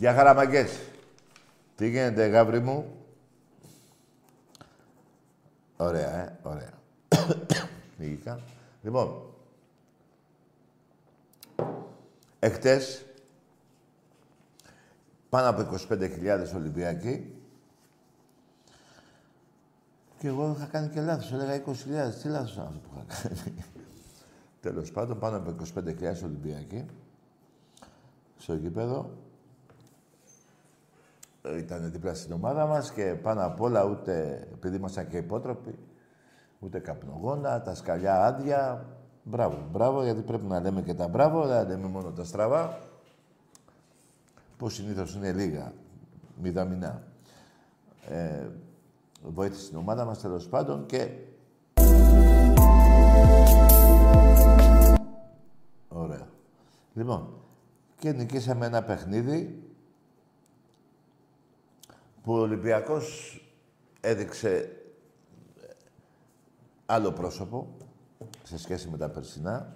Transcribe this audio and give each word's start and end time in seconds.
Γεια 0.00 0.14
χαραμαγκές. 0.14 0.80
Τι 1.76 1.88
γίνεται, 1.88 2.26
γάβρι 2.26 2.60
μου; 2.60 2.96
Ωραία, 5.76 6.18
ε, 6.18 6.38
ωραία. 6.42 6.72
Μυγικά. 7.98 8.40
Λοιπόν, 8.82 9.22
εχθές, 12.38 13.06
πάνω 15.28 15.48
από 15.48 15.76
25.000 15.88 16.54
Ολυμπιακοί 16.54 17.34
και 20.18 20.28
εγώ 20.28 20.54
είχα 20.56 20.66
κάνει 20.66 20.88
και 20.88 21.00
λάθος, 21.00 21.32
έλεγα 21.32 21.62
20.000. 21.66 22.22
Τι 22.22 22.28
λάθος 22.28 22.54
είναι 22.54 22.64
αυτό 22.64 22.78
που 22.78 23.04
είχα 23.08 23.28
κάνει. 23.28 23.64
Τέλος 24.60 24.90
πάντων, 24.90 25.18
πάνω 25.18 25.36
από 25.36 25.56
25.000 25.74 26.24
Ολυμπιακοί 26.24 26.86
στο 28.36 28.54
γήπεδο. 28.54 29.28
Ήταν 31.58 31.90
δίπλα 31.90 32.14
στην 32.14 32.32
ομάδα 32.32 32.66
μας 32.66 32.92
και 32.92 33.14
πάνω 33.22 33.44
απ' 33.44 33.60
όλα 33.60 33.84
ούτε, 33.84 34.46
επειδή 34.52 34.76
ήμασταν 34.76 35.08
και 35.08 35.16
υπότροποι, 35.16 35.78
ούτε 36.58 36.78
καπνογόνα, 36.78 37.62
τα 37.62 37.74
σκαλιά 37.74 38.24
άδεια. 38.24 38.86
Μπράβο, 39.22 39.68
μπράβο, 39.72 40.02
γιατί 40.02 40.20
πρέπει 40.20 40.44
να 40.44 40.60
λέμε 40.60 40.82
και 40.82 40.94
τα 40.94 41.08
μπράβο, 41.08 41.46
δεν 41.46 41.68
λέμε 41.68 41.86
μόνο 41.86 42.10
τα 42.10 42.24
στραβά. 42.24 42.78
Που 44.56 44.68
συνήθως 44.68 45.14
είναι 45.14 45.32
λίγα, 45.32 45.72
μηδαμινά. 46.42 47.02
Ε, 48.08 48.46
βοήθησε 49.22 49.68
την 49.68 49.78
ομάδα 49.78 50.04
μας 50.04 50.20
τέλος 50.20 50.48
πάντων 50.48 50.86
και... 50.86 51.08
Ωραία. 55.88 56.26
Λοιπόν, 56.94 57.28
και 57.98 58.12
νικήσαμε 58.12 58.66
ένα 58.66 58.82
παιχνίδι 58.82 59.69
που 62.30 62.36
ο 62.36 62.40
Ολυμπιακός 62.40 63.40
έδειξε 64.00 64.76
άλλο 66.86 67.12
πρόσωπο 67.12 67.68
σε 68.42 68.58
σχέση 68.58 68.88
με 68.88 68.96
τα 68.96 69.08
περσινά 69.08 69.74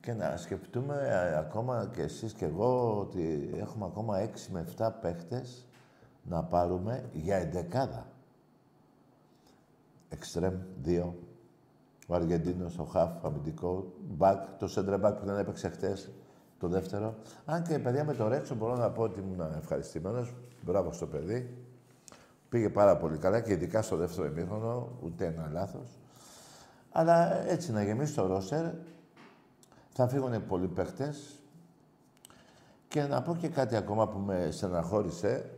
και 0.00 0.12
να 0.12 0.36
σκεφτούμε 0.36 0.96
ε, 1.08 1.38
ακόμα 1.38 1.90
και 1.94 2.02
εσείς 2.02 2.32
και 2.32 2.44
εγώ 2.44 2.98
ότι 3.00 3.50
έχουμε 3.56 3.84
ακόμα 3.84 4.24
6 4.24 4.28
με 4.52 4.66
7 4.78 4.90
παίχτες 5.00 5.66
να 6.22 6.44
πάρουμε 6.44 7.04
για 7.12 7.36
εντεκάδα. 7.36 8.06
Εξτρέμ, 10.08 10.54
δύο. 10.82 11.18
Ο 12.06 12.14
Αργεντίνος, 12.14 12.78
ο 12.78 12.84
Χαφ, 12.84 13.24
αμυντικό. 13.24 13.92
Μπακ, 14.08 14.58
το 14.58 14.68
σέντρα 14.68 14.98
μπακ 14.98 15.18
που 15.18 15.24
δεν 15.26 15.38
έπαιξε 15.38 15.68
χτες, 15.68 16.10
το 16.58 16.68
δεύτερο. 16.68 17.14
Αν 17.44 17.62
και 17.62 17.78
παιδιά 17.78 18.04
με 18.04 18.14
το 18.14 18.28
Ρέτσο 18.28 18.54
μπορώ 18.54 18.76
να 18.76 18.90
πω 18.90 19.02
ότι 19.02 19.20
ήμουν 19.20 19.52
ευχαριστημένος. 19.58 20.34
Μπράβο 20.62 20.92
στο 20.92 21.06
παιδί. 21.06 21.61
Πήγε 22.52 22.68
πάρα 22.68 22.96
πολύ 22.96 23.18
καλά 23.18 23.40
και 23.40 23.52
ειδικά 23.52 23.82
στο 23.82 23.96
δεύτερο 23.96 24.26
ημίχρονο, 24.26 24.98
ούτε 25.02 25.26
ένα 25.26 25.48
λάθος. 25.52 25.98
Αλλά 26.90 27.46
έτσι 27.48 27.72
να 27.72 27.82
γεμίσει 27.82 28.14
το 28.14 28.26
ρόστερ, 28.26 28.64
θα 29.92 30.08
φύγουν 30.08 30.46
πολλοί 30.46 30.68
παίχτες. 30.68 31.40
Και 32.88 33.02
να 33.02 33.22
πω 33.22 33.36
και 33.36 33.48
κάτι 33.48 33.76
ακόμα 33.76 34.08
που 34.08 34.18
με 34.18 34.48
στεναχώρησε 34.50 35.50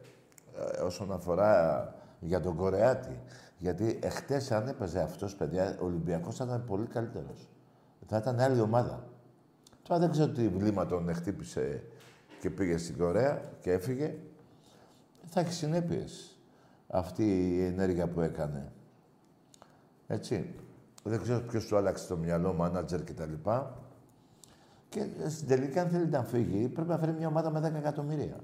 ε, 0.77 0.81
όσον 0.81 1.13
αφορά 1.13 1.95
για 2.21 2.41
τον 2.41 2.57
Κορεάτη. 2.57 3.21
Γιατί 3.59 3.99
εχθές 4.03 4.53
αν 4.53 4.69
έπαιζε 4.69 5.01
αυτός, 5.01 5.35
παιδιά, 5.35 5.77
ο 5.81 5.85
Ολυμπιακός 5.85 6.37
θα 6.37 6.45
ήταν 6.45 6.65
πολύ 6.65 6.87
καλύτερος. 6.87 7.49
Θα 8.07 8.17
ήταν 8.17 8.41
άλλη 8.41 8.61
ομάδα. 8.61 9.05
Τώρα 9.83 10.01
δεν 10.01 10.11
ξέρω 10.11 10.29
τι 10.29 10.49
βλήμα 10.49 10.87
τον 10.87 11.15
χτύπησε 11.15 11.83
και 12.41 12.51
πήγε 12.51 12.77
στην 12.77 12.99
Κορέα 12.99 13.41
και 13.61 13.73
έφυγε. 13.73 14.15
Θα 15.25 15.41
έχει 15.41 15.53
συνέπειες 15.53 16.34
αυτή 16.95 17.55
η 17.57 17.65
ενέργεια 17.65 18.09
που 18.09 18.21
έκανε. 18.21 18.73
Έτσι. 20.07 20.55
Δεν 21.03 21.23
ξέρω 21.23 21.41
ποιος 21.41 21.67
του 21.67 21.77
άλλαξε 21.77 22.07
το 22.07 22.17
μυαλό, 22.17 22.53
μάνατζερ 22.53 23.05
κτλ. 23.05 23.33
Και 24.89 25.07
στην 25.29 25.49
τελική, 25.49 25.79
αν 25.79 25.89
θέλει 25.89 26.07
να 26.07 26.23
φύγει, 26.23 26.69
πρέπει 26.69 26.89
να 26.89 26.99
φέρει 26.99 27.13
μια 27.13 27.29
ομάδα 27.29 27.51
με 27.51 27.69
10 27.69 27.75
εκατομμύρια. 27.75 28.37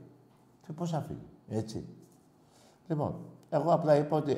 Και 0.67 0.73
πώς 0.73 0.91
θα 0.91 1.01
φύγει, 1.01 1.29
έτσι. 1.49 1.87
Λοιπόν, 2.89 3.15
εγώ 3.51 3.73
απλά 3.73 3.97
είπα 3.97 4.17
ότι 4.17 4.37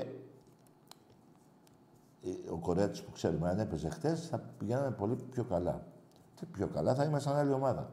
ο 2.51 2.57
Κορέτη 2.57 3.01
που 3.01 3.13
ξέρουμε, 3.13 3.49
αν 3.49 3.59
έπαιζε 3.59 3.89
χτε, 3.89 4.15
θα 4.15 4.39
πηγαίνανε 4.59 4.91
πολύ 4.91 5.17
πιο 5.31 5.45
καλά. 5.45 5.87
Τι 6.41 6.47
πιο 6.47 6.67
καλά, 6.67 6.95
θα 6.95 7.05
ήμασταν 7.05 7.37
άλλη 7.37 7.53
ομάδα. 7.53 7.91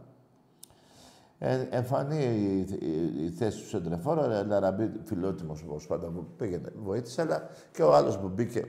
Ε, 1.42 1.68
εμφανή 1.70 2.24
η, 2.24 2.60
η, 2.60 3.26
η, 3.26 3.30
θέση 3.30 3.62
του 3.62 3.68
Σεντρεφόρο, 3.68 4.22
ο 4.22 4.44
Λαραμπή 4.46 4.92
φιλότιμος 5.04 5.62
όπως 5.62 5.88
πάντα 5.88 6.08
που 6.08 6.26
πήγαινε, 6.38 6.72
βοήθησε, 6.84 7.22
αλλά 7.22 7.50
και 7.72 7.84
ο 7.84 7.96
άλλος 7.96 8.18
που 8.18 8.28
μπήκε 8.28 8.68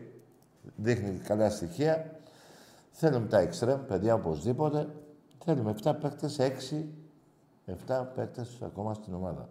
δείχνει 0.76 1.18
καλά 1.18 1.50
στοιχεία. 1.50 2.20
Θέλουμε 2.90 3.26
τα 3.26 3.38
εξτρέμ, 3.38 3.80
παιδιά 3.86 4.14
οπωσδήποτε. 4.14 4.88
Θέλουμε 5.44 5.74
7 5.82 5.92
παίκτες, 6.00 6.38
6, 6.38 6.84
7 7.66 8.06
παίκτες 8.14 8.58
ακόμα 8.62 8.94
στην 8.94 9.14
ομάδα. 9.14 9.48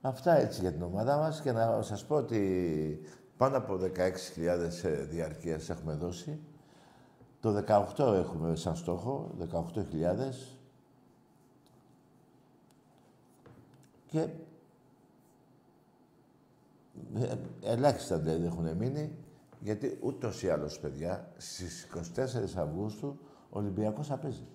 Αυτά 0.00 0.36
έτσι 0.36 0.60
για 0.60 0.72
την 0.72 0.82
ομάδα 0.82 1.16
μας 1.16 1.40
και 1.40 1.52
να 1.52 1.82
σας 1.82 2.04
πω 2.04 2.14
ότι 2.14 3.00
πάνω 3.36 3.56
από 3.56 3.74
16.000 3.74 4.84
ε, 4.84 4.90
διαρκείας 4.90 5.70
έχουμε 5.70 5.94
δώσει. 5.94 6.38
Το 7.44 7.64
18 7.96 8.14
έχουμε 8.14 8.56
σαν 8.56 8.76
στόχο, 8.76 9.30
18.000. 9.52 9.82
Και 14.06 14.28
ε, 17.14 17.36
ελάχιστα 17.62 18.18
δεν 18.18 18.44
έχουν 18.44 18.76
μείνει, 18.76 19.12
γιατί 19.60 19.98
ούτως 20.02 20.42
ή 20.42 20.48
άλλως, 20.48 20.78
παιδιά, 20.78 21.32
στις 21.36 21.88
24 22.16 22.56
Αυγούστου 22.56 23.18
ο 23.50 23.58
Ολυμπιακός 23.58 24.06
θα 24.06 24.16
παίζει. 24.16 24.46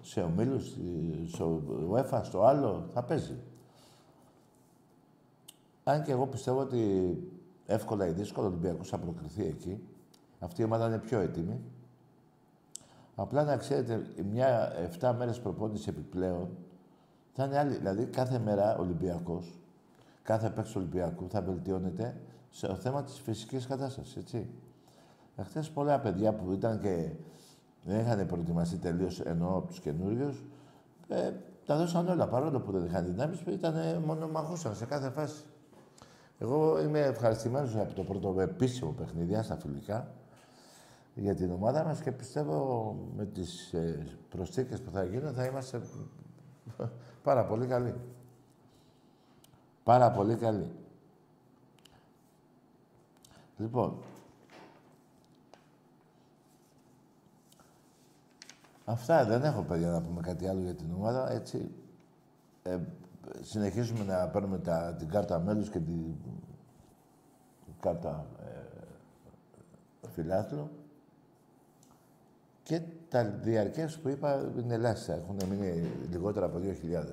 Σε 0.00 0.20
ομίλους, 0.20 0.76
στο 1.26 1.62
UEFA, 1.90 2.20
στο 2.22 2.42
άλλο, 2.42 2.88
θα 2.92 3.02
παίζει. 3.04 3.38
Αν 5.84 6.02
και 6.02 6.12
εγώ 6.12 6.26
πιστεύω 6.26 6.60
ότι 6.60 7.16
εύκολα 7.66 8.06
ή 8.06 8.12
δύσκολα 8.12 8.46
ο 8.46 8.50
Ολυμπιακός 8.50 8.88
θα 8.88 8.98
προκριθεί 8.98 9.44
εκεί. 9.44 9.82
Αυτή 10.44 10.60
η 10.60 10.64
ομάδα 10.64 10.86
είναι 10.86 10.98
πιο 10.98 11.20
έτοιμη. 11.20 11.60
Απλά 13.14 13.44
να 13.44 13.56
ξέρετε, 13.56 14.06
μια 14.32 14.72
7 15.00 15.14
μέρες 15.18 15.40
προπόνηση 15.40 15.88
επιπλέον 15.88 16.48
θα 17.32 17.44
είναι 17.44 17.58
άλλη. 17.58 17.74
Δηλαδή, 17.76 18.04
κάθε 18.04 18.38
μέρα 18.38 18.76
ο 18.76 18.80
Ολυμπιακός 18.80 19.58
κάθε 20.22 20.50
παίκτης 20.50 20.72
του 20.72 20.80
Ολυμπιακού 20.80 21.28
θα 21.28 21.42
βελτιώνεται 21.42 22.16
σε 22.50 22.74
θέμα 22.74 23.02
της 23.02 23.20
φυσικής 23.20 23.66
κατάστασης, 23.66 24.16
έτσι. 24.16 24.50
Εχθές 25.36 25.70
πολλά 25.70 26.00
παιδιά 26.00 26.32
που 26.34 26.52
ήταν 26.52 26.80
και 26.80 27.10
δεν 27.84 28.00
είχαν 28.00 28.26
προετοιμαστεί 28.26 28.76
τελείως 28.76 29.20
ενώ 29.20 29.56
από 29.56 29.66
τους 29.66 29.80
καινούριους, 29.80 30.44
ε, 31.08 31.32
τα 31.66 31.76
δώσαν 31.76 32.08
όλα 32.08 32.28
παρόλο 32.28 32.60
που 32.60 32.72
δεν 32.72 32.84
είχαν 32.84 33.04
δυνάμεις, 33.04 33.40
ήταν 33.40 34.02
μόνο 34.06 34.28
μαχούσαν 34.28 34.74
σε 34.74 34.84
κάθε 34.84 35.10
φάση. 35.10 35.44
Εγώ 36.38 36.80
είμαι 36.80 37.00
ευχαριστημένος 37.00 37.76
από 37.76 37.94
το 37.94 38.02
πρώτο 38.02 38.40
επίσημο 38.40 38.90
παιχνίδι, 38.90 39.42
στα 39.42 39.56
φιλικά, 39.56 40.08
για 41.14 41.34
την 41.34 41.50
ομάδα 41.50 41.84
μας 41.84 42.00
και 42.00 42.12
πιστεύω 42.12 42.92
με 43.16 43.26
τις 43.26 43.72
ε, 43.72 44.06
προσθήκες 44.28 44.80
που 44.80 44.90
θα 44.90 45.04
γίνουν 45.04 45.32
θα 45.32 45.44
είμαστε 45.44 45.82
πάρα 47.22 47.44
πολύ 47.44 47.66
καλοί. 47.66 47.94
Πάρα 49.84 50.10
πολύ 50.10 50.36
καλή. 50.36 50.70
Λοιπόν, 53.56 53.98
αυτά 58.84 59.24
δεν 59.24 59.44
έχω 59.44 59.62
παιδιά 59.62 59.90
να 59.90 60.02
πούμε 60.02 60.20
κάτι 60.20 60.46
άλλο 60.46 60.60
για 60.60 60.74
την 60.74 60.92
ομάδα, 60.94 61.32
έτσι. 61.32 61.70
Ε, 62.62 62.78
συνεχίζουμε 63.40 64.04
να 64.04 64.28
παίρνουμε 64.28 64.58
τα, 64.58 64.94
την 64.98 65.08
κάρτα 65.08 65.38
μέλους 65.38 65.70
και 65.70 65.78
την 65.78 66.14
κάρτα 67.80 68.26
ε, 68.44 70.08
φιλάθλου. 70.08 70.70
Και 72.64 72.80
τα 73.08 73.24
διαρκές 73.24 73.98
που 73.98 74.08
είπα 74.08 74.52
είναι 74.58 74.74
ελάχιστα. 74.74 75.14
Έχουν 75.14 75.36
μείνει 75.48 75.90
λιγότερα 76.10 76.46
από 76.46 76.58
2.000. 76.58 77.04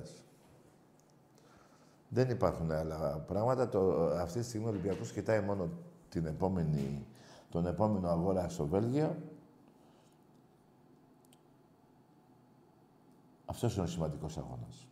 Δεν 2.08 2.30
υπάρχουν 2.30 2.70
άλλα 2.70 3.24
πράγματα. 3.26 3.68
Το, 3.68 4.06
αυτή 4.06 4.38
τη 4.38 4.44
στιγμή 4.44 4.66
ο 4.66 4.68
Ολυμπιακός 4.68 5.12
κοιτάει 5.12 5.40
μόνο 5.40 5.70
την 6.08 6.26
επόμενη, 6.26 7.06
τον 7.50 7.66
επόμενο 7.66 8.08
αγώνα 8.08 8.48
στο 8.48 8.66
Βέλγιο. 8.66 9.16
Αυτός 13.46 13.74
είναι 13.74 13.84
ο 13.84 13.88
σημαντικός 13.88 14.38
αγώνας. 14.38 14.86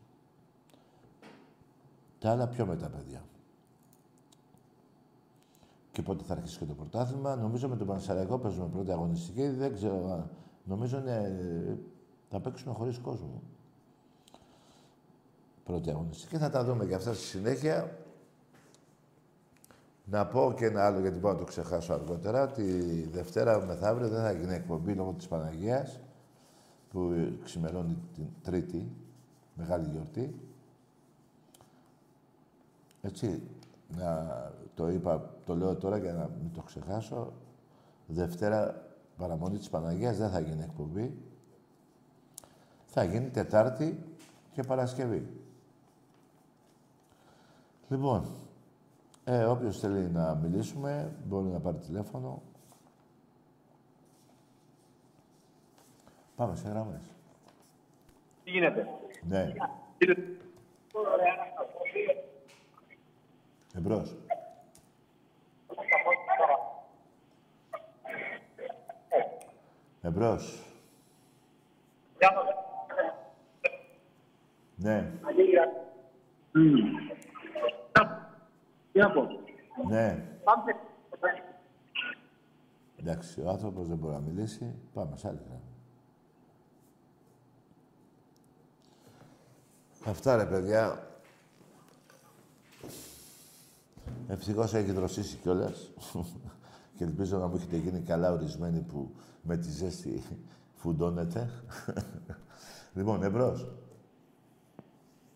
Τα 2.19 2.31
άλλα 2.31 2.49
πιο 2.49 2.67
μετά, 2.67 2.89
παιδιά. 2.89 3.23
Και 5.93 6.03
πότε 6.03 6.25
θα 6.25 6.33
αρχίσει 6.33 6.59
και 6.59 6.65
το 6.65 6.75
πρωτάθλημα. 6.75 7.37
Νομίζω 7.37 7.69
με 7.69 7.77
τον 7.77 7.87
Πανσαριακό 7.87 8.39
παίζουμε 8.39 8.67
πρώτη 8.67 8.91
αγωνιστική. 8.93 9.49
Δεν 9.49 9.75
ξέρω. 9.75 10.29
Νομίζω 10.71 10.99
είναι 10.99 11.79
Θα 12.29 12.41
παίξουμε 12.41 12.75
χωρίς 12.75 12.99
κόσμο. 12.99 13.43
Πρώτη 15.65 15.91
αγωνιστική. 15.91 16.31
Και 16.31 16.39
θα 16.39 16.51
τα 16.51 16.65
δούμε 16.65 16.87
και 16.87 16.95
αυτά 16.95 17.15
στη 17.15 17.25
συνέχεια. 17.25 17.99
Να 20.05 20.27
πω 20.27 20.55
και 20.57 20.65
ένα 20.65 20.87
άλλο, 20.87 21.01
γιατί 21.01 21.19
μπορώ 21.19 21.33
να 21.33 21.39
το 21.39 21.45
ξεχάσω 21.45 21.93
αργότερα, 21.93 22.47
τη 22.47 22.63
Δευτέρα 23.03 23.65
μεθαύριο 23.67 24.09
δεν 24.09 24.23
θα 24.23 24.33
γίνει 24.33 24.55
εκπομπή 24.55 24.95
λόγω 24.95 25.13
της 25.13 25.29
Παναγίας, 25.29 26.01
που 26.91 27.13
ξημερώνει 27.45 27.97
την 28.15 28.27
Τρίτη, 28.43 28.91
μεγάλη 29.55 29.89
γιορτή. 29.89 30.35
Έτσι, 33.03 33.43
να 33.97 34.53
το 34.75 34.89
είπα, 34.89 35.35
το 35.45 35.57
λέω 35.57 35.77
τώρα 35.77 35.97
για 35.97 36.13
να 36.13 36.31
μην 36.43 36.53
το 36.53 36.63
ξεχάσω. 36.63 37.33
Δευτέρα 38.07 38.90
παραμονή 39.21 39.59
της 39.59 39.69
Παναγίας 39.69 40.17
δεν 40.17 40.31
θα 40.31 40.41
γίνει 40.41 40.63
εκπομπή. 40.63 41.15
Θα 42.87 43.05
γίνει 43.05 43.31
Τετάρτη 43.31 44.05
και 44.53 44.63
Παρασκευή. 44.63 45.27
Λοιπόν, 47.89 48.27
ε, 49.25 49.45
όποιος 49.45 49.79
θέλει 49.79 50.09
να 50.11 50.35
μιλήσουμε, 50.35 51.13
μπορεί 51.27 51.49
να 51.49 51.61
πάρει 51.61 51.77
τηλέφωνο. 51.77 52.43
Πάμε 56.37 56.57
σε 56.57 56.69
γραμμές. 56.69 57.03
Τι 58.45 58.51
γίνεται; 58.51 58.89
Ναι. 59.29 59.53
Εμπρός. 63.75 64.17
Εμπρός. 70.03 70.65
Ναι. 74.77 75.13
Τι 78.93 78.99
να 78.99 79.11
πω. 79.11 79.27
Ναι. 79.89 80.25
Εντάξει, 82.97 83.41
ο 83.41 83.49
άνθρωπος 83.49 83.89
δεν 83.89 83.97
μπορεί 83.97 84.13
να 84.15 84.21
μιλήσει. 84.21 84.75
Πάμε 84.95 85.17
σε 85.17 85.29
άλλη 85.29 85.41
γραμμή. 85.47 85.63
Αυτά 90.07 90.37
ρε 90.37 90.47
παιδιά. 90.47 91.09
Ευτυχώς 94.29 94.75
έχει 94.75 94.93
δροσίσει 94.93 95.37
κιόλας. 95.37 95.91
Και 97.01 97.07
ελπίζω 97.07 97.39
να 97.39 97.47
μου 97.47 97.55
έχετε 97.57 97.77
γίνει 97.77 98.01
καλά 98.01 98.33
ορισμένοι 98.33 98.81
που 98.81 99.15
με 99.43 99.57
τη 99.57 99.71
ζέστη 99.71 100.23
φουντώνετε. 100.75 101.51
λοιπόν, 102.97 103.23
εμπρός. 103.23 103.69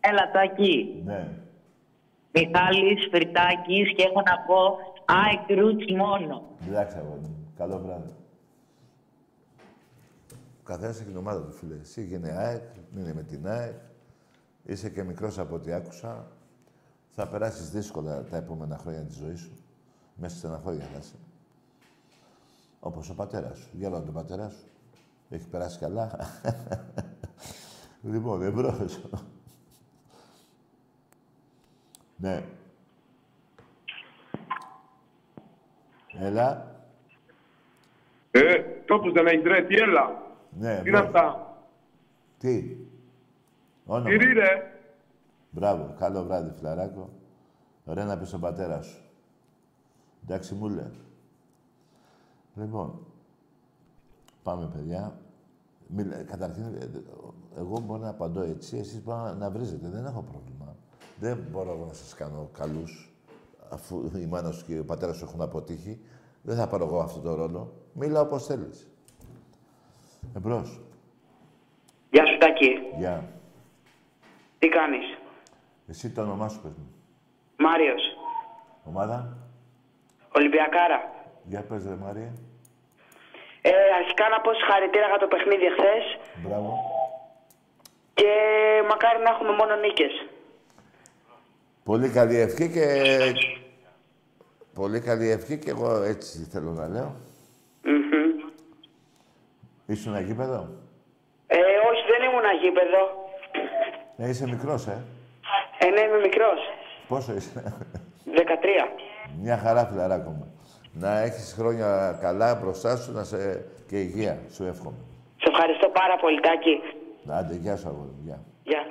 Έλα, 0.00 0.30
Τάκη. 0.30 1.02
Ναι. 1.04 1.42
Μιχάλης 2.32 3.08
Φρυτάκης 3.10 3.94
και 3.94 4.02
έχω 4.02 4.22
να 4.22 4.38
πω 4.46 4.78
ΑΕΚ 5.04 5.40
Roots 5.48 5.96
μόνο. 5.96 6.42
Εντάξει, 6.68 6.96
αγόρι 6.98 7.20
μου. 7.20 7.52
Καλό 7.56 7.78
βράδυ. 7.78 8.12
Ο 10.60 10.64
καθένας 10.64 10.96
έχει 10.96 11.08
την 11.08 11.16
ομάδα 11.16 11.42
του, 11.44 11.52
φίλε. 11.52 11.74
Εσύ 11.80 12.04
γίνε 12.04 12.30
ΑΕΚ, 12.30 12.62
είναι 12.96 13.14
με 13.14 13.22
την 13.22 13.48
ΑΕΚ. 13.48 13.80
Είσαι 14.64 14.90
και 14.90 15.02
μικρός 15.02 15.38
από 15.38 15.54
ό,τι 15.54 15.72
άκουσα. 15.72 16.26
Θα 17.10 17.28
περάσεις 17.28 17.70
δύσκολα 17.70 18.24
τα 18.24 18.36
επόμενα 18.36 18.78
χρόνια 18.78 19.00
της 19.00 19.16
ζωής 19.16 19.40
σου. 19.40 19.52
Μέσα 20.14 20.36
στη 20.36 20.46
στεναχώρια 20.46 20.84
θα 20.84 20.98
είσαι. 20.98 21.14
Όπως 22.86 23.10
ο 23.10 23.14
πατέρας 23.14 23.58
σου. 23.58 23.68
Για 23.72 23.90
τον 23.90 24.12
πατέρας 24.12 24.52
σου. 24.52 24.66
Έχει 25.30 25.48
περάσει 25.48 25.78
καλά. 25.78 26.18
λοιπόν, 28.12 28.42
εμπρός. 28.42 29.00
ναι. 32.16 32.44
Έλα. 36.18 36.72
Ε, 38.30 38.62
τόπους 38.86 39.12
δεν 39.12 39.26
έχει 39.26 39.42
ρε, 39.48 39.62
τι 39.62 39.74
έλα. 39.74 40.22
Ναι, 40.50 40.80
Τι 40.82 40.88
είναι 40.88 40.98
εμπρός. 40.98 41.14
αυτά; 41.14 41.56
Τι; 42.38 42.76
Όνομα. 43.86 44.08
Τι 44.08 44.16
ρε. 44.32 44.72
Μπράβο. 45.50 45.94
Καλό 45.98 46.24
βράδυ, 46.24 46.50
φιλαράκο. 46.56 47.10
Ωραία 47.84 48.04
να 48.04 48.18
πεις 48.18 48.28
στον 48.28 48.40
πατέρα 48.40 48.82
σου. 48.82 49.02
Εντάξει, 50.24 50.54
μου 50.54 50.68
λέει. 50.68 50.92
Λοιπόν, 52.54 53.06
πάμε, 54.42 54.66
παιδιά. 54.66 55.18
Μιλα... 55.86 56.22
Καταρχήν, 56.22 56.62
ε, 56.62 56.88
εγώ 57.56 57.80
μπορώ 57.80 58.00
να 58.00 58.08
απαντώ 58.08 58.40
έτσι, 58.40 58.76
εσείς 58.76 59.02
μπορείτε 59.02 59.24
να, 59.24 59.34
να 59.34 59.50
βρίζετε. 59.50 59.88
Δεν 59.88 60.04
έχω 60.04 60.22
πρόβλημα. 60.22 60.76
Δεν 61.18 61.38
μπορώ 61.50 61.70
εγώ 61.70 61.84
να 61.84 61.92
σας 61.92 62.14
κάνω 62.14 62.50
καλούς, 62.58 63.12
αφού 63.70 64.10
η 64.16 64.26
μάνα 64.26 64.50
σου 64.50 64.64
και 64.64 64.78
ο 64.78 64.84
πατέρας 64.84 65.16
σου 65.16 65.24
έχουν 65.24 65.40
αποτύχει. 65.40 66.00
Δεν 66.42 66.56
θα 66.56 66.68
πάρω 66.68 66.84
εγώ 66.84 66.98
αυτό 66.98 67.20
το 67.20 67.34
ρόλο. 67.34 67.72
Μίλα 67.92 68.20
όπως 68.20 68.46
θέλεις. 68.46 68.88
Εμπρός. 70.36 70.80
Γεια 72.10 72.26
σου, 72.26 72.38
Τάκη. 72.38 72.70
Γεια. 72.98 73.28
Τι 74.58 74.68
κάνεις; 74.68 75.04
Εσύ 75.86 76.10
το 76.10 76.22
όνομά 76.22 76.48
σου 76.48 76.60
πες 76.62 76.72
μου. 76.72 76.94
Μάριος. 77.58 78.02
Ομάδα; 78.84 79.36
Ολυμπιακάρα. 80.36 81.13
Για 81.44 81.60
πες 81.68 81.84
ρε 81.84 81.94
Μάρια. 81.94 82.32
Ε, 83.62 83.70
αρχικά 84.00 84.28
να 84.28 84.40
πω 84.40 84.54
συγχαρητήρια 84.54 85.06
για 85.06 85.18
το 85.18 85.26
παιχνίδι 85.26 85.66
χθες 85.76 86.04
Μπράβο. 86.46 86.78
και 88.14 88.30
μακάρι 88.88 89.22
να 89.22 89.30
έχουμε 89.30 89.50
μόνο 89.60 89.74
νίκες. 89.76 90.26
Πολύ 91.84 92.08
καλή 92.08 92.36
ευχή 92.36 92.70
και... 92.70 92.86
Πολύ 94.74 95.00
καλή 95.00 95.30
ευχή 95.30 95.58
και 95.58 95.70
εγώ 95.70 96.02
έτσι 96.02 96.48
θέλω 96.52 96.70
να 96.70 96.88
λέω. 96.88 97.16
Μμμ. 97.82 98.52
Ήσουν 99.86 100.20
γήπεδο. 100.20 100.68
Ε, 101.46 101.56
όχι, 101.90 102.02
δεν 102.10 102.28
ήμουν 102.28 102.46
γήπεδο. 102.62 103.02
Ε, 104.16 104.28
είσαι 104.28 104.46
μικρός, 104.46 104.86
ε. 104.86 105.04
Ε, 105.78 105.86
ναι, 105.90 106.00
είμαι 106.00 106.18
μικρός. 106.18 106.58
Πόσο 107.08 107.34
είσαι; 107.34 107.74
13. 108.24 108.88
Μια 109.40 109.58
χαρά, 109.58 109.86
φιλαράκο 109.86 110.30
μου. 110.30 110.53
Να 110.94 111.18
έχεις 111.18 111.52
χρόνια 111.52 112.18
καλά 112.20 112.54
μπροστά 112.54 112.96
σου 112.96 113.12
να 113.12 113.24
σε... 113.24 113.64
και 113.86 114.00
υγεία, 114.00 114.38
σου 114.50 114.64
εύχομαι. 114.64 114.96
Σε 115.36 115.50
ευχαριστώ 115.50 115.88
πάρα 115.88 116.16
πολύ, 116.16 116.40
Τάκη. 116.40 116.80
Άντε, 117.26 117.54
γεια 117.54 117.76
σου, 117.76 117.88
αγόρι 117.88 118.10
μου. 118.10 118.22
Γεια. 118.24 118.40
Γεια. 118.62 118.86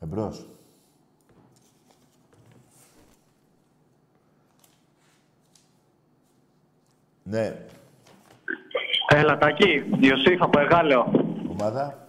Εμπρός. 0.00 0.46
Ναι. 7.22 7.56
Έλα, 9.08 9.38
Τάκη. 9.38 9.84
Ιωσήφ 10.00 10.42
από 10.42 10.60
Εγάλεο. 10.60 11.10
Ομάδα. 11.50 12.08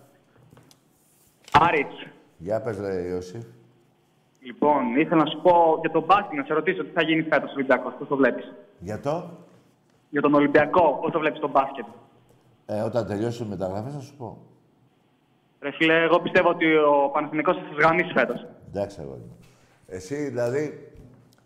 Άριτς. 1.52 1.96
Για 2.38 2.62
πες, 2.62 2.80
ρε 2.80 3.02
Ιώσif. 3.02 3.57
Λοιπόν, 4.42 4.96
ήθελα 4.98 5.24
να 5.24 5.30
σου 5.30 5.42
πω 5.42 5.78
για 5.82 5.90
τον 5.92 6.04
μπάσκετ, 6.04 6.34
να 6.38 6.44
σε 6.44 6.54
ρωτήσω 6.54 6.84
τι 6.84 6.90
θα 6.92 7.02
γίνει 7.04 7.22
φέτος 7.22 7.50
ο 7.50 7.54
Ολυμπιακός. 7.56 7.94
Πώς 8.00 8.08
το 8.08 8.16
βλέπεις; 8.16 8.54
Για 8.80 9.00
το; 9.00 9.30
Για 10.10 10.22
τον 10.22 10.34
Ολυμπιακό, 10.34 10.98
πώς 11.02 11.12
το 11.12 11.20
βλέπεις 11.20 11.40
τον 11.40 11.50
μπάσκετ; 11.50 11.86
Ε, 12.66 12.82
όταν 12.82 13.08
τελειώσει 13.08 13.44
η 13.44 13.48
μεταγραφή 13.48 13.90
θα 13.90 14.00
σου 14.00 14.16
πω. 14.18 14.38
Ρε 15.60 15.72
φίλε, 15.72 16.04
εγώ 16.04 16.20
πιστεύω 16.20 16.50
ότι 16.50 16.76
ο 16.76 17.10
Παναθηναϊκός 17.14 17.56
θα 17.56 17.62
σας 17.74 17.84
γαμίσει 17.86 18.12
φέτος. 18.14 18.46
Εντάξει, 18.68 19.02
αγόρι 19.02 19.20
μου. 19.20 19.38
Εσύ, 19.88 20.16
δηλαδή, 20.16 20.92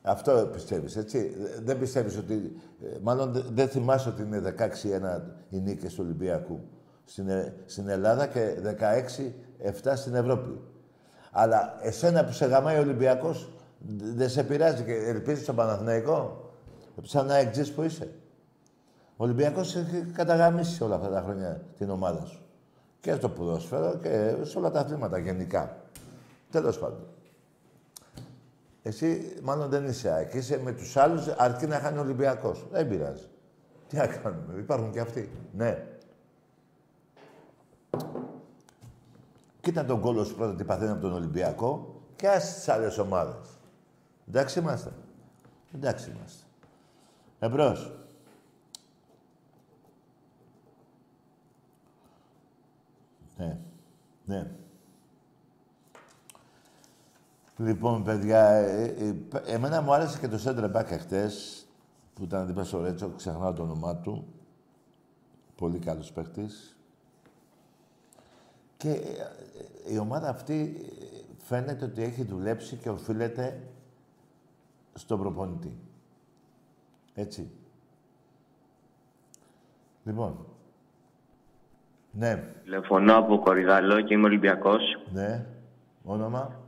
αυτό 0.01 0.49
πιστεύεις, 0.53 0.95
έτσι; 0.95 1.35
Δεν 1.63 1.79
πιστεύεις 1.79 2.17
ότι... 2.17 2.33
ε, 2.83 2.97
Μάλλον 3.01 3.31
δε- 3.31 3.41
δεν 3.51 3.67
θυμάσαι 3.67 4.09
ότι 4.09 4.21
είναι 4.21 4.39
16-1 4.39 5.21
οι 5.49 5.59
νίκες 5.59 5.93
του 5.95 6.03
Ολυμπιακού 6.05 6.59
στην, 7.03 7.29
Ε- 7.29 7.53
στην 7.65 7.87
Ελλάδα 7.89 8.27
και 8.27 8.55
16-7 8.61 9.95
στην 9.95 10.15
Ευρώπη; 10.15 10.59
Αλλά 11.31 11.77
εσένα 11.81 12.25
που 12.25 12.31
σε 12.31 12.45
γαμάει 12.45 12.77
ο 12.77 12.81
Ολυμπιακός, 12.81 13.49
δ- 13.79 14.17
δεν 14.17 14.29
σε 14.29 14.43
πειράζει 14.43 14.83
και 14.83 14.93
ελπίζεις 14.93 15.43
στον 15.43 15.55
Παναθηναϊκό; 15.55 16.49
Σαν 17.01 17.25
να 17.25 17.35
εξής 17.35 17.71
που 17.71 17.81
είσαι. 17.81 18.09
Ο 19.17 19.23
Ολυμπιακός 19.23 19.75
έχει 19.75 20.05
καταγαμίσει 20.13 20.83
όλα 20.83 20.95
αυτά 20.95 21.09
τα 21.09 21.21
χρόνια 21.21 21.61
την 21.77 21.89
ομάδα 21.89 22.25
σου. 22.25 22.41
Και 22.99 23.13
στο 23.13 23.29
ποδόσφαιρο 23.29 23.97
και 24.01 24.35
σε 24.41 24.57
όλα 24.57 24.71
τα 24.71 24.79
αθλήματα 24.79 25.17
γενικά. 25.17 25.77
Τέλος 26.51 26.79
πάντων. 26.79 27.05
Εσύ 28.83 29.35
μάλλον 29.43 29.69
δεν 29.69 29.85
είσαι 29.85 30.09
ΑΕΚ. 30.11 30.33
Είσαι 30.33 30.59
με 30.63 30.71
τους 30.71 30.97
άλλους 30.97 31.27
αρκεί 31.27 31.67
να 31.67 31.79
χάνει 31.79 31.97
ο 31.97 32.01
Ολυμπιακός. 32.01 32.67
Δεν 32.71 32.87
πειράζει. 32.87 33.27
Τι 33.87 33.95
να 33.95 34.07
κάνουμε. 34.07 34.53
Υπάρχουν 34.57 34.91
και 34.91 34.99
αυτοί. 34.99 35.29
Ναι. 35.53 35.85
Κοίτα 39.61 39.85
τον 39.85 40.01
κόλλο 40.01 40.23
σου 40.23 40.35
πρώτα 40.35 40.55
τι 40.55 40.63
παθαίνει 40.63 40.91
από 40.91 41.01
τον 41.01 41.13
Ολυμπιακό 41.13 42.01
και 42.15 42.27
άσε 42.27 42.53
τις 42.53 42.69
άλλες 42.69 42.97
ομάδες. 42.97 43.49
Εντάξει 44.27 44.59
είμαστε. 44.59 44.91
Εντάξει 45.75 46.09
είμαστε. 46.09 46.43
Εμπρός. 47.39 47.91
Ναι. 53.37 53.59
Ναι. 54.25 54.51
Λοιπόν, 57.57 58.03
παιδιά, 58.03 58.45
ε, 58.45 58.83
ε, 58.83 59.15
εμένα 59.45 59.81
μου 59.81 59.93
άρεσε 59.93 60.19
και 60.19 60.27
το 60.27 60.37
Σέντρε 60.37 60.67
Μπάκ 60.67 60.91
εχθές, 60.91 61.65
που 62.13 62.23
ήταν 62.23 62.47
δίπλα 62.47 62.63
στο 62.63 62.81
Ρέτσο, 62.81 63.09
ξεχνάω 63.09 63.53
το 63.53 63.63
όνομά 63.63 63.95
του. 63.95 64.27
Πολύ 65.55 65.79
καλός 65.79 66.11
παίχτης. 66.11 66.75
Και 68.81 68.89
ε, 68.89 69.93
η 69.93 69.97
ομάδα 69.97 70.29
αυτή 70.29 70.85
φαίνεται 71.37 71.85
ότι 71.85 72.01
έχει 72.03 72.23
δουλέψει 72.23 72.75
και 72.75 72.89
οφείλεται 72.89 73.61
στον 74.93 75.19
προπονητή. 75.19 75.77
Έτσι. 77.13 77.51
Λοιπόν. 80.03 80.45
Ναι. 82.11 82.43
Τηλεφωνώ 82.63 83.17
από 83.17 83.39
Κορυδαλό 83.39 84.01
και 84.01 84.13
είμαι 84.13 84.25
Ολυμπιακός. 84.25 84.81
Ναι. 85.11 85.45
Όνομα. 86.03 86.59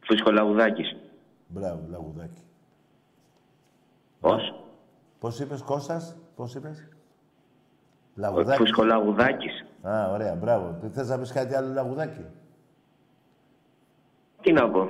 Φούσκο 0.00 0.30
Λαγουδάκης. 0.30 0.96
Μπράβο, 1.48 1.86
Λαγουδάκη. 1.88 2.42
Πώς; 4.20 4.64
Πώς 5.18 5.40
είπες, 5.40 5.62
Κώστας, 5.62 6.16
πώς 6.36 6.54
είπες; 6.54 6.88
Ο 6.88 8.14
Λαγουδάκης. 8.14 8.56
Φούσκο 8.56 8.84
Λαγουδάκης. 8.84 9.65
Α, 9.88 10.10
ωραία, 10.10 10.34
μπράβο. 10.34 10.78
Τι 10.80 10.88
θες 10.88 11.08
να 11.08 11.18
πεις 11.18 11.32
κάτι 11.32 11.54
άλλο, 11.54 11.72
Λαγουδάκη; 11.72 12.24
Τι 14.40 14.52
να 14.52 14.70
πω. 14.70 14.88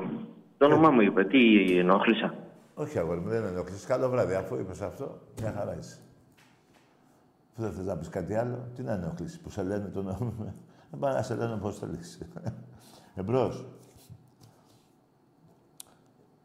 Το 0.58 0.66
όνομά 0.66 0.90
μου 0.90 1.00
είπε. 1.00 1.24
Τι 1.24 1.78
ενόχλησα; 1.78 2.34
Όχι, 2.74 2.98
αγόρι 2.98 3.20
μου, 3.20 3.28
δεν 3.28 3.44
ενοχλείς. 3.44 3.84
Καλό 3.84 4.08
βράδυ, 4.08 4.34
αφού 4.34 4.56
είπες 4.56 4.80
αυτό, 4.80 5.18
μια 5.40 5.52
χαρά 5.52 5.76
είσαι. 5.76 5.98
Που 7.54 7.62
δεν 7.62 7.72
θες 7.72 7.84
να 7.84 7.96
πεις 7.96 8.08
κάτι 8.08 8.34
άλλο, 8.34 8.68
τι 8.74 8.82
να 8.82 8.92
ενοχλήσεις, 8.92 9.40
που 9.40 9.50
σε 9.50 9.62
λένε 9.62 9.88
το 9.88 9.98
όνομα. 9.98 10.54
Δεν 10.90 11.00
πάνε 11.00 11.14
να 11.14 11.22
σε 11.22 11.34
λένε 11.34 11.56
πώς 11.56 11.78
θέλεις. 11.78 12.18
Εμπρός. 13.14 13.66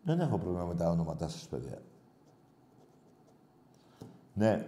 Δεν 0.03 0.19
έχω 0.19 0.37
πρόβλημα 0.37 0.65
με 0.65 0.75
τα 0.75 0.89
ονόματά 0.89 1.27
σας, 1.27 1.47
παιδιά. 1.47 1.77
Ναι. 4.33 4.67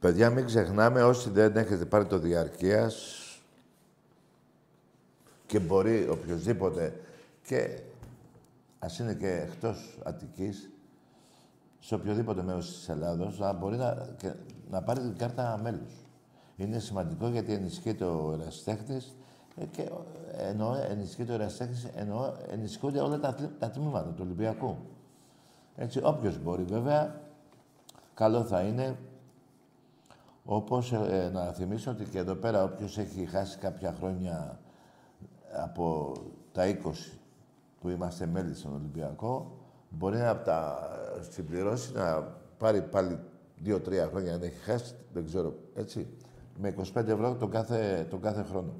Παιδιά, 0.00 0.30
μην 0.30 0.46
ξεχνάμε, 0.46 1.02
όσοι 1.02 1.30
δεν 1.30 1.56
έχετε 1.56 1.84
πάρει 1.84 2.06
το 2.06 2.18
διαρκείας 2.18 3.16
και 5.46 5.60
μπορεί 5.60 6.08
οποιοδήποτε 6.08 7.00
και 7.42 7.80
ας 8.78 8.98
είναι 8.98 9.14
και 9.14 9.28
εκτός 9.28 9.98
Αττικής, 10.04 10.70
σε 11.78 11.94
οποιοδήποτε 11.94 12.42
μέρος 12.42 12.66
της 12.72 12.88
Ελλάδος, 12.88 13.38
να 13.38 13.52
μπορεί 13.52 13.76
να, 13.76 14.08
και, 14.16 14.32
να 14.70 14.82
πάρει 14.82 15.00
την 15.00 15.16
κάρτα 15.16 15.60
μέλους. 15.62 15.92
Είναι 16.56 16.78
σημαντικό 16.78 17.28
γιατί 17.28 17.52
ενισχύεται 17.52 18.04
ο 18.04 18.38
ερασιτέχνης 18.40 19.14
ε, 19.56 19.64
και 19.64 19.82
ε, 19.82 20.48
εννοώ 20.48 20.74
ενισχύεται 20.90 21.32
ο 21.32 21.34
ερασιτέχνης, 21.34 21.84
εννοώ 21.94 22.32
ενισχύονται 22.50 23.00
όλα 23.00 23.18
τα, 23.18 23.32
θλι- 23.32 23.58
τα 23.58 23.70
τμήματα 23.70 24.08
του 24.08 24.22
Ολυμπιακού. 24.24 24.76
Έτσι, 25.76 26.00
όποιος 26.02 26.38
μπορεί 26.42 26.62
βέβαια, 26.62 27.20
καλό 28.14 28.44
θα 28.44 28.60
είναι 28.60 28.96
όπως 30.52 30.92
ε, 30.92 31.30
να 31.32 31.52
θυμίσω 31.52 31.90
ότι 31.90 32.04
και 32.04 32.18
εδώ 32.18 32.34
πέρα 32.34 32.64
όποιος 32.64 32.98
έχει 32.98 33.26
χάσει 33.26 33.58
κάποια 33.58 33.92
χρόνια 33.92 34.60
από 35.52 36.12
τα 36.52 36.78
20 36.84 36.90
που 37.80 37.88
είμαστε 37.88 38.26
μέλη 38.26 38.54
στον 38.54 38.74
Ολυμπιακό, 38.74 39.56
μπορεί 39.88 40.16
να 40.16 40.38
τα 40.38 40.88
συμπληρώσει, 41.30 41.92
να 41.92 42.22
πάρει 42.58 42.82
πάλι 42.82 43.18
2-3 43.64 43.80
χρόνια 44.10 44.34
αν 44.34 44.42
έχει 44.42 44.58
χάσει, 44.58 44.94
δεν 45.12 45.24
ξέρω, 45.24 45.54
έτσι, 45.74 46.08
με 46.58 46.74
25 46.94 47.06
ευρώ 47.06 47.36
τον 47.36 47.50
κάθε, 47.50 48.06
τον 48.10 48.20
κάθε 48.20 48.42
χρόνο. 48.42 48.72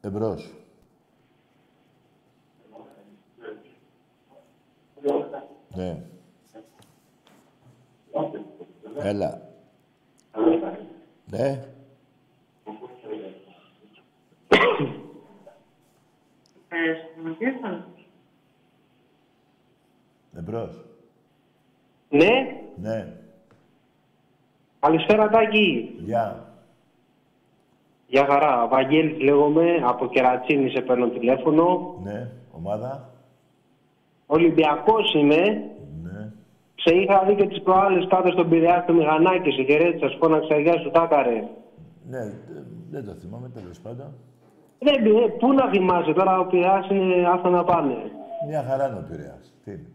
Εμπρός. 0.00 0.54
Ναι. 5.74 6.02
Έλα. 9.02 9.40
Ναι. 11.30 11.64
Εμπρός. 20.38 20.70
Ναι, 22.10 22.30
Ναι. 22.76 23.12
καλησπέρα 24.80 25.28
Τάκη. 25.28 25.94
Γεια. 25.98 26.44
Γεια 28.06 28.26
χαρά, 28.26 28.66
Βαγγέλης 28.66 29.20
λέγομαι, 29.22 29.74
από 29.84 30.06
Κερατσίνη 30.08 30.70
σε 30.70 30.80
παίρνω 30.80 31.08
τηλέφωνο. 31.08 31.94
Ναι. 32.02 32.30
Ομάδα. 32.52 33.10
Ολυμπιακός 34.26 35.14
είμαι. 35.14 35.70
Ναι. 36.86 36.92
Σε 36.92 37.00
είχα 37.02 37.24
δει 37.26 37.34
και 37.34 37.46
τις 37.46 37.62
προάλλες 37.62 38.06
κάτω 38.08 38.30
στον 38.30 38.48
Πειραιά 38.48 38.80
στο 38.82 38.92
Μηχανάκι, 38.92 39.50
σε 39.50 39.62
χαιρέτησα, 39.62 40.08
σου 40.08 40.18
φώναξα 40.18 40.58
γεια 40.58 40.78
σου 40.78 40.90
Τάκαρε. 40.90 41.48
Ναι, 42.10 42.18
δε- 42.18 42.62
δεν 42.90 43.04
το 43.04 43.12
θυμάμαι 43.20 43.48
τέλος 43.54 43.78
πάντων. 43.80 44.06
Δεν, 44.78 44.94
ε, 45.06 45.26
πού 45.38 45.52
να 45.52 45.68
θυμάσαι 45.68 46.12
τώρα, 46.12 46.38
ο 46.38 46.44
Πειραιάς 46.46 46.88
είναι 46.90 47.28
άστα 47.34 47.48
να 47.50 47.64
πάνε. 47.64 47.96
Μια 48.48 48.64
χαρά 48.68 48.86
είναι 48.88 48.96
ο 48.98 49.06
Πειραιάς. 49.10 49.54
Τι 49.64 49.70
είναι. 49.70 49.88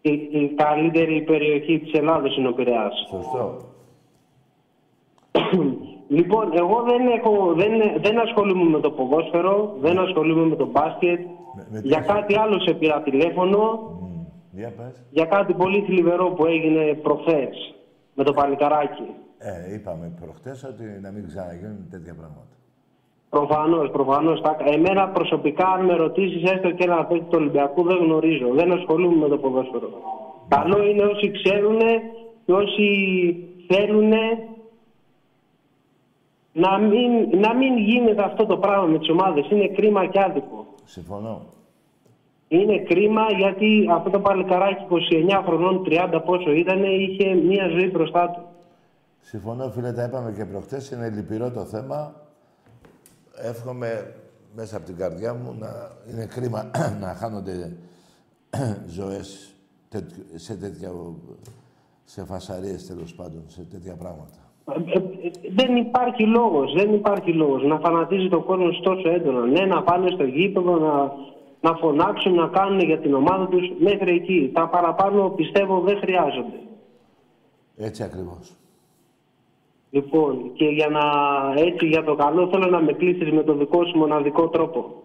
Η, 0.00 0.12
η 0.40 0.48
καλύτερη 0.54 1.22
περιοχή 1.22 1.78
της 1.78 1.92
Ελλάδος 1.92 2.36
είναι 2.36 2.48
ο 2.48 2.52
Πειραιάς. 2.52 2.94
Σωστό. 3.10 3.56
Λοιπόν, 6.10 6.50
εγώ 6.56 6.82
δεν, 6.82 7.06
έχω, 7.18 7.52
δεν, 7.54 7.70
δεν 8.00 8.18
ασχολούμαι 8.20 8.70
με 8.70 8.80
το 8.80 8.90
ποδόσφαιρο, 8.90 9.76
δεν 9.80 9.98
ασχολούμαι 9.98 10.44
με 10.46 10.56
το 10.56 10.66
μπάσκετ. 10.66 11.20
Με- 11.56 11.66
με 11.70 11.80
τι 11.80 11.86
Για 11.88 11.98
ασχολ- 11.98 12.18
κάτι 12.18 12.38
άλλο 12.38 12.60
σε 12.60 12.72
πήρα 12.74 13.02
τηλέφωνο, 13.02 13.60
Μμ. 14.02 14.07
Για 14.50 14.72
πες. 14.76 15.02
για 15.10 15.24
κάτι 15.24 15.54
πολύ 15.54 15.82
θλιβερό 15.82 16.30
που 16.30 16.46
έγινε 16.46 16.94
προχθές 16.94 17.74
με 18.14 18.24
το 18.24 18.32
παλικαράκι. 18.32 19.08
Ε, 19.38 19.74
είπαμε 19.74 20.12
προχτές 20.20 20.64
ότι 20.64 20.84
να 21.02 21.10
μην 21.10 21.26
ξαναγίνουν 21.26 21.86
τέτοια 21.90 22.14
πράγματα. 22.14 22.54
Προφανώς, 23.28 23.90
προφανώς. 23.90 24.42
Εμένα 24.64 25.08
προσωπικά, 25.08 25.66
αν 25.66 25.84
με 25.84 25.94
ρωτήσεις 25.94 26.50
έστω 26.50 26.70
και 26.70 26.84
ένα 26.84 27.04
παίκτη 27.04 27.24
του 27.24 27.38
Ολυμπιακού, 27.40 27.82
δεν 27.82 27.96
γνωρίζω. 27.96 28.48
Δεν 28.54 28.72
ασχολούμαι 28.72 29.16
με 29.16 29.28
το 29.28 29.38
ποδόσφαιρο. 29.38 29.88
Καλό 30.48 30.84
είναι 30.84 31.02
όσοι 31.02 31.30
ξέρουν 31.30 31.78
και 32.44 32.52
όσοι 32.52 32.86
θέλουν 33.66 34.12
να 36.52 36.78
μην, 36.78 37.38
να 37.40 37.54
μην 37.54 37.78
γίνεται 37.78 38.22
αυτό 38.22 38.46
το 38.46 38.56
πράγμα 38.56 38.86
με 38.86 38.98
τις 38.98 39.08
ομάδες. 39.08 39.50
Είναι 39.50 39.68
κρίμα 39.68 40.06
και 40.06 40.20
άδικο. 40.20 40.66
Συμφωνώ. 40.84 41.42
Είναι 42.48 42.78
κρίμα 42.78 43.22
γιατί 43.38 43.86
αυτό 43.90 44.10
το 44.10 44.20
παλικαράκι 44.20 44.84
29 44.90 45.42
χρονών, 45.46 45.82
30 45.86 46.20
πόσο 46.24 46.50
ήταν, 46.50 46.82
είχε 46.84 47.34
μία 47.34 47.68
ζωή 47.68 47.90
μπροστά 47.90 48.30
του. 48.30 48.42
Συμφωνώ, 49.20 49.70
φίλε, 49.70 49.92
τα 49.92 50.04
είπαμε 50.04 50.32
και 50.36 50.44
προχτές. 50.44 50.90
Είναι 50.90 51.08
λυπηρό 51.10 51.50
το 51.50 51.64
θέμα. 51.64 52.14
Εύχομαι 53.42 54.14
μέσα 54.54 54.76
από 54.76 54.86
την 54.86 54.96
καρδιά 54.96 55.34
μου 55.34 55.56
να 55.58 55.68
είναι 56.12 56.26
κρίμα 56.26 56.70
να 57.02 57.06
χάνονται 57.14 57.76
ζωές 58.98 59.54
τέτοι- 59.88 60.24
σε 60.34 60.54
τέτοια... 60.56 60.90
σε 62.04 62.24
φασαρίες, 62.24 62.86
τέλος 62.86 63.14
πάντων, 63.14 63.42
σε 63.46 63.62
τέτοια 63.62 63.94
πράγματα. 63.96 64.38
Ε, 64.74 64.98
ε, 64.98 65.30
δεν 65.54 65.76
υπάρχει 65.76 66.22
λόγος, 66.26 66.72
δεν 66.72 66.94
υπάρχει 66.94 67.32
λόγος 67.32 67.62
να 67.64 67.78
φανατίζει 67.78 68.28
το 68.28 68.40
κόσμο 68.40 68.68
τόσο 68.82 69.08
έντονα. 69.08 69.46
Ναι, 69.46 69.60
να 69.66 69.82
πάνε 69.82 70.10
στο 70.10 70.24
γήπεδο, 70.24 70.76
να, 70.78 71.12
να 71.60 71.74
φωνάξουν, 71.74 72.34
να 72.34 72.48
κάνουν 72.48 72.80
για 72.80 72.98
την 72.98 73.14
ομάδα 73.14 73.46
τους 73.48 73.72
μέχρι 73.78 74.14
εκεί. 74.14 74.50
Τα 74.54 74.68
παραπάνω 74.68 75.28
πιστεύω 75.28 75.80
δεν 75.80 75.98
χρειάζονται. 75.98 76.60
Έτσι 77.76 78.02
ακριβώς. 78.02 78.52
Λοιπόν, 79.90 80.52
και 80.52 80.64
για 80.64 80.88
να 80.88 81.02
έτσι 81.56 81.86
για 81.86 82.04
το 82.04 82.14
καλό 82.14 82.48
θέλω 82.48 82.66
να 82.66 82.80
με 82.80 82.92
κλείσεις 82.92 83.32
με 83.32 83.42
το 83.42 83.54
δικό 83.54 83.84
σου 83.84 83.98
μοναδικό 83.98 84.48
τρόπο. 84.48 85.02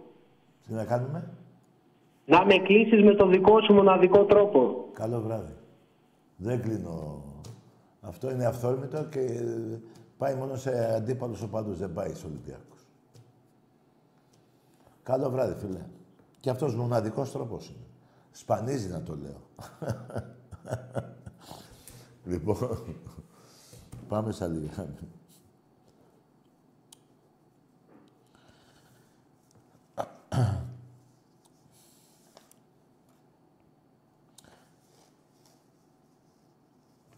Τι 0.67 0.73
να 0.73 0.85
κάνουμε; 0.85 1.29
Να 2.25 2.45
με 2.45 2.57
κλείσεις 2.57 3.03
με 3.03 3.13
το 3.15 3.27
δικό 3.27 3.61
σου 3.61 3.73
μοναδικό 3.73 4.23
τρόπο. 4.23 4.85
Καλό 4.93 5.21
βράδυ. 5.21 5.53
Δεν 6.37 6.61
κλείνω. 6.61 7.23
Αυτό 8.01 8.31
είναι 8.31 8.45
αυθόρμητο 8.45 9.03
και 9.03 9.19
πάει 10.17 10.35
μόνο 10.35 10.55
σε 10.55 10.93
αντίπαλους 10.95 11.41
οπαδούς. 11.41 11.77
Δεν 11.77 11.93
πάει 11.93 12.13
σε 12.13 12.25
Ολυμπιακούς. 12.25 12.81
Καλό 15.03 15.29
βράδυ, 15.29 15.59
φίλε. 15.59 15.79
Και 16.43 16.49
αυτός 16.49 16.75
μοναδικός 16.75 17.31
τρόπος 17.31 17.67
είναι. 17.67 17.85
Σπανίζει 18.31 18.89
να 18.89 19.03
το 19.03 19.15
λέω. 19.15 19.41
λοιπόν, 22.31 22.95
πάμε 24.07 24.31
στα 24.31 24.47
λίγα. 24.47 24.87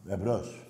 Εμπρός. 0.07 0.67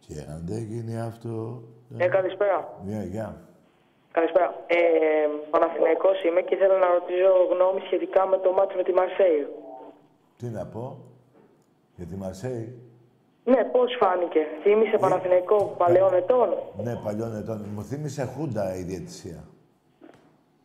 Και 0.00 0.20
αν 0.20 0.46
δεν 0.46 0.62
γίνει 0.62 1.00
αυτό, 1.00 1.62
ε, 1.98 2.08
καλησπέρα. 2.08 2.68
Μια 2.84 3.02
γεια. 3.04 3.36
Καλησπέρα. 4.12 4.54
Ε, 4.66 4.76
Παναθηναϊκός 5.50 6.22
είμαι 6.24 6.40
και 6.40 6.54
ήθελα 6.54 6.76
να 6.78 6.86
ρωτήσω 6.86 7.30
γνώμη 7.52 7.80
σχετικά 7.80 8.26
με 8.26 8.36
το 8.36 8.52
μάτι 8.52 8.76
με 8.76 8.82
τη 8.82 8.92
Μαρσέη. 8.92 9.46
Τι 10.38 10.46
να 10.46 10.66
πω; 10.66 10.98
Για 11.96 12.06
τη 12.06 12.16
Μαρσέη; 12.16 12.78
Ναι, 13.44 13.64
πώς 13.64 13.96
φάνηκε; 14.00 14.40
Θύμισε 14.62 14.96
Παναθηναϊκό 14.98 15.74
παλαιών 15.78 16.14
ετών; 16.14 16.48
Ναι, 16.76 16.94
παλιών 17.04 17.36
ετών. 17.36 17.66
Μου 17.74 17.82
θύμισε 17.82 18.24
χούντα 18.24 18.76
η 18.76 18.82
διαιτησία. 18.82 19.44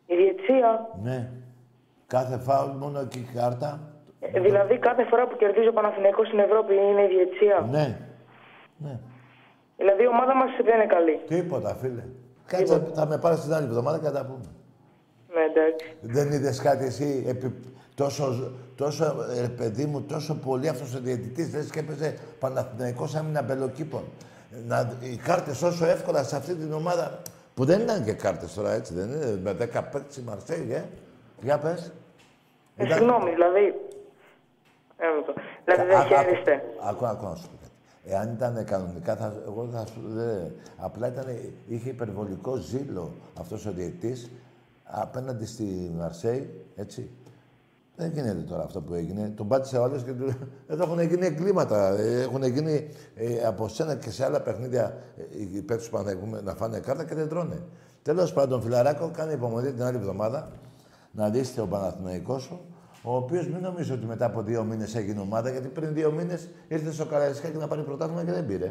Η 0.06 0.16
διετησία. 0.16 0.88
Ναι. 1.02 1.30
Κάθε 2.06 2.38
φάουλ 2.38 2.70
μόνο 2.70 3.00
εκεί 3.00 3.18
η 3.18 3.28
κάρτα. 3.34 3.80
Ε, 4.20 4.40
δηλαδή 4.40 4.78
κάθε 4.78 5.04
φορά 5.04 5.26
που 5.26 5.36
κερδίζει 5.36 5.68
ο 5.68 5.72
Παναθηναϊκός 5.72 6.26
στην 6.26 6.38
Ευρώπη 6.38 6.74
είναι 6.74 7.02
η 7.02 7.06
διετησία. 7.06 7.66
Ναι. 7.70 7.98
Ναι. 8.76 8.98
Δηλαδή 9.76 10.02
η 10.02 10.06
ομάδα 10.06 10.34
μας 10.36 10.50
δεν 10.64 10.74
είναι 10.74 10.86
καλή. 10.86 11.20
Τίποτα, 11.26 11.74
φίλε. 11.74 12.04
Κάτσε, 12.46 12.82
θα 12.94 13.06
με 13.06 13.18
πάρεις 13.18 13.40
την 13.40 13.52
άλλη 13.54 13.66
εβδομάδα 13.66 13.98
και 13.98 14.04
θα 14.04 14.12
τα 14.12 14.24
πούμε. 14.24 14.44
Ναι, 15.34 15.40
εντάξει. 15.40 15.96
Δεν 16.00 16.32
είδες 16.32 16.60
κάτι 16.60 16.84
εσύ, 16.84 17.24
επί... 17.28 17.54
τόσο, 17.94 18.52
τόσο 18.76 19.04
ε, 19.44 19.48
παιδί 19.48 19.84
μου, 19.84 20.02
τόσο 20.02 20.34
πολύ 20.34 20.68
αυτός 20.68 20.94
ο 20.94 20.98
διαιτητής. 20.98 21.54
Λε 21.54 21.62
και 21.64 21.78
έπαιζε 21.78 22.14
Παναθηναϊκός 22.38 23.14
άμυνα 23.14 23.42
μπελοκήπων. 23.42 24.02
Να, 24.66 24.92
οι 25.00 25.16
κάρτες 25.16 25.62
όσο 25.62 25.86
εύκολα 25.86 26.22
σε 26.22 26.36
αυτή 26.36 26.54
την 26.54 26.72
ομάδα. 26.72 27.18
Που 27.54 27.64
δεν 27.64 27.80
ήταν 27.80 28.04
και 28.04 28.12
κάρτες 28.12 28.54
τώρα 28.54 28.72
έτσι, 28.72 28.94
δεν 28.94 29.10
είναι. 29.10 29.38
Με 29.42 29.50
10 29.52 29.56
παίκτες 29.92 30.16
η 30.16 30.22
Μαρσέη, 30.22 30.68
ε. 30.72 30.84
Για 31.40 31.58
πες. 31.58 31.92
Ε, 32.76 32.92
συγγνώμη, 32.92 33.30
δηλαδή. 33.30 33.74
Ε, 34.96 35.06
το- 35.26 35.34
δηλαδή 35.64 35.88
δεν 35.90 36.02
χαίρεστε. 36.02 36.62
Ακούω, 36.88 37.08
ακούω 37.08 37.28
να 37.28 37.34
σου 37.34 37.48
πω 37.48 37.56
κάτι. 37.60 37.65
Εάν 38.08 38.32
ήταν 38.32 38.64
κανονικά, 38.64 39.16
θα, 39.16 39.42
εγώ 39.46 39.68
θα 39.72 39.86
σου... 39.86 40.00
Δε, 40.06 40.48
απλά 40.76 41.08
ήταν, 41.08 41.24
είχε 41.66 41.88
υπερβολικό 41.88 42.56
ζήλο 42.56 43.14
αυτός 43.38 43.66
ο 43.66 43.72
διαιτής 43.72 44.30
απέναντι 44.84 45.46
στη 45.46 45.92
Μαρσέη, 45.96 46.64
έτσι. 46.76 47.10
Δεν 47.96 48.10
γίνεται 48.10 48.40
τώρα 48.40 48.62
αυτό 48.62 48.80
που 48.80 48.94
έγινε. 48.94 49.32
Τον 49.36 49.48
πάτησε 49.48 49.78
ο 49.78 49.82
άλλος 49.82 50.02
και 50.02 50.12
του... 50.12 50.24
Εδώ 50.66 50.82
έχουν 50.82 51.00
γίνει 51.00 51.26
εγκλήματα. 51.26 51.98
Ε, 51.98 52.20
Έχουν 52.20 52.42
γίνει 52.42 52.88
ε, 53.14 53.46
από 53.46 53.68
σένα 53.68 53.94
και 53.94 54.10
σε 54.10 54.24
άλλα 54.24 54.40
παιχνίδια 54.40 54.96
ε, 55.16 55.22
οι 55.40 55.62
παίκτες 55.62 55.84
του 55.84 55.90
Παναθηναϊκού 55.90 56.44
να 56.44 56.54
φάνε 56.54 56.78
κάρτα 56.78 57.04
και 57.04 57.14
δεν 57.14 57.28
τρώνε. 57.28 57.62
Τέλος 58.02 58.32
πάντων, 58.32 58.62
φιλαράκο, 58.62 59.10
κάνει 59.10 59.32
υπομονή 59.32 59.72
την 59.72 59.82
άλλη 59.82 59.96
εβδομάδα 59.96 60.50
να 61.12 61.30
δεις 61.30 61.54
τον 61.54 61.68
Παναθηναϊκός 61.68 62.42
σου, 62.42 62.60
ο 63.10 63.16
οποίος 63.22 63.44
μην 63.52 63.60
νομίζεις 63.62 63.90
ότι 63.96 64.06
μετά 64.06 64.26
από 64.26 64.40
δύο 64.42 64.62
μήνες 64.70 64.94
έγινε 65.00 65.20
ομάδα, 65.20 65.50
γιατί 65.50 65.68
πριν 65.68 65.94
δύο 65.94 66.10
μήνες 66.10 66.48
ήρθε 66.68 66.90
στο 66.92 67.04
Καραϊσκάκι 67.06 67.56
να 67.56 67.68
πάρει 67.68 67.82
πρωτάθλημα 67.82 68.24
και 68.24 68.32
δεν 68.32 68.46
πήρε. 68.46 68.68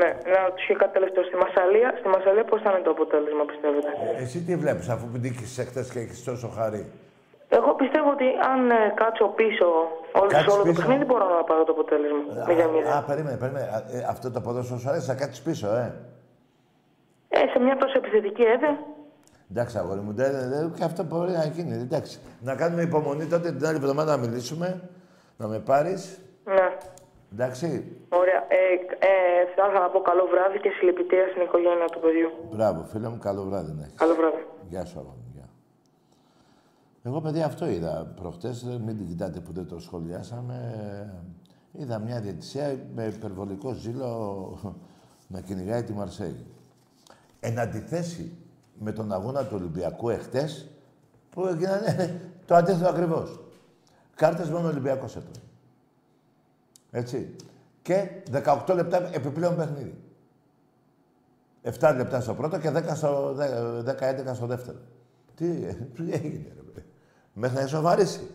Ναι, 0.00 0.10
να 0.32 0.38
ρωτήσω 0.46 0.66
και 0.66 0.74
κάτι 0.82 0.92
τελευταίο. 0.92 1.22
Στη 1.30 1.36
Μασαλία, 1.44 1.88
στη 1.98 2.08
Μασαλία 2.08 2.44
πώς 2.44 2.60
θα 2.62 2.70
είναι 2.70 2.84
το 2.88 2.90
αποτέλεσμα, 2.96 3.44
πιστεύετε; 3.50 3.88
Ε, 4.18 4.22
εσύ 4.22 4.38
τι 4.46 4.56
βλέπεις, 4.62 4.88
αφού 4.88 5.06
πηδήξει 5.12 5.60
εχθές 5.62 5.86
και 5.92 5.98
έχεις 6.04 6.24
τόσο 6.24 6.48
χαρή. 6.56 6.82
Εγώ 7.58 7.70
πιστεύω 7.74 8.10
ότι 8.16 8.28
αν 8.52 8.60
ε, 8.70 8.92
κάτσω 9.00 9.26
πίσω 9.40 9.66
όλο, 10.20 10.28
Κάτσεις 10.34 10.52
όλο 10.52 10.62
το 10.62 10.68
πίσω. 10.68 10.80
παιχνίδι 10.80 11.04
μπορώ 11.04 11.26
να 11.36 11.44
πάρω 11.48 11.64
το 11.64 11.72
αποτέλεσμα. 11.76 12.20
Α, 12.92 12.98
α, 12.98 13.02
περίμενε, 13.10 13.36
περίμενε. 13.36 13.66
Α, 13.66 13.78
ε, 13.96 14.06
αυτό 14.14 14.26
το 14.30 14.40
ποδόσφαιρο 14.40 14.78
σου 14.80 14.88
αρέσει, 14.88 15.06
θα 15.06 15.14
κάτσεις 15.14 15.42
πίσω, 15.46 15.66
ε. 15.82 15.86
Ε, 17.28 17.38
σε 17.52 17.58
μια 17.64 17.76
τόσο 17.76 17.94
επιθετική 18.02 18.42
έδε. 18.42 18.70
Εντάξει, 19.52 19.78
αγόρι 19.78 20.00
μου, 20.00 20.12
δεν, 20.12 20.32
δεν, 20.48 20.72
και 20.72 20.84
αυτό 20.84 21.02
μπορεί 21.02 21.32
να 21.32 21.44
γίνει. 21.44 21.74
Εντάξει. 21.74 22.18
Να 22.40 22.54
κάνουμε 22.54 22.82
υπομονή 22.82 23.26
τότε 23.26 23.52
την 23.52 23.66
άλλη 23.66 23.76
εβδομάδα 23.76 24.16
να 24.16 24.26
μιλήσουμε, 24.26 24.88
να 25.36 25.46
με 25.46 25.58
πάρεις. 25.58 26.18
Ναι. 26.44 26.68
Εντάξει. 27.32 27.66
Ωραία. 28.08 28.40
Ε, 28.48 28.56
ε, 28.98 29.44
θα 29.54 29.66
ήθελα 29.66 29.80
να 29.80 29.90
πω 29.90 30.00
καλό 30.00 30.26
βράδυ 30.30 30.58
και 30.58 30.70
συλληπιτήρια 30.78 31.28
στην 31.30 31.42
οικογένεια 31.42 31.84
του 31.92 32.00
παιδιού. 32.00 32.30
Μπράβο, 32.52 32.84
φίλε 32.84 33.08
μου, 33.08 33.18
καλό 33.18 33.42
βράδυ 33.42 33.72
να 33.72 33.82
έχεις. 33.82 33.94
Καλό 33.94 34.14
βράδυ. 34.14 34.46
Γεια 34.68 34.84
σου, 34.84 34.98
αγόρι 34.98 35.16
μου, 35.16 35.30
γεια. 35.34 35.48
Εγώ, 37.02 37.20
παιδιά, 37.20 37.46
αυτό 37.46 37.66
είδα 37.66 38.12
προχτές, 38.20 38.62
ε, 38.62 38.78
μην 38.84 38.96
την 38.96 39.06
κοιτάτε 39.06 39.40
που 39.40 39.52
δεν 39.52 39.66
το 39.66 39.78
σχολιάσαμε. 39.78 40.56
Ε, 41.74 41.80
Είδα 41.80 41.98
μια 41.98 42.20
διαιτησία 42.20 42.76
με 42.94 43.04
υπερβολικό 43.04 43.72
ζήλο 43.72 44.08
να 45.26 45.40
κυνηγάει 45.40 45.82
τη 45.82 45.92
Μαρσέη. 45.92 46.46
Εν 47.40 47.58
αντιθέσει 47.58 48.36
με 48.82 48.92
τον 48.92 49.12
αγώνα 49.12 49.44
του 49.44 49.56
Ολυμπιακού 49.58 50.08
εχθές, 50.08 50.68
που 51.30 51.46
έγιναν 51.46 51.80
το 52.46 52.54
αντίθετο 52.54 52.88
ακριβώς. 52.88 53.40
Κάρτες 54.14 54.48
μόνο 54.48 54.66
ο 54.66 54.70
Ολυμπιακός 54.70 55.16
έπαιρνε. 55.16 55.42
Έτσι. 56.90 57.36
Και 57.82 58.08
18 58.32 58.74
λεπτά 58.74 59.14
επιπλέον 59.14 59.56
παιχνίδι. 59.56 59.94
7 61.62 61.94
λεπτά 61.96 62.20
στο 62.20 62.34
πρώτο 62.34 62.58
και 62.58 62.70
10 62.70 62.82
στο, 62.94 63.36
10-11 63.36 64.34
στο 64.34 64.46
δεύτερο. 64.46 64.78
Τι, 65.34 65.46
τι 65.74 66.12
έγινε, 66.12 66.52
ρε 66.56 66.62
παιδί. 66.62 66.86
Μέχρι 67.32 67.56
να 67.56 67.62
ισοβαρήσει. 67.62 68.34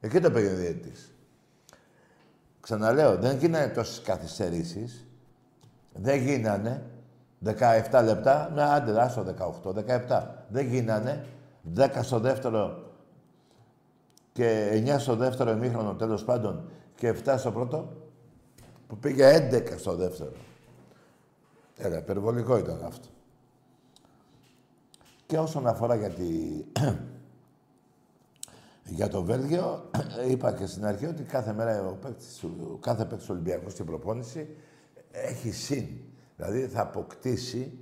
Εκεί 0.00 0.20
το 0.20 0.30
πήγε 0.30 0.50
ο 0.50 0.54
διαιτητής. 0.54 1.14
Ξαναλέω, 2.60 3.16
δεν 3.16 3.36
γίνανε 3.36 3.68
τόσες 3.68 4.00
καθυστερήσεις. 4.00 5.06
Δεν 5.94 6.20
γίνανε 6.22 6.82
17 7.44 8.02
λεπτά, 8.04 8.50
ναι, 8.54 8.62
άντε, 8.62 9.02
άστο 9.02 9.24
18, 9.64 9.74
17. 10.08 10.22
Δεν 10.48 10.66
γίνανε 10.66 11.24
10 11.76 11.88
στο 12.02 12.18
δεύτερο 12.18 12.90
και 14.32 14.70
9 14.86 14.96
στο 14.98 15.16
δεύτερο 15.16 15.50
ημίχρονο, 15.50 15.94
τέλος 15.94 16.24
πάντων, 16.24 16.68
και 16.94 17.14
7 17.24 17.34
στο 17.38 17.52
πρώτο, 17.52 17.88
που 18.88 18.96
πήγε 18.96 19.48
11 19.52 19.78
στο 19.78 19.94
δεύτερο. 19.94 20.32
Έλα, 21.76 21.98
υπερβολικό 21.98 22.58
ήταν 22.58 22.84
αυτό. 22.84 23.08
Και 25.26 25.38
όσον 25.38 25.66
αφορά 25.66 25.94
για, 25.94 26.10
τη... 26.10 26.24
για 28.96 29.08
το 29.08 29.22
Βέλγιο, 29.22 29.90
είπα 30.30 30.52
και 30.52 30.66
στην 30.66 30.86
αρχή 30.86 31.06
ότι 31.06 31.22
κάθε 31.22 31.52
μέρα 31.52 31.86
ο, 31.86 31.92
παίκτης, 31.92 32.44
ο 32.44 32.76
κάθε 32.80 33.04
παίκτης 33.04 33.26
του 33.26 33.32
Ολυμπιακού 33.34 33.70
στην 33.70 33.86
προπόνηση 33.86 34.56
έχει 35.10 35.50
συν. 35.50 35.86
Δηλαδή 36.36 36.66
θα 36.66 36.80
αποκτήσει 36.82 37.78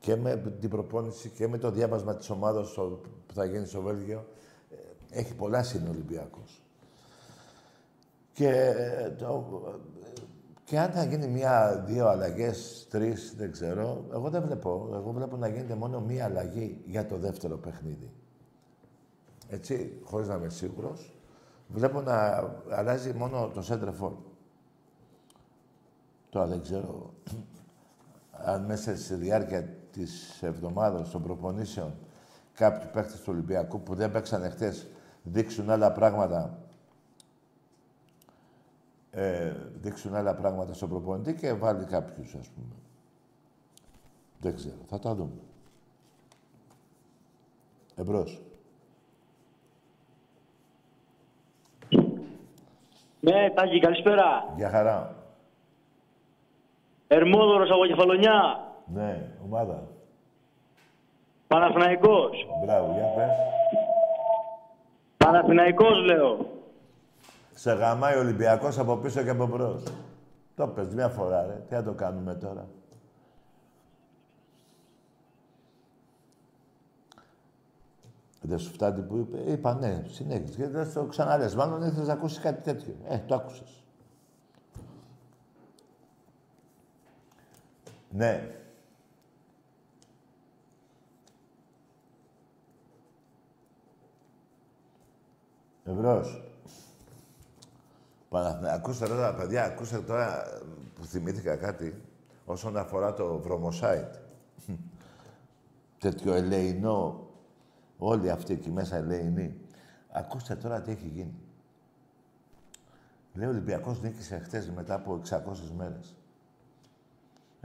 και 0.00 0.16
με 0.16 0.36
την 0.60 0.70
προπόνηση 0.70 1.28
και 1.28 1.48
με 1.48 1.58
το 1.58 1.70
διάβασμα 1.70 2.16
της 2.16 2.30
ομάδας 2.30 2.68
στο- 2.68 3.00
που 3.26 3.34
θα 3.34 3.44
γίνει 3.44 3.66
στο 3.66 3.80
Βέλγιο. 3.80 4.26
ε, 5.10 5.18
Έχει 5.18 5.34
πολλά 5.34 5.62
συν 5.62 5.86
ο 5.86 5.90
Ολυμπιακός. 5.90 6.62
Και, 8.32 8.48
ε, 8.48 9.10
το, 9.10 9.44
και 10.64 10.78
αν 10.78 10.90
θα 10.90 11.04
γίνει 11.04 11.26
μία, 11.26 11.84
δύο 11.86 12.06
αλλαγές, 12.08 12.86
τρεις, 12.90 13.34
δεν 13.36 13.52
ξέρω, 13.52 14.04
εγώ 14.12 14.30
δεν 14.30 14.42
βλέπω. 14.42 14.90
Εγώ 14.94 15.10
βλέπω 15.12 15.36
να 15.36 15.48
γίνεται 15.48 15.74
μόνο 15.74 16.00
μία 16.00 16.24
αλλαγή 16.24 16.80
για 16.86 17.06
το 17.06 17.16
δεύτερο 17.16 17.56
παιχνίδι. 17.56 18.10
Έτσι, 19.48 19.98
χωρίς 20.04 20.28
να 20.28 20.34
είμαι 20.34 20.48
σίγουρος. 20.48 21.16
Βλέπω 21.68 22.00
να 22.00 22.44
αλλάζει 22.70 23.12
μόνο 23.12 23.50
το 23.54 23.62
center 23.68 24.04
for. 24.04 24.12
Τώρα 26.36 26.48
δεν 26.48 26.62
ξέρω 26.62 27.14
αν 28.30 28.64
μέσα 28.64 28.96
στη 28.96 29.14
διάρκεια 29.14 29.62
της 29.92 30.42
εβδομάδας 30.42 31.10
των 31.10 31.22
προπονήσεων 31.22 31.94
κάποιοι 32.54 32.88
παίκτες 32.92 33.20
του 33.20 33.26
Ολυμπιακού 33.28 33.80
που 33.80 33.94
δεν 33.94 34.12
παίξαν 34.12 34.50
χτες 34.50 34.86
δείξουν 35.22 35.70
άλλα 35.70 35.92
πράγματα 35.92 36.58
ε, 39.10 39.52
δείξουν 39.74 40.14
άλλα 40.14 40.34
πράγματα 40.34 40.74
στον 40.74 40.88
προπονητή 40.88 41.34
και 41.34 41.52
βάλει 41.52 41.84
κάποιους, 41.84 42.34
ας 42.34 42.48
πούμε. 42.48 42.74
Δεν 44.40 44.54
ξέρω. 44.54 44.76
Θα 44.88 44.98
τα 44.98 45.14
δούμε. 45.14 45.40
Εμπρός. 47.94 48.42
Ναι, 53.20 53.50
Τάκη, 53.54 53.80
καλησπέρα. 53.80 54.54
Για 54.56 54.70
χαρά. 54.70 55.15
Ερμόδωρος 57.08 57.70
από 57.70 57.86
Κεφαλονιά. 57.86 58.60
Ναι, 58.86 59.28
ομάδα. 59.44 59.82
Παναθηναϊκός. 61.46 62.46
Μπράβο, 62.64 62.92
για 62.92 63.04
πες. 63.16 63.30
Παναθηναϊκός 65.16 66.04
λέω. 66.04 66.46
Σε 67.54 67.72
γαμάει 67.72 68.16
ο 68.16 68.18
Ολυμπιακός 68.18 68.78
από 68.78 68.96
πίσω 68.96 69.22
και 69.22 69.30
από 69.30 69.46
μπρος. 69.46 69.82
Το 70.56 70.66
πες 70.68 70.94
μια 70.94 71.08
φορά, 71.08 71.46
ρε. 71.46 71.62
Τι 71.68 71.74
θα 71.74 71.82
το 71.82 71.92
κάνουμε 71.92 72.34
τώρα. 72.34 72.66
Δεν 78.40 78.58
σου 78.58 78.72
φτάνει 78.72 79.02
που 79.02 79.16
είπε. 79.16 79.50
Είπα 79.50 79.74
ναι, 79.74 80.02
συνέχισε. 80.06 80.56
Και 80.56 80.68
δεν 80.68 80.92
το 80.94 81.04
ξαναλες. 81.04 81.54
Μάλλον 81.54 81.82
ήθελες 81.82 82.06
να 82.06 82.12
ακούσεις 82.12 82.38
κάτι 82.38 82.62
τέτοιο. 82.62 82.94
Ε, 83.08 83.18
το 83.18 83.34
άκουσες. 83.34 83.84
Ναι. 88.16 88.50
Ευρώς. 95.84 96.42
Παναθηνα... 98.28 98.72
Ακούστε 98.72 99.06
τώρα, 99.06 99.34
παιδιά, 99.34 99.64
ακούστε 99.64 99.98
τώρα 99.98 100.42
που 100.60 101.00
που 101.00 101.04
θυμήθηκα 101.04 101.56
κάτι 101.56 102.02
όσον 102.44 102.76
αφορά 102.76 103.14
το 103.14 103.38
βρωμοσάιτ. 103.38 104.14
Τέτοιο 105.98 106.34
ελεηνό, 106.34 107.28
όλοι 107.98 108.30
αυτοί 108.30 108.52
εκεί 108.52 108.70
μέσα 108.70 108.96
ελεηνοί. 108.96 109.60
Ακούστε 110.10 110.54
τώρα 110.54 110.82
τι 110.82 110.90
έχει 110.90 111.08
γίνει. 111.08 111.34
Λέει 113.34 113.46
ο 113.46 113.50
Ολυμπιακός 113.50 114.00
νίκησε 114.00 114.38
χτες 114.38 114.70
μετά 114.70 114.94
από 114.94 115.20
600 115.30 115.38
μέρες. 115.76 116.16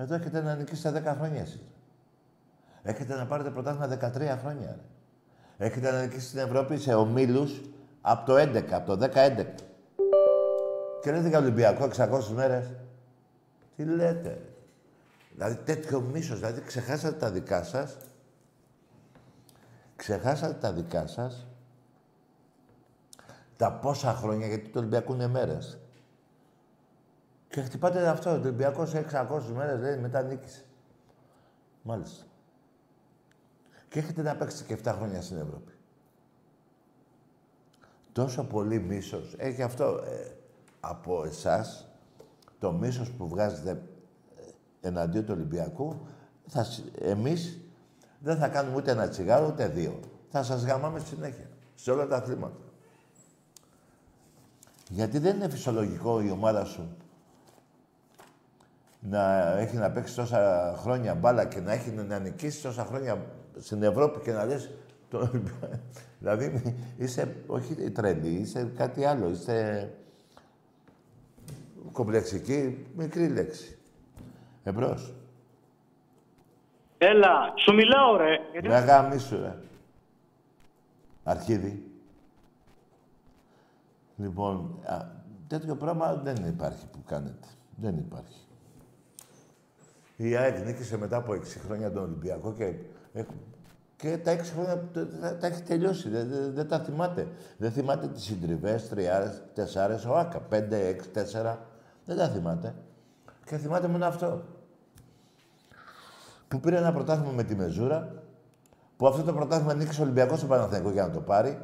Εδώ 0.02 0.16
έχετε 0.16 0.42
να 0.42 0.56
νικήσετε 0.56 1.12
10 1.12 1.16
χρόνια 1.18 1.42
εσείς. 1.42 1.62
Έχετε 2.84 3.16
να 3.16 3.26
πάρετε 3.26 3.50
πρωτάθλημα 3.50 3.88
13 3.88 4.38
χρόνια. 4.42 4.80
Ρε. 5.58 5.66
Έχετε 5.66 5.92
να 5.92 6.02
νικήσει 6.02 6.28
στην 6.28 6.40
Ευρώπη 6.40 6.78
σε 6.78 6.94
ομίλους 6.94 7.62
από 8.02 8.26
το 8.26 8.38
11, 8.38 8.72
από 8.72 8.98
το 8.98 9.10
10-11. 9.14 9.46
Και 11.02 11.12
λέτε 11.12 11.28
για 11.28 11.38
Ολυμπιακό 11.38 11.84
600 11.84 12.28
μέρες. 12.34 12.72
Τι 13.76 13.84
λέτε. 13.84 14.30
ρε. 14.30 14.42
Δηλαδή 15.34 15.56
τέτοιο 15.56 16.02
μίσος, 16.02 16.40
δηλαδή 16.40 16.62
ξεχάσατε 16.62 17.18
τα 17.18 17.32
δικά 17.32 17.64
σας. 17.64 17.98
Ξεχάσατε 19.96 20.54
τα 20.54 20.72
δικά 20.72 21.08
σας. 21.08 21.48
Τα 23.58 23.72
πόσα 23.72 24.14
χρόνια, 24.14 24.48
γιατί 24.48 24.70
το 24.70 24.80
Ολυμπιακό 24.80 25.14
είναι 25.14 25.28
μέρες. 25.28 25.81
Και 27.52 27.62
χτυπάτε 27.62 28.08
αυτό, 28.08 28.30
ο 28.30 28.34
Ολυμπιακός 28.34 28.90
σε 28.90 29.06
600 29.12 29.42
μέρες, 29.56 29.80
λέει, 29.80 29.98
μετά 29.98 30.22
νίκησε. 30.22 30.62
Μάλιστα. 31.82 32.24
Και 33.90 34.00
έχετε 34.00 34.22
να 34.22 34.36
παίξετε 34.36 34.64
και 34.74 34.82
7 34.84 34.94
χρόνια 34.96 35.22
στην 35.22 35.38
Ευρώπη. 35.38 35.72
Τόσο 38.12 38.44
πολύ 38.44 38.80
μίσος. 38.80 39.36
Έχει 39.38 39.62
αυτό 39.62 39.86
ε, 40.06 40.32
από 40.80 41.24
εσάς, 41.26 41.88
το 42.60 42.72
μίσος 42.72 43.12
που 43.12 43.28
βγάζετε 43.28 43.70
ε, 44.82 44.88
εναντίον 44.88 45.26
του 45.26 45.34
Ολυμπιακού, 45.36 46.06
θα, 46.48 46.64
σ- 46.64 47.02
εμείς 47.02 47.60
δεν 48.20 48.38
θα 48.38 48.48
κάνουμε 48.48 48.76
ούτε 48.76 48.92
ένα 48.92 49.08
τσιγάρο, 49.10 49.48
ούτε 49.48 49.68
δύο. 49.68 50.00
Θα 50.30 50.44
σας 50.44 50.64
γαμάμε 50.64 51.00
συνέχεια, 51.00 51.50
σε 51.76 51.92
όλα 51.92 52.08
τα 52.08 52.16
αθλήματα. 52.16 52.60
Γιατί 54.90 55.20
δεν 55.20 55.36
είναι 55.36 55.50
φυσιολογικό 55.50 56.22
η 56.22 56.30
ομάδα 56.32 56.66
σου 56.66 56.96
να 59.02 59.52
έχει 59.58 59.78
να 59.78 59.92
παίξει 59.92 60.16
τόσα 60.16 60.74
χρόνια 60.78 61.16
μπάλα 61.16 61.46
και 61.46 61.60
να 61.60 61.72
έχει 61.72 61.92
να 61.92 62.20
νικήσει 62.20 62.62
τόσα 62.62 62.86
χρόνια 62.86 63.26
στην 63.60 63.84
Ευρώπη 63.84 64.20
και 64.20 64.32
να 64.32 64.46
λες 64.46 64.70
το 65.10 65.18
Ολυμπιακό. 65.18 65.68
δηλαδή 66.20 66.76
είσαι 66.98 67.36
όχι 67.48 67.76
τρελή, 67.76 68.30
είσαι 68.30 68.72
κάτι 68.78 69.06
άλλο. 69.06 69.30
Είσαι 69.30 69.90
κομπλεξική, 71.92 72.88
μικρή 72.96 73.28
λέξη. 73.28 73.78
Εμπρός. 74.64 75.14
Έλα, 76.98 77.54
σου 77.56 77.74
μιλάω 77.74 78.16
ρε. 78.18 78.40
Γιατί... 78.52 78.68
Ρε 78.68 78.80
γαμίσου, 78.80 79.40
ρε. 79.40 79.56
Αρχίδι. 81.24 81.92
Λοιπόν, 84.16 84.80
α, 84.86 85.06
τέτοιο 85.48 85.76
πράγμα 85.76 86.14
δεν 86.16 86.36
υπάρχει 86.36 86.88
που 86.88 87.04
κάνετε. 87.06 87.48
Δεν 87.76 87.98
υπάρχει. 87.98 88.40
Η 90.24 90.36
ΑΕΚ 90.36 90.66
νίκησε 90.66 90.98
μετά 90.98 91.18
από 91.18 91.34
6 91.34 91.60
χρόνια 91.66 91.92
τον 91.92 92.04
Ολυμπιακό 92.04 92.54
και, 92.54 92.74
ε, 93.14 93.24
και 93.96 94.18
τα 94.18 94.32
6 94.32 94.52
χρόνια 94.54 94.84
τα, 94.94 95.08
τα- 95.08 95.38
τα 95.38 95.48
έχει 95.48 95.62
τελειώσει. 95.62 96.10
Δεν, 96.10 96.28
δεν- 96.30 96.54
δεν 96.54 96.68
τα 96.68 96.80
θυμάται. 96.80 97.28
Δεν 97.58 97.72
θυμάται 97.72 98.08
τις 98.08 98.24
συντριβές, 98.24 98.90
τριάρες, 98.90 99.42
τεσσάρες, 99.54 100.06
ο 100.06 100.18
Άκα. 100.18 100.40
5, 100.40 100.78
6, 100.88 101.08
4. 101.08 101.66
Δεν 102.06 102.18
τα 102.18 102.28
θυμάται. 102.30 102.76
Και 103.46 103.58
θυμάται 103.58 103.88
μόνο 103.88 104.06
αυτό. 104.06 104.42
Που 106.48 106.60
πήρε 106.60 106.78
ένα 106.78 106.94
πρωτάθλημα 106.94 107.32
με 107.32 107.44
τη 107.44 107.56
Μεζούρα, 107.56 108.14
που 108.98 109.08
αυτό 109.08 109.24
το 109.24 109.34
πρωτάθλημα 109.34 109.74
νίκησε 109.74 110.02
ο 110.02 110.04
Ολυμπιακός 110.04 110.38
στο 110.38 110.48
Παναθηναϊκό 110.48 110.90
για 110.90 111.04
να 111.08 111.10
το 111.14 111.20
πάρει, 111.20 111.60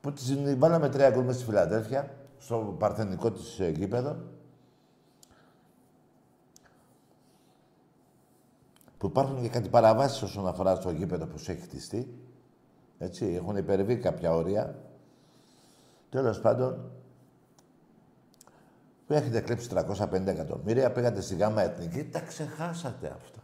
που 0.00 0.12
τη 0.12 0.54
βάλαμε 0.58 0.88
τρία 0.88 1.10
γκολ 1.10 1.24
μες 1.24 1.34
στη 1.34 1.44
Φιλαδέλφια, 1.44 2.10
στο 2.38 2.76
παρθενικό 2.78 3.30
της 3.30 3.58
ε, 3.60 3.68
γήπεδο, 3.68 4.16
που 9.00 9.06
υπάρχουν 9.06 9.42
και 9.42 9.48
κάτι 9.48 9.68
παραβάσεις 9.68 10.22
όσον 10.22 10.46
αφορά 10.46 10.74
στο 10.74 10.90
γήπεδο 10.90 11.26
που 11.26 11.38
σου 11.38 11.50
έχει 11.50 11.60
χτιστεί. 11.60 12.14
Έτσι, 12.98 13.26
έχουν 13.26 13.56
υπερβεί 13.56 13.96
κάποια 13.96 14.34
όρια. 14.34 14.78
Τέλος 16.10 16.40
πάντων, 16.40 16.90
που 19.06 19.12
έχετε 19.12 19.40
κλέψει 19.40 19.68
350 19.74 20.26
εκατομμύρια, 20.26 20.92
πήγατε 20.92 21.20
στη 21.20 21.36
ΓΑΜΑ 21.36 21.62
Εθνική, 21.62 22.04
τα 22.04 22.20
ξεχάσατε 22.20 23.06
αυτά. 23.06 23.40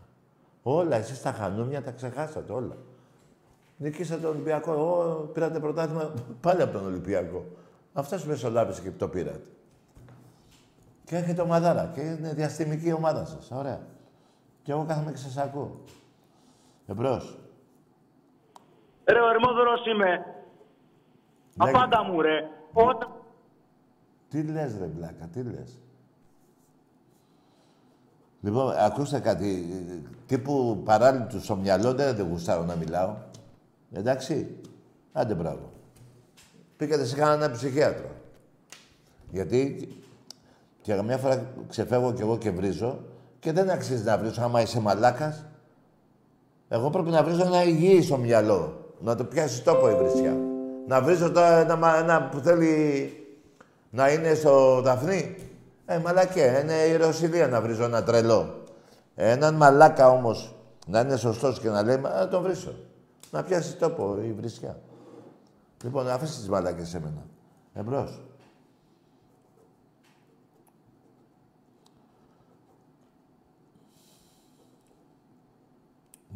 Όλα, 0.62 0.96
εσείς 0.96 1.22
τα 1.22 1.32
χανούμια 1.32 1.82
τα 1.82 1.90
ξεχάσατε 1.90 2.52
όλα. 2.52 2.76
Νικήσατε 3.76 4.20
τον 4.20 4.30
Ολυμπιακό. 4.30 4.72
Εγώ 4.72 5.30
πήρατε 5.32 5.60
πρωτάθλημα 5.60 6.12
πάλι 6.40 6.62
από 6.62 6.72
τον 6.72 6.86
Ολυμπιακό. 6.86 7.44
Αυτό 7.92 8.18
σου 8.18 8.28
μεσολάβησε 8.28 8.80
και 8.80 8.90
το 8.90 9.08
πήρατε. 9.08 9.46
Και 11.04 11.16
έχετε 11.16 11.40
ομαδάρα 11.40 11.90
και 11.94 12.00
είναι 12.00 12.32
διαστημική 12.32 12.88
η 12.88 12.92
ομάδα 12.92 13.24
σας. 13.24 13.50
Ωραία. 13.50 13.94
Και 14.66 14.72
εγώ 14.72 14.84
κάθομαι 14.84 15.10
και 15.10 15.16
σας 15.16 15.36
ακούω. 15.36 15.80
Εμπρός. 16.86 17.38
Ρε, 19.04 19.20
ο 19.20 19.28
Ερμόδωρος 19.30 19.86
είμαι. 19.86 20.08
Λέγε. 21.64 21.76
Απάντα 21.76 22.04
μου 22.04 22.20
ρε. 22.20 22.50
Όταν... 22.72 23.12
Τι 24.28 24.42
λες 24.42 24.78
ρε 24.78 24.86
βλάκα, 24.86 25.26
τι 25.26 25.42
λες. 25.42 25.80
Λοιπόν, 28.40 28.74
ακούστε 28.76 29.20
κάτι. 29.20 29.66
Τύπου 30.26 30.82
παράλληλου 30.84 31.40
στο 31.40 31.56
μυαλό 31.56 31.94
δεν, 31.94 32.16
δεν 32.16 32.28
γουστάρω 32.28 32.64
να 32.64 32.74
μιλάω. 32.74 33.16
Εντάξει. 33.92 34.60
Άντε 35.12 35.34
μπράβο. 35.34 35.72
Πήγατε 36.76 37.04
σε 37.04 37.16
κανέναν 37.16 37.52
ψυχίατρο. 37.52 38.10
Γιατί 39.30 39.88
και 40.82 41.02
μια 41.02 41.18
φορά 41.18 41.52
ξεφεύγω 41.68 42.12
κι 42.12 42.22
εγώ 42.22 42.38
και 42.38 42.50
βρίζω 42.50 43.14
και 43.46 43.52
δεν 43.52 43.70
αξίζει 43.70 44.04
να 44.04 44.18
βρίζω 44.18 44.42
άμα 44.42 44.60
είσαι 44.60 44.80
μαλάκας. 44.80 45.44
Εγώ 46.68 46.90
πρέπει 46.90 47.10
να 47.10 47.22
βρίζω 47.22 47.42
ένα 47.42 47.62
υγιή 47.64 48.02
στο 48.02 48.16
μυαλό. 48.16 48.86
Να 49.00 49.14
το 49.16 49.24
πιάσεις 49.24 49.62
τόπο 49.62 49.90
η 49.90 49.94
βρισιά. 49.94 50.36
Να 50.86 51.00
βρίζω 51.02 51.30
τώρα 51.30 51.56
ένα, 51.56 51.76
μα- 51.76 51.96
ένα 51.96 52.28
που 52.28 52.38
θέλει 52.38 53.10
να 53.90 54.10
είναι 54.12 54.34
στο 54.34 54.80
Δαφνί. 54.82 55.36
Ε, 55.86 55.98
μαλακέ, 55.98 56.60
είναι 56.62 56.72
η 56.74 56.96
Ρωσιλία 56.96 57.46
να 57.48 57.60
βρίζω 57.60 57.84
ένα 57.84 58.02
τρελό. 58.02 58.62
Έναν 59.14 59.54
μαλάκα 59.54 60.08
όμως 60.08 60.54
να 60.86 61.00
είναι 61.00 61.16
σωστός 61.16 61.60
και 61.60 61.68
να 61.68 61.82
λέει, 61.82 61.96
«Μα, 61.96 62.10
να 62.10 62.28
τον 62.28 62.42
βρίσω. 62.42 62.74
Να 63.30 63.42
πιάσεις 63.42 63.78
τόπο 63.78 64.18
η 64.22 64.32
βρισιά. 64.32 64.78
Λοιπόν, 65.84 66.08
αφήστε 66.08 66.38
τις 66.38 66.48
μαλάκες 66.48 66.88
σε 66.88 67.00
μένα. 67.00 67.24
Εμπρός. 67.74 68.20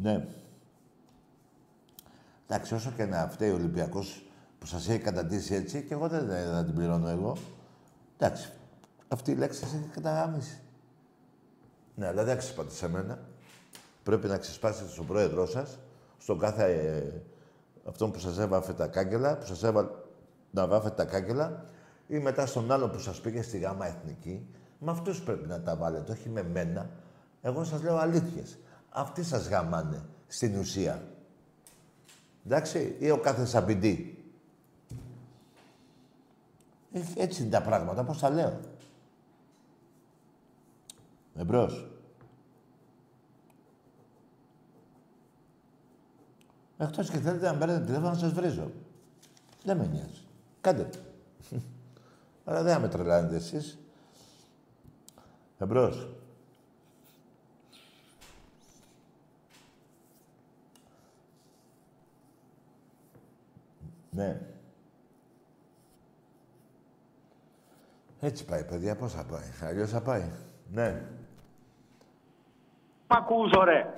Ναι. 0.01 0.27
Εντάξει, 2.47 2.73
όσο 2.73 2.91
και 2.95 3.05
να 3.05 3.27
φταίει 3.29 3.49
ο 3.49 3.53
Ολυμπιακός 3.53 4.25
που 4.59 4.65
σας 4.65 4.89
έχει 4.89 4.99
καταντήσει 4.99 5.53
έτσι, 5.53 5.83
και 5.83 5.93
εγώ 5.93 6.07
δεν 6.07 6.27
θα 6.27 6.63
την 6.65 6.73
πληρώνω 6.73 7.07
εγώ. 7.07 7.37
Εντάξει, 8.17 8.51
αυτή 9.07 9.31
η 9.31 9.35
λέξη 9.35 9.59
σας 9.59 9.73
έχει 9.73 9.87
καταγάμισει. 9.93 10.61
Ναι, 11.95 12.07
αλλά 12.07 12.23
δεν 12.23 12.37
ξεσπάτε 12.37 12.71
σε 12.71 12.89
μένα. 12.89 13.19
Πρέπει 14.03 14.27
να 14.27 14.37
ξεσπάσετε 14.37 14.89
στον 14.89 15.05
πρόεδρό 15.05 15.45
σας, 15.45 15.79
στον 16.17 16.39
κάθε 16.39 16.63
ε, 16.63 17.21
αυτόν 17.89 18.11
που 18.11 18.19
σας 18.19 18.37
έβαφε 18.37 18.73
τα 18.73 18.87
κάγκελα, 18.87 19.37
που 19.37 19.45
σας 19.45 19.63
έβαλε 19.63 19.89
να 20.51 20.67
βάφετε 20.67 20.95
τα 20.95 21.05
κάγκελα, 21.05 21.65
ή 22.07 22.19
μετά 22.19 22.45
στον 22.45 22.71
άλλο 22.71 22.89
που 22.89 22.99
σας 22.99 23.21
πήγε 23.21 23.41
στη 23.41 23.57
γάμα 23.57 23.85
εθνική. 23.85 24.47
Με 24.79 24.91
αυτούς 24.91 25.21
πρέπει 25.21 25.47
να 25.47 25.61
τα 25.61 25.75
βάλετε, 25.75 26.11
όχι 26.11 26.29
με 26.29 26.43
μένα. 26.43 26.89
Εγώ 27.41 27.63
σας 27.63 27.81
λέω 27.81 27.97
αλήθειες. 27.97 28.57
Αυτοί 28.93 29.23
σας 29.23 29.47
γαμάνε 29.47 30.05
στην 30.27 30.59
ουσία. 30.59 31.07
Εντάξει, 32.45 32.95
ή 32.99 33.09
ο 33.11 33.17
κάθε 33.17 33.45
σαμπιντή. 33.45 34.25
Ε, 36.91 37.01
Έτσι 37.15 37.41
είναι 37.41 37.51
τα 37.51 37.61
πράγματα, 37.61 38.03
πώς 38.03 38.19
τα 38.19 38.29
λέω. 38.29 38.59
Εμπρός. 41.35 41.87
Εκτός 46.77 47.09
και 47.09 47.17
θέλετε 47.17 47.51
να 47.51 47.57
παίρνετε 47.57 47.85
τηλέφωνο 47.85 48.09
να 48.09 48.17
σας 48.17 48.31
βρίζω. 48.31 48.71
Δεν 49.63 49.77
με 49.77 49.85
νοιάζει. 49.85 50.21
Κάντε 50.61 50.83
το. 50.83 50.99
Αλλά 52.45 52.63
δεν 52.63 52.73
θα 52.73 52.79
με 52.79 52.87
τρελάνετε 52.87 53.35
εσείς. 53.35 53.77
Εμπρός. 55.57 56.07
Ναι. 64.11 64.41
Έτσι 68.19 68.45
πάει, 68.45 68.63
παιδιά. 68.63 68.95
Πώς 68.95 69.13
θα 69.13 69.23
πάει. 69.23 69.69
Αλλιώς 69.69 69.89
θα 69.89 70.01
πάει. 70.01 70.23
Ναι. 70.71 71.01
Μ' 73.07 73.13
ακούς, 73.13 73.51
ρε. 73.63 73.93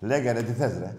Λέγε 0.00 0.32
ρε, 0.32 0.42
τι 0.42 0.52
θες 0.52 0.78
ρε. 0.78 0.96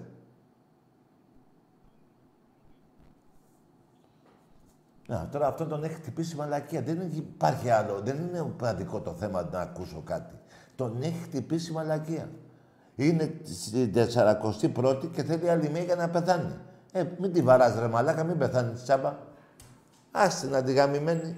Να, 5.07 5.29
τώρα 5.31 5.47
αυτό 5.47 5.65
τον 5.65 5.83
έχει 5.83 5.93
χτυπήσει 5.93 6.35
μαλακία. 6.35 6.81
Δεν 6.81 7.11
υπάρχει 7.11 7.69
άλλο. 7.69 7.99
Δεν 7.99 8.17
είναι 8.17 8.53
πραγματικό 8.57 9.01
το 9.01 9.13
θέμα 9.13 9.49
να 9.51 9.59
ακούσω 9.59 10.01
κάτι. 10.05 10.35
Τον 10.75 11.01
έχει 11.01 11.23
χτυπήσει 11.23 11.71
μαλακία. 11.71 12.29
Είναι 12.95 13.39
στην 13.43 13.93
41η 13.93 15.11
και 15.11 15.23
θέλει 15.23 15.49
άλλη 15.49 15.69
μία 15.69 15.83
για 15.83 15.95
να 15.95 16.09
πεθάνει. 16.09 16.53
Ε, 16.95 17.05
μην 17.19 17.33
τη 17.33 17.41
βαράς 17.41 17.79
ρε 17.79 17.87
μαλάκα, 17.87 18.23
μην 18.23 18.37
πεθάνεις 18.37 18.83
τσάμπα. 18.83 19.17
Άστε 20.11 20.47
να 20.47 20.63
τη 20.63 20.73
γαμημένη. 20.73 21.35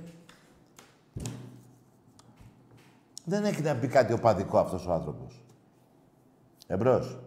Δεν 3.26 3.46
έχει 3.46 3.62
να 3.62 3.76
πει 3.76 3.88
κάτι 3.88 4.14
οπαδικό 4.14 4.58
αυτός 4.58 4.88
ο 4.88 4.92
άνθρωπος. 4.92 5.44
Εμπρός. 6.68 7.20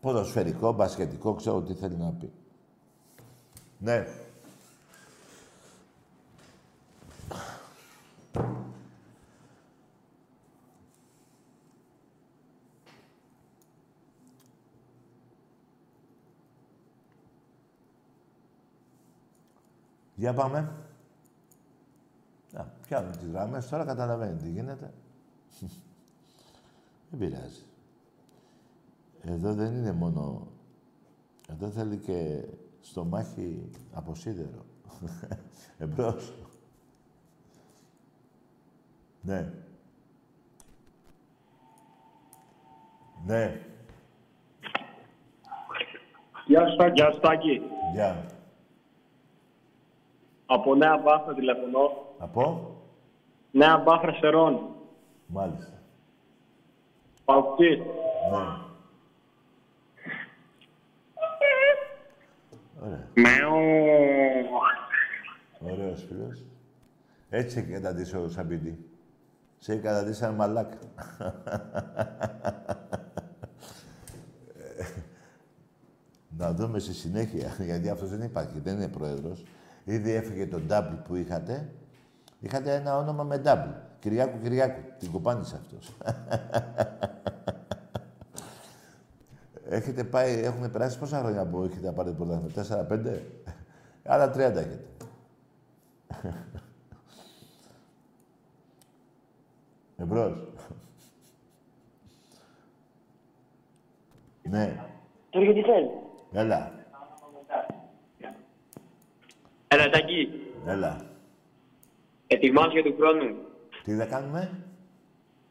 Ποδοσφαιρικό, 0.00 0.72
μπασκετικό, 0.72 1.34
ξέρω 1.34 1.62
τι 1.62 1.74
θέλει 1.74 1.96
να 1.96 2.10
πει. 2.10 2.32
Ναι. 3.78 4.06
Για 20.16 20.34
πάμε. 20.34 20.72
Να, 22.52 22.72
πιάνουν 22.82 23.12
τις 23.12 23.28
γραμμές, 23.28 23.68
τώρα 23.68 23.84
καταλαβαίνει 23.84 24.36
τι 24.36 24.48
γίνεται. 24.48 24.92
Δεν 27.10 27.18
πειράζει. 27.18 27.64
Εδώ 29.22 29.54
δεν 29.54 29.74
είναι 29.74 29.92
μόνο... 29.92 30.46
Εδώ 31.48 31.70
θέλει 31.70 31.96
και 31.96 32.44
στο 32.80 33.04
μάχη 33.04 33.70
από 33.92 34.14
σίδερο. 34.14 34.64
Εμπρός. 35.78 36.32
Ναι. 39.20 39.52
Ναι. 43.26 43.60
Γεια 46.46 46.66
σου, 46.66 46.72
Στάκη. 46.72 46.92
Γεια 46.94 47.10
σου, 47.10 47.16
Στάκη. 47.16 47.60
Γεια. 47.92 48.35
Από 50.46 50.74
Νέα 50.74 50.96
Μπάφρα 50.98 51.34
τηλεφωνώ. 51.34 52.14
Από; 52.18 52.76
Νέα 53.50 53.78
Μπάφρα 53.78 54.12
Σερών. 54.12 54.68
Μάλιστα. 55.26 55.72
Παουκτής. 57.24 57.78
Ναι. 57.78 57.84
Ωραία. 62.84 63.08
Μεο. 63.14 63.54
Ωραίος 65.72 66.04
φίλος. 66.08 66.44
Έτσι 67.30 67.58
έχει 67.58 67.72
καταντήσει 67.72 68.16
ο 68.16 68.28
Σαμπίδη. 68.28 68.78
Σε 69.58 69.72
έχει 69.72 69.80
καταντήσει 69.80 70.18
σαν 70.18 70.34
μαλάκα. 70.34 70.78
Να 76.38 76.52
δούμε 76.52 76.78
στη 76.78 76.94
συνέχεια, 76.94 77.56
γιατί 77.58 77.88
αυτός 77.88 78.10
δεν 78.10 78.22
υπάρχει, 78.22 78.60
δεν 78.60 78.76
είναι 78.76 78.88
πρόεδρος. 78.88 79.44
Ήδη 79.88 80.12
έφυγε 80.12 80.46
το 80.46 80.60
double 80.70 80.98
που 81.04 81.14
είχατε. 81.14 81.72
Είχατε 82.40 82.74
ένα 82.74 82.96
όνομα 82.96 83.24
με 83.24 83.42
double. 83.44 83.74
Κυριάκου 83.98 84.38
Κυριάκου. 84.42 84.80
Την 84.98 85.10
κουπάνισε 85.10 85.56
αυτός. 85.56 85.96
έχετε 89.68 90.04
πάει, 90.04 90.42
έχουν 90.42 90.70
περάσει 90.70 90.98
πόσα 90.98 91.18
χρόνια 91.18 91.46
που 91.46 91.62
έχετε 91.62 91.92
πάρει 91.92 92.08
το 92.08 92.14
πρωτάθλημα. 92.14 92.52
Τέσσερα, 92.52 92.84
πέντε; 92.84 93.26
Άλλα 94.04 94.30
30 94.32 94.36
έχετε. 94.36 94.84
Εμπρός. 99.96 100.48
ναι. 104.50 104.76
Τώρα 105.30 105.44
γιατί 105.44 105.62
θέλεις; 105.62 105.90
Έλα. 106.32 106.75
Έλα, 109.76 109.90
Τάκη. 109.90 110.28
Έλα. 110.66 110.96
Ετοιμάσαι 112.26 112.70
για 112.72 112.82
του 112.82 112.94
χρόνου. 112.98 113.36
Τι 113.84 113.92
θα 113.94 114.04
κάνουμε; 114.04 114.50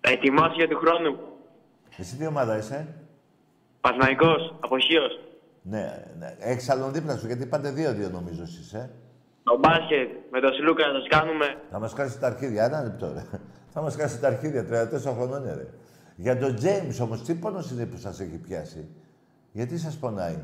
Ετοιμάσαι 0.02 0.56
για 0.56 0.68
του 0.68 0.78
χρόνου. 0.78 1.18
Εσύ 1.98 2.16
τι 2.18 2.26
ομάδα 2.26 2.58
είσαι; 2.58 2.88
Πασναϊκός, 3.82 4.56
αποχείος. 4.60 5.20
Ναι, 5.62 6.06
ναι. 6.20 6.36
Έχεις 6.40 6.70
άλλον 6.70 6.94
δίπλα 6.94 7.18
σου, 7.18 7.26
γιατί 7.28 7.46
πάτε 7.46 7.70
δύο-δύο 7.72 8.10
νομίζω 8.10 8.42
εσείς, 8.42 8.74
ε. 8.74 8.90
Το 9.44 9.58
μπάσκετ 9.60 10.10
με 10.32 10.40
τον 10.40 10.54
Σλούκα 10.54 10.84
θα 10.84 10.92
σας 10.92 11.08
κάνουμε. 11.08 11.58
Θα 11.72 11.80
μας 11.80 11.94
κάνει 11.94 12.12
τα 12.20 12.28
αρχίδια, 12.28 12.64
ένα 12.64 12.84
λεπτό, 12.84 13.14
ρε. 13.14 13.24
Θα 13.74 13.82
μας 13.82 13.96
κάνει 13.96 14.12
τα 14.22 14.28
αρχίδια, 14.28 14.66
34 14.66 15.14
χρονών, 15.14 15.44
ρε. 15.44 15.68
Για 16.16 16.38
τον 16.38 16.58
James 16.62 16.98
όμως, 17.02 17.22
τι 17.24 17.34
πόνος 17.34 17.72
είναι 17.72 17.86
που 17.86 17.98
σας 17.98 18.20
έχει 18.20 18.38
πιάσει; 18.38 18.88
Γιατί 19.52 19.78
σας 19.78 19.98
πονάει; 19.98 20.38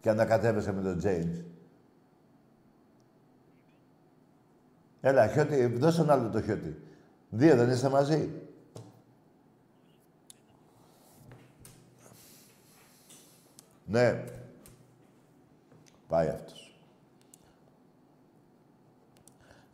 Και 0.00 0.10
ανακατεύεσαι 0.10 0.72
με 0.72 0.82
τον 0.82 1.00
James. 1.04 1.44
Έλα, 5.06 5.28
χιώτη, 5.28 5.66
δώσε 5.66 5.96
τον 5.96 6.10
άλλο 6.10 6.30
το 6.30 6.42
χιώτη. 6.42 6.76
Δύο 7.30 7.56
δεν 7.56 7.70
είστε 7.70 7.88
μαζί; 7.88 8.30
Ναι. 13.86 14.24
Πάει 16.08 16.28
αυτός. 16.28 16.78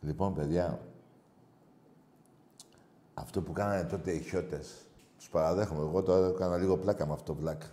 Λοιπόν, 0.01 0.33
παιδιά, 0.33 0.79
αυτό 3.13 3.41
που 3.41 3.51
κάνανε 3.51 3.83
τότε 3.83 4.11
οι 4.11 4.19
χιώτες, 4.19 4.85
τους 5.17 5.29
παραδέχομαι. 5.29 5.81
Εγώ 5.81 6.03
τώρα 6.03 6.27
έκανα 6.27 6.57
λίγο 6.57 6.77
πλάκα 6.77 7.05
με 7.05 7.13
αυτό 7.13 7.35
βλάκα. 7.35 7.67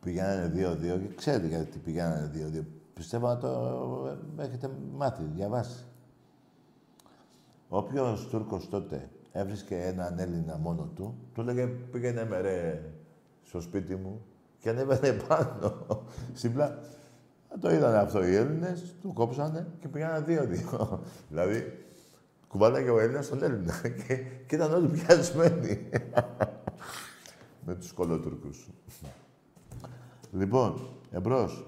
Πηγαίνανε 0.00 0.46
δύο-δύο 0.46 0.98
και 0.98 1.14
ξέρετε 1.14 1.46
γιατί 1.46 1.78
πηγαίνανε 1.78 2.26
δύο-δύο. 2.26 2.64
Πιστεύω 2.94 3.26
να 3.26 3.38
το 3.38 3.48
ε, 4.38 4.42
έχετε 4.42 4.70
μάθει, 4.92 5.22
διαβάσει. 5.22 5.84
Όποιος 7.76 8.28
Τούρκος 8.28 8.68
τότε 8.68 9.10
έβρισκε 9.32 9.76
έναν 9.76 10.18
Έλληνα 10.18 10.58
μόνο 10.58 10.90
του, 10.94 11.18
του 11.34 11.40
έλεγε 11.40 11.66
πήγαινε 11.66 12.24
με 12.24 12.40
ρε 12.40 12.82
στο 13.42 13.60
σπίτι 13.60 13.96
μου 13.96 14.24
και 14.58 14.68
ανέβαινε 14.68 15.12
πάνω 15.28 15.86
στην 16.32 16.52
πλάτη. 16.52 16.86
Το 17.60 17.70
είδανε 17.72 17.96
αυτό 17.96 18.26
οι 18.26 18.34
Έλληνες, 18.34 18.94
του 19.00 19.12
κόψανε 19.12 19.66
και 19.80 19.88
πήγανε 19.88 20.20
δύο-δύο. 20.20 21.00
δηλαδή, 21.30 21.84
κουβάλαγε 22.48 22.90
ο 22.90 22.98
Έλληνας 22.98 23.28
τον 23.28 23.42
Έλληνα 23.42 23.74
και, 24.06 24.16
και 24.46 24.54
ήταν 24.54 24.72
όλοι 24.72 24.88
πιασμένοι. 24.88 25.88
Με 27.66 27.74
τους 27.74 27.92
κολοτούρκους. 27.92 28.70
λοιπόν, 30.32 30.88
εμπρός. 31.10 31.66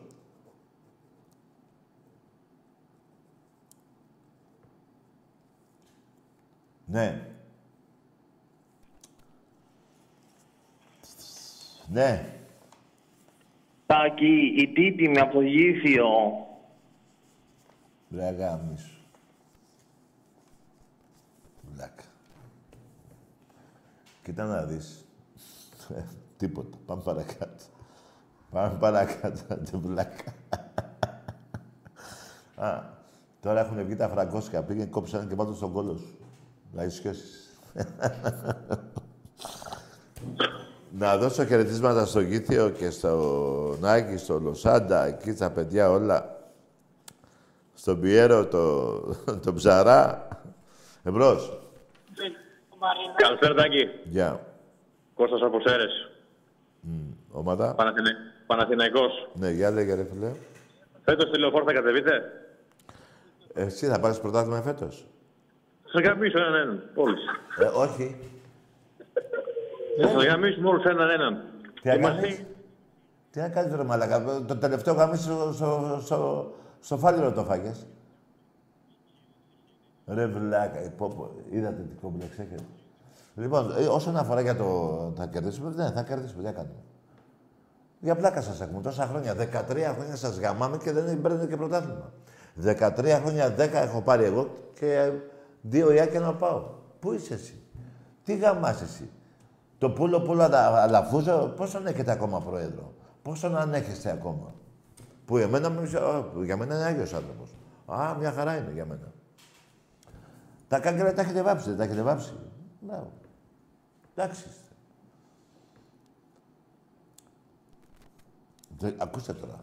Ναι. 6.87 7.29
Ναι. 11.89 12.33
Τάκη, 13.87 14.55
η 14.57 14.73
τύτη 14.73 15.09
με 15.09 15.21
απογήθιο. 15.21 16.07
Ρε 18.11 18.31
γάμισου. 18.31 19.01
Βλάκα. 21.73 22.05
Κοίτα 24.23 24.45
να 24.45 24.63
δεις. 24.65 25.05
Ε, 25.97 26.03
Τίποτα. 26.39 26.77
Πάμε 26.87 27.03
παρακάτω. 27.03 27.65
Πάμε 28.51 28.79
παρακάτω, 28.79 29.41
άντε 29.55 29.77
βλάκα. 29.77 30.33
Α, 32.67 32.83
τώρα 33.41 33.61
έχουν 33.61 33.85
βγει 33.85 33.97
τα 33.97 34.09
φραγκόσκα. 34.09 34.63
Πήγαινε, 34.63 34.87
κόψανε 34.87 35.29
και 35.29 35.35
πάνω 35.35 35.55
στον 35.55 35.73
κόλο 35.73 35.97
σου. 35.97 36.16
Να 36.77 36.83
έχεις 36.83 36.95
σχέσεις. 36.95 37.59
Να 40.99 41.17
δώσω 41.17 41.45
χαιρετίσματα 41.45 42.07
στο 42.07 42.21
Γήθιο 42.21 42.71
και 42.71 42.91
στο 42.91 43.77
Νάκη, 43.81 44.17
στο 44.17 44.39
Λοσάντα, 44.39 45.05
εκεί 45.05 45.33
τα 45.33 45.51
παιδιά 45.51 45.91
όλα. 45.91 46.41
Στον 47.75 48.01
Πιέρο, 48.01 48.47
το, 48.47 48.99
το 49.45 49.55
Ψαρά. 49.55 50.29
Εμπρός. 51.03 51.59
Καλησπέρα, 53.17 53.55
Τάκη. 53.55 53.89
Γεια. 54.05 54.47
Κώστας 55.15 55.43
από 55.43 55.61
Σέρες. 55.61 56.11
Ομάδα. 57.31 57.75
Παναθηναϊκός. 58.47 59.29
Ναι, 59.35 59.51
γεια 59.51 59.71
λέγε 59.71 59.95
ρε 59.95 60.07
φίλε. 60.13 60.33
Φέτος 61.05 61.29
στη 61.29 61.39
λεωφόρο 61.39 61.65
θα 61.65 61.73
κατεβείτε; 61.73 62.33
Εσύ 63.55 63.87
θα 63.87 64.01
πάρεις 64.01 64.21
πρωτάθλημα 64.21 64.63
φέτος; 64.63 65.07
Θα 65.93 66.01
γαμίσω 66.01 66.39
έναν 66.39 66.55
έναν. 66.55 66.83
Όλους. 66.95 67.21
Ε, 67.59 67.65
όχι. 67.65 68.17
Θα 70.13 70.25
γαμίσουμε 70.25 70.69
όλους 70.69 70.85
έναν 70.85 71.11
έναν. 71.11 71.43
Τι 71.83 71.89
να 71.89 71.95
Είμαστε- 71.95 72.21
κάνεις; 72.21 72.45
Τι 73.31 73.41
να 73.41 73.49
κάνεις 73.49 73.75
ρε 73.75 73.83
μαλάκα; 73.83 74.25
Το 74.47 74.57
τελευταίο 74.57 74.95
γαμίσι 74.95 75.23
στο, 75.23 75.51
στο, 75.53 75.99
στο, 76.03 76.53
στο 76.81 76.99
φάλιρο 76.99 77.33
το 77.33 77.45
φάγες. 77.45 77.87
Ρε 80.07 80.27
βλάκα. 80.27 80.79
ε, 80.79 80.93
Πω, 80.97 81.09
πω. 81.09 81.31
Είδατε 81.51 81.83
τι 81.83 81.95
κόμπλεξ 82.01 82.39
έχετε. 82.39 82.63
Λοιπόν, 83.35 83.75
ε, 83.79 83.87
όσον 83.87 84.17
αφορά 84.17 84.41
για 84.41 84.57
το 84.57 85.13
θα 85.17 85.27
κερδίσουμε, 85.27 85.73
ναι, 85.75 85.91
θα 85.91 86.03
κερδίσουμε. 86.03 86.41
Τι 86.43 86.47
να 86.49 86.53
κάνουμε. 86.53 86.75
Για 88.01 88.17
πλάκα 88.17 88.43
σας 88.43 88.61
έχουμε 88.61 88.83
τόσα 88.83 89.07
χρόνια. 89.07 89.35
13 89.35 89.93
χρόνια 89.95 90.17
σας 90.17 90.39
γαμάμε 90.39 90.77
και 90.77 90.93
δεν 90.93 91.21
παίρνετε 91.21 91.47
και 91.47 91.57
πρωτάθλημα. 91.57 92.13
13 92.65 93.21
χρόνια, 93.25 93.55
10 93.55 93.59
έχω 93.83 94.03
πάρει 94.03 94.25
εγώ 94.25 94.51
και 94.79 95.11
δύο 95.69 95.93
ιάκια 95.93 96.21
να 96.21 96.35
πάω. 96.35 96.63
Πού 97.01 97.13
είσαι 97.13 97.35
εσύ; 97.35 97.61
Τι 98.25 98.37
γαμάς 98.37 98.83
εσύ; 98.83 99.11
Το 99.79 99.91
πούλο 99.91 100.21
πούλο 100.21 100.43
αλα- 100.43 100.83
αλαφούζο, 100.83 101.53
πόσο 101.57 101.83
έχετε 101.87 102.11
ακόμα 102.13 102.41
πρόεδρο; 102.41 102.93
Πόσο 103.23 103.49
να 103.49 103.59
ανέχεστε 103.59 104.11
ακόμα; 104.11 104.55
Που 105.25 105.37
εμένα, 105.37 105.71
μου- 105.71 105.99
α, 105.99 106.25
για 106.45 106.57
μένα 106.57 106.75
είναι 106.75 106.85
Άγιος 106.85 107.13
άνθρωπος. 107.15 107.55
Α, 107.87 108.15
μια 108.19 108.33
χαρά 108.33 108.57
είναι 108.57 108.71
για 108.73 108.85
μένα. 108.87 109.13
Τα 110.69 110.79
κάγκελα 110.81 111.13
τα 111.13 111.21
έχετε 111.23 111.43
βάψει, 111.43 111.69
δεν 111.69 111.79
τα 111.79 111.85
έχετε 111.85 112.03
βάψει; 112.03 112.33
Μπράβο. 112.81 113.13
Εντάξει 114.15 114.45
είστε. 114.49 114.61
Δε- 118.79 118.93
ακούστε 118.99 119.33
τώρα. 119.33 119.61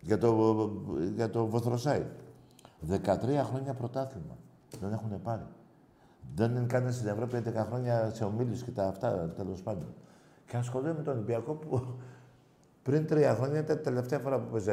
Για 0.00 0.18
το, 0.18 0.70
για 1.14 1.30
το 1.30 1.46
Βοθροσάι. 1.46 2.06
13 2.88 3.44
χρόνια 3.44 3.74
πρωτάθλημα. 3.74 4.36
Δεν 4.80 4.92
έχουν 4.92 5.22
πάρει. 5.22 5.42
Δεν 6.34 6.50
είναι 6.56 6.66
κανένας 6.66 6.94
στην 6.94 7.08
Ευρώπη 7.08 7.42
11 7.46 7.52
χρόνια 7.54 8.10
σε 8.14 8.24
ομίλους 8.24 8.62
και 8.62 8.70
τα 8.70 8.86
αυτά, 8.86 9.32
τέλος 9.36 9.62
πάντων. 9.62 9.94
Και 10.46 10.56
ασχολούμαι 10.56 10.94
με 10.94 11.02
τον 11.02 11.14
Ολυμπιακό 11.14 11.52
που 11.54 11.86
πριν 12.82 13.06
τρία 13.06 13.34
χρόνια 13.34 13.58
ήταν 13.60 13.76
η 13.76 13.80
τελευταία 13.80 14.18
φορά 14.18 14.40
που 14.40 14.50
παίζε 14.52 14.72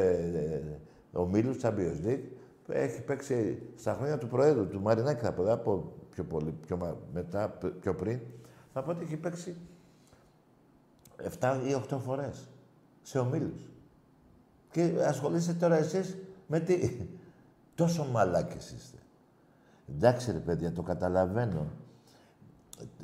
ε, 1.13 1.17
ομίλους, 1.17 1.57
Champions 1.61 2.05
League. 2.05 2.23
Έχει 2.67 3.01
παίξει 3.01 3.61
στα 3.75 3.93
χρόνια 3.93 4.17
του 4.17 4.27
Προέδρου, 4.27 4.67
του 4.67 4.81
Μαρινάκη 4.81 5.21
θα 5.23 5.33
πω, 5.33 5.43
δεν 5.43 5.55
θα 5.55 5.59
πω 5.61 5.93
πιο 6.09 6.23
πολύ, 6.23 6.51
πιο 6.51 6.77
μα- 6.77 6.97
μετά, 7.13 7.49
π- 7.49 7.65
πιο 7.79 7.95
πριν. 7.95 8.19
Θα 8.73 8.83
πω 8.83 8.91
ότι 8.91 9.03
έχει 9.03 9.17
παίξει 9.17 9.55
7 11.39 11.61
ή 11.67 11.73
8 11.73 11.97
φορές 11.99 12.49
σε 13.01 13.19
ομίλους. 13.19 13.69
Και 14.71 14.93
ασχολείστε 15.07 15.53
τώρα 15.53 15.75
εσείς 15.75 16.17
με 16.47 16.59
τι. 16.59 16.97
Τόσο 17.75 18.05
μαλάκες 18.11 18.71
είστε. 18.71 18.97
Εντάξει 19.89 20.31
ρε 20.31 20.37
παιδιά, 20.37 20.71
το 20.71 20.81
καταλαβαίνω. 20.81 21.71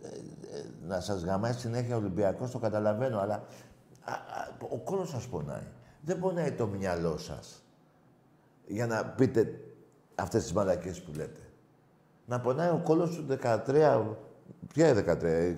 Ε, 0.02 0.08
ε, 0.58 0.64
να 0.88 1.00
σας 1.00 1.24
γαμάει 1.24 1.54
συνέχεια 1.54 1.96
ο 1.96 1.98
Ολυμπιακός, 1.98 2.52
το 2.52 2.60
καταλαβαίνω, 2.60 3.20
αλλά 3.20 3.44
α, 4.04 4.14
α, 4.14 4.58
ο 4.70 4.78
κόλος 4.78 5.10
σας 5.10 5.28
πονάει. 5.28 5.68
Δεν 6.02 6.20
πονάει 6.20 6.52
το 6.52 6.68
μυαλό 6.68 7.18
σας 7.18 7.64
για 8.68 8.88
να 8.88 9.06
πείτε 9.06 9.60
αυτές 10.16 10.44
τις 10.44 10.54
μαλακίες 10.54 11.02
που 11.02 11.12
λέτε. 11.16 11.40
Να 12.26 12.40
πονάει 12.40 12.70
ο 12.70 12.82
κόλος 12.84 13.10
σου 13.10 13.26
13, 13.30 14.18
ποια 14.74 14.94
13, 14.94 15.58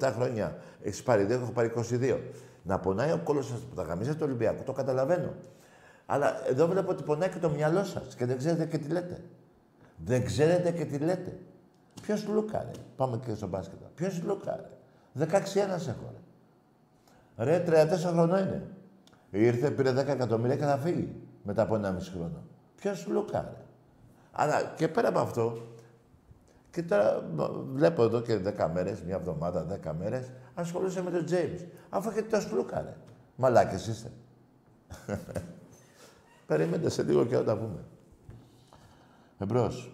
27 0.00 0.12
χρόνια. 0.14 0.56
Έχεις 0.82 1.02
πάρει 1.02 1.24
δύο, 1.24 1.36
έχω 1.36 1.52
πάρει 1.52 1.68
22. 1.68 2.20
Να 2.62 2.78
πονάει 2.78 3.12
ο 3.12 3.20
κόλος 3.24 3.46
σας 3.46 3.60
που 3.60 3.74
τα 3.74 3.82
γαμίζετε 3.82 4.18
το 4.18 4.24
Ολυμπιακό, 4.24 4.62
το 4.62 4.72
καταλαβαίνω. 4.72 5.34
Αλλά 6.06 6.48
εδώ 6.48 6.66
βλέπω 6.66 6.90
ότι 6.90 7.02
πονάει 7.02 7.28
και 7.28 7.38
το 7.38 7.50
μυαλό 7.50 7.84
σας 7.84 8.14
και 8.14 8.26
δεν 8.26 8.38
ξέρετε 8.38 8.66
και 8.66 8.78
τι 8.78 8.88
λέτε. 8.88 9.20
Δεν 9.96 10.24
ξέρετε 10.24 10.70
και 10.70 10.84
τι 10.84 10.98
λέτε. 10.98 11.38
Ποιος 12.02 12.26
Λούκα, 12.26 12.62
ρε. 12.62 12.70
Πάμε 12.96 13.20
και 13.24 13.34
στο 13.34 13.46
μπάσκετ. 13.46 13.78
Ποιος 13.94 14.22
Λούκα, 14.22 14.56
ρε. 14.56 15.26
16 15.26 15.60
ένας 15.60 15.88
έχω, 15.88 16.12
ρε. 17.36 17.44
Ρε, 17.44 17.86
34 17.86 17.96
χρονών 17.98 18.38
είναι. 18.38 18.62
Ήρθε, 19.30 19.70
πήρε 19.70 19.92
10 19.92 19.96
εκατομμύρια 19.96 20.56
και 20.56 20.64
θα 20.64 20.76
φύγει 20.76 21.12
μετά 21.42 21.62
από 21.62 21.74
ένα 21.74 21.90
μισή 21.90 22.10
χρόνο. 22.10 22.42
Ποιος 22.76 23.06
Λούκα, 23.06 23.40
ρε. 23.40 23.64
Αλλά 24.32 24.72
και 24.76 24.88
πέρα 24.88 25.08
από 25.08 25.18
αυτό, 25.18 25.62
και 26.70 26.82
τώρα 26.82 27.22
μ, 27.34 27.42
βλέπω 27.72 28.02
εδώ 28.02 28.20
και 28.20 28.40
10 28.58 28.70
μέρες, 28.72 29.02
μια 29.02 29.14
εβδομάδα, 29.14 29.66
10 29.84 29.92
μέρες, 29.98 30.30
ασχολούσε 30.54 31.02
με 31.02 31.10
τον 31.10 31.24
James. 31.28 31.66
Αφού 31.88 32.10
έχετε 32.10 32.36
το 32.36 32.40
Σλούκα, 32.40 32.80
ρε. 32.80 32.96
Μαλάκες 33.36 33.86
είστε. 33.86 34.10
Περιμένετε 36.46 36.88
σε 36.88 37.02
λίγο 37.02 37.24
και 37.26 37.36
όταν 37.36 37.58
πούμε. 37.58 37.84
Εμπρός. 39.42 39.90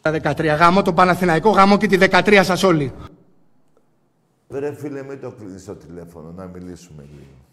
Τα 0.00 0.10
13 0.10 0.56
γάμο, 0.58 0.82
το 0.82 0.92
Παναθηναϊκό 0.92 1.50
γάμο 1.50 1.76
και 1.76 1.86
τη 1.86 1.98
13 2.00 2.40
σας 2.44 2.62
όλοι. 2.62 2.92
Ρε 4.48 4.74
φίλε, 4.74 5.02
μην 5.02 5.20
το 5.20 5.30
κλείνεις 5.30 5.64
το 5.64 5.74
τηλέφωνο, 5.74 6.32
να 6.32 6.46
μιλήσουμε 6.46 7.02
λίγο. 7.02 7.46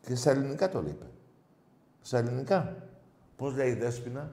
Και 0.00 0.14
στα 0.14 0.30
ελληνικά 0.30 0.68
το 0.68 0.84
είπε. 0.86 1.04
Στα 2.02 2.18
ελληνικά. 2.18 2.76
Πώς 3.36 3.54
λέει 3.54 3.70
η 3.70 3.74
Δέσποινα, 3.74 4.30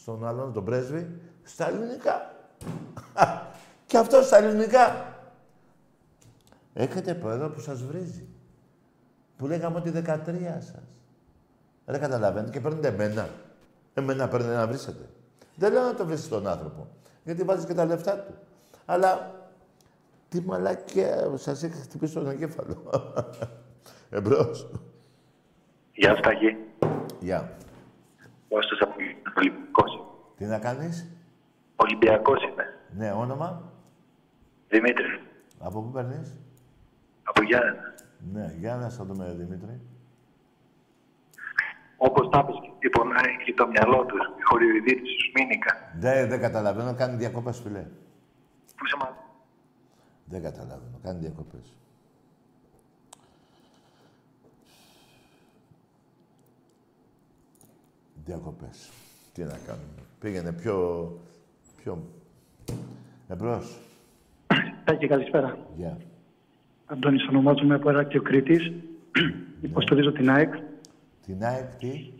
στον 0.00 0.26
άλλον, 0.26 0.52
τον 0.52 0.64
πρέσβη, 0.64 1.20
στα 1.42 1.68
ελληνικά. 1.68 2.34
και 3.86 3.98
αυτό 3.98 4.22
στα 4.22 4.36
ελληνικά. 4.36 5.14
Έχετε 6.72 7.14
πρόεδρο 7.14 7.50
που 7.50 7.60
σας 7.60 7.82
βρίζει. 7.82 8.26
Που 9.36 9.46
λέγαμε 9.46 9.78
ότι 9.78 9.92
13 10.06 10.16
σας. 10.58 10.82
Δεν 11.84 12.00
καταλαβαίνετε 12.00 12.50
και 12.50 12.60
παίρνετε 12.60 12.88
εμένα. 12.88 13.28
Εμένα 13.98 14.28
παίρνετε 14.28 14.54
να 14.54 14.66
βρίσετε. 14.66 15.08
Δεν 15.54 15.72
λέω 15.72 15.82
να 15.82 15.94
το 15.94 16.06
βρεις 16.06 16.28
τον 16.28 16.46
άνθρωπο. 16.46 16.88
Γιατί 17.24 17.42
βάζεις 17.42 17.66
και 17.66 17.74
τα 17.74 17.84
λεφτά 17.84 18.18
του. 18.18 18.34
Αλλά 18.86 19.34
τι 20.28 20.40
μαλάκια 20.40 21.30
σας 21.34 21.62
έχει 21.62 21.80
χτυπήσει 21.80 22.14
τον 22.14 22.28
εγκέφαλο. 22.28 22.90
Εμπρός. 24.10 24.70
Γεια 25.92 26.14
σου, 26.14 26.20
Τάκη. 26.20 26.56
Γεια. 27.20 27.56
Κώστας 28.48 28.78
από 28.80 28.94
Ολυμπιακός. 29.36 30.00
Τι 30.36 30.44
να 30.44 30.58
κάνεις; 30.58 31.06
Ολυμπιακός 31.76 32.42
είμαι. 32.42 32.64
Ναι, 32.96 33.12
όνομα; 33.12 33.72
Δημήτρη. 34.68 35.20
Από 35.58 35.82
πού 35.82 35.90
παίρνεις; 35.90 36.38
Από 37.22 37.42
Γιάννενα. 37.42 37.94
Ναι, 38.32 38.54
για 38.58 38.76
να 38.76 38.88
στο 38.88 39.04
δούμε, 39.04 39.34
Δημήτρη. 39.38 39.80
Όπως 41.96 42.28
τα 42.30 42.38
είπες, 42.38 42.56
τι 42.78 42.88
πονάει 42.88 43.36
και 43.44 43.54
το 43.54 43.66
μυαλό 43.66 44.04
του. 44.04 44.16
Η 44.38 44.42
χορηγητή 44.42 44.94
του 44.96 45.10
Σμίνικα. 45.30 45.92
Δεν, 45.98 46.28
δεν 46.28 46.40
καταλαβαίνω, 46.40 46.94
κάνει 46.94 47.16
διακοπές, 47.16 47.60
φιλέ. 47.60 47.84
Πού 48.76 48.84
είσαι 48.86 48.96
μαζί. 48.98 49.18
Δεν 50.24 50.42
καταλαβαίνω, 50.42 50.98
κάνει 51.02 51.18
διακοπές. 51.18 51.76
Διακοπές. 58.24 58.90
Τι 59.32 59.42
να 59.42 59.58
κάνουμε. 59.66 60.02
Πήγαινε 60.20 60.52
πιο... 60.52 61.08
πιο... 61.76 62.02
Εμπρός. 63.28 63.78
Τάκη, 64.84 65.06
καλησπέρα. 65.06 65.58
Γεια. 65.76 65.98
Αντώνης 66.86 67.28
ονομάζομαι 67.28 67.74
από 67.74 67.88
Εράκτιο 67.88 68.22
Κρήτης. 68.22 68.72
Υποστηρίζω 69.60 70.12
την 70.12 70.30
ΑΕΚ. 70.30 70.54
Την 71.26 71.44
ΑΕΚ 71.44 71.74
τι; 71.78 72.10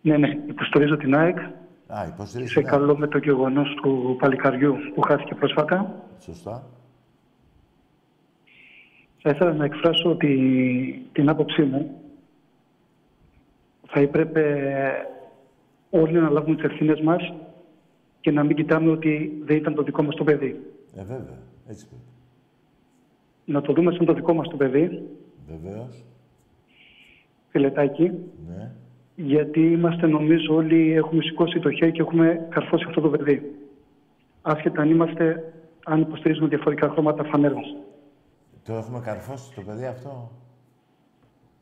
Ναι, 0.00 0.16
ναι, 0.16 0.28
υποστηρίζω 0.48 0.96
την 0.96 1.14
ΑΕΚ. 1.14 1.38
Α, 1.86 2.06
υποστηρίζει 2.08 2.52
Σε 2.52 2.58
την 2.60 2.68
ΑΕΚ. 2.68 2.78
καλό 2.78 2.96
με 2.96 3.06
το 3.06 3.18
γεγονός 3.18 3.74
του 3.82 4.16
παλικαριού 4.18 4.74
που 4.94 5.00
χάθηκε 5.00 5.34
πρόσφατα. 5.34 6.02
Σωστά. 6.20 6.66
Θα 9.18 9.30
ήθελα 9.30 9.52
να 9.52 9.64
εκφράσω 9.64 10.16
τη, 10.16 10.36
την 11.12 11.28
άποψή 11.28 11.62
μου. 11.62 12.00
Θα 13.86 14.00
έπρεπε 14.00 14.62
όλοι 15.90 16.12
να 16.20 16.30
λάβουμε 16.30 16.54
τις 16.56 16.64
ευθύνες 16.64 17.00
μας 17.00 17.32
και 18.20 18.30
να 18.30 18.44
μην 18.44 18.56
κοιτάμε 18.56 18.90
ότι 18.90 19.42
δεν 19.44 19.56
ήταν 19.56 19.74
το 19.74 19.82
δικό 19.82 20.02
μας 20.02 20.14
το 20.14 20.24
παιδί. 20.24 20.60
Ε, 20.96 21.02
βέβαια. 21.04 21.38
Έτσι 21.68 21.86
πρέπει. 21.86 22.02
Να 23.44 23.60
το 23.60 23.72
δούμε 23.72 23.92
σαν 23.92 24.06
το 24.06 24.12
δικό 24.12 24.34
μας 24.34 24.48
το 24.48 24.56
παιδί, 24.56 25.02
Βεβαίως. 25.48 26.04
Φιλετάκι, 27.56 28.10
Ναι. 28.48 28.70
γιατί 29.14 29.60
είμαστε 29.60 30.06
νομίζω 30.06 30.54
όλοι 30.54 30.92
έχουμε 30.92 31.22
σηκώσει 31.22 31.58
το 31.58 31.70
χέρι 31.70 31.92
και 31.92 32.00
έχουμε 32.00 32.46
καρφώσει 32.50 32.84
αυτό 32.88 33.00
το 33.00 33.08
παιδί. 33.08 33.54
Άσχετα 34.42 34.82
αν 34.82 34.90
είμαστε, 34.90 35.52
αν 35.84 36.00
υποστηρίζουμε 36.00 36.48
διαφορετικά 36.48 36.88
χρώματα 36.88 37.24
φανέρας. 37.24 37.76
Το 38.64 38.74
έχουμε 38.74 39.00
καρφώσει 39.00 39.54
το 39.54 39.60
παιδί 39.66 39.86
αυτό; 39.86 40.30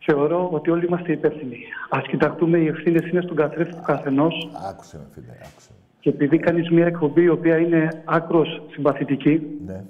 Θεωρώ 0.07 0.49
ότι 0.53 0.71
όλοι 0.71 0.87
είμαστε 0.87 1.13
υπεύθυνοι. 1.13 1.57
Α 1.91 1.99
κοιταχτούμε, 2.09 2.59
οι 2.59 2.67
ευθύνες 2.67 3.09
είναι 3.11 3.21
στον 3.21 3.37
καθρέφτη 3.37 3.75
του 3.77 3.83
καθενός. 3.83 4.51
Άκουσε 4.71 4.97
με, 4.97 5.05
φίλε, 5.13 5.33
άκουσε 5.33 5.71
με. 5.71 5.77
Και 6.01 6.09
επειδή 6.09 6.39
κάνεις 6.39 6.71
μια 6.71 6.87
εκπομπή 6.87 7.23
η 7.23 7.29
οποία 7.29 7.59
είναι 7.59 8.03
άκρος 8.05 8.63
συμπαθητική 8.71 9.41
Ναι, 9.67 9.85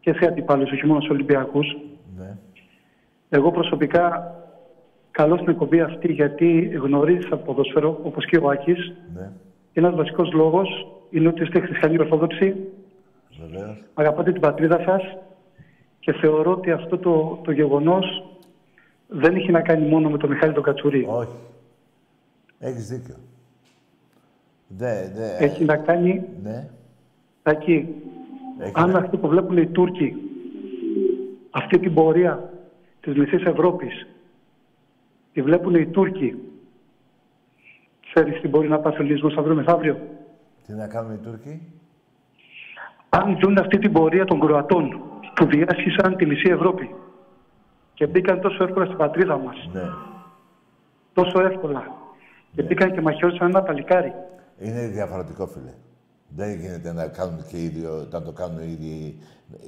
και 0.00 0.12
σε 0.12 0.26
αντιπάλου, 0.26 0.62
όχι 0.72 0.86
μόνο 0.86 1.00
σε 1.00 1.12
Ολυμπιακούς, 1.12 1.76
ναι. 2.16 2.36
Εγώ 3.36 3.50
προσωπικά 3.50 4.34
καλώ 5.10 5.36
την 5.36 5.48
εκπομπή 5.48 5.80
αυτή 5.80 6.12
γιατί 6.12 6.60
γνωρίζει 6.82 7.26
από 7.30 7.44
ποδόσφαιρο, 7.44 8.00
όπως 8.02 8.26
και 8.26 8.36
ο 8.36 8.48
Άκης. 8.50 8.92
Ναι, 9.14 9.30
Ένας 9.72 9.94
βασικός 9.94 10.32
λόγος 10.32 10.86
είναι 11.10 11.28
ότι 11.28 11.42
είστε 11.42 11.60
χριστιανοί 11.60 11.98
Ορθόδοξοι, 11.98 12.54
βεβαίως. 13.40 13.82
αγαπάτε 13.94 14.32
την 14.32 14.40
πατρίδα 14.40 14.80
σας 14.86 15.02
και 16.00 16.12
θεωρώ 16.12 16.50
ότι 16.52 16.70
αυτό 16.70 16.98
το, 16.98 17.38
το 17.44 17.50
γεγονός 17.50 18.24
δεν 19.08 19.34
έχει 19.34 19.50
να 19.50 19.60
κάνει 19.60 19.86
μόνο 19.88 20.10
με 20.10 20.18
τον 20.18 20.30
Μιχάλη 20.30 20.52
τον 20.52 20.62
Κατσουρί. 20.62 21.06
Όχι. 21.08 21.36
Έχεις 22.58 22.88
δίκιο. 22.88 23.14
Δε, 24.68 24.92
δε, 25.14 25.44
Έχει 25.44 25.64
να 25.64 25.76
κάνει, 25.76 26.22
Ναι. 26.42 26.68
Τάκη, 27.42 27.88
Έχει 28.58 28.72
αν 28.74 28.90
να- 28.90 28.98
αυτό 28.98 29.16
που 29.18 29.28
βλέπουν 29.28 29.56
οι 29.56 29.66
Τούρκοι, 29.66 30.16
αυτή 31.50 31.78
την 31.78 31.94
πορεία 31.94 32.52
της 33.04 33.16
μισής 33.16 33.44
Ευρώπης, 33.44 34.06
τη 35.32 35.42
βλέπουν 35.42 35.74
οι 35.74 35.86
Τούρκοι, 35.86 36.38
ξέρεις 38.10 38.40
τι 38.40 38.48
μπορεί 38.48 38.68
να 38.68 38.78
πάθει 38.78 39.00
ο 39.00 39.04
Λύσμος 39.04 39.36
αύριο 39.36 39.54
μεθαύριο. 39.54 39.98
Τι 40.66 40.72
να 40.72 40.86
κάνουν 40.86 41.14
οι 41.14 41.18
Τούρκοι; 41.18 41.60
Αν 43.08 43.38
δουν 43.42 43.58
αυτή 43.58 43.78
την 43.78 43.92
πορεία 43.92 44.24
των 44.24 44.40
Κροατών 44.40 45.00
που 45.34 45.46
διάσχισαν 45.46 46.16
τη 46.16 46.26
μισή 46.26 46.48
Ευρώπη 46.50 46.94
και 47.94 48.06
μπήκαν 48.06 48.40
τόσο 48.40 48.64
εύκολα 48.64 48.84
στην 48.84 48.96
πατρίδα 48.98 49.38
μας, 49.38 49.68
Ναι. 49.72 49.82
τόσο 51.12 51.40
εύκολα, 51.40 51.92
και 52.54 52.62
μπήκαν 52.62 52.92
και 52.92 53.00
μαχαιώσαν 53.00 53.48
ένα 53.48 53.62
παλικάρι. 53.62 54.12
Είναι 54.58 54.86
διαφορετικό, 54.86 55.46
φίλε. 55.46 55.72
Δεν 56.28 56.60
γίνεται 56.60 56.92
να 56.92 57.06
κάνουν 57.06 57.44
και 57.50 57.62
ίδιο, 57.62 58.08
να 58.10 58.22
το 58.22 58.32
κάνουν 58.32 58.58
οι 58.62 58.70
ίδιοι 58.72 59.18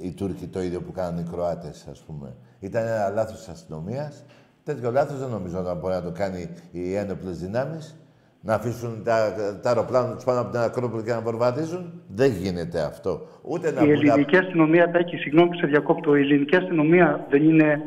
οι 0.01 0.11
Τούρκοι 0.11 0.45
το 0.47 0.61
ίδιο 0.61 0.81
που 0.81 0.91
κάνουν 0.91 1.19
οι 1.19 1.25
Κροάτες, 1.31 1.87
ας 1.91 1.99
πούμε. 1.99 2.33
Ήταν 2.59 2.83
ένα 2.87 3.09
λάθος 3.09 3.37
της 3.37 3.47
αστυνομίας. 3.47 4.25
Τέτοιο 4.63 4.91
λάθος 4.91 5.19
δεν 5.19 5.29
νομίζω 5.29 5.61
να 5.61 5.73
μπορεί 5.73 5.93
να 5.93 6.01
το 6.03 6.11
κάνει 6.11 6.49
οι 6.71 6.95
ένοπλες 6.95 7.39
δυνάμεις. 7.39 7.95
Να 8.41 8.53
αφήσουν 8.53 9.03
τα, 9.03 9.33
τα 9.61 9.69
αεροπλάνα 9.69 10.13
τους 10.15 10.23
πάνω 10.23 10.39
από 10.39 10.51
την 10.51 10.59
Ακρόπολη 10.59 11.03
και 11.03 11.11
να 11.11 11.21
βορβαδίζουν. 11.21 12.01
Δεν 12.07 12.31
γίνεται 12.31 12.81
αυτό. 12.81 13.27
Ούτε 13.41 13.71
να 13.71 13.81
Η 13.81 13.85
μπουν 13.85 13.93
ελληνική 13.93 14.37
αστυνομία, 14.37 14.91
Τάκη, 14.91 15.15
συγγνώμη 15.17 15.49
που 15.49 15.55
σε 15.57 15.67
διακόπτω, 15.67 16.15
η 16.15 16.19
ελληνική 16.21 16.55
αστυνομία 16.55 17.25
δεν 17.29 17.49
είναι. 17.49 17.81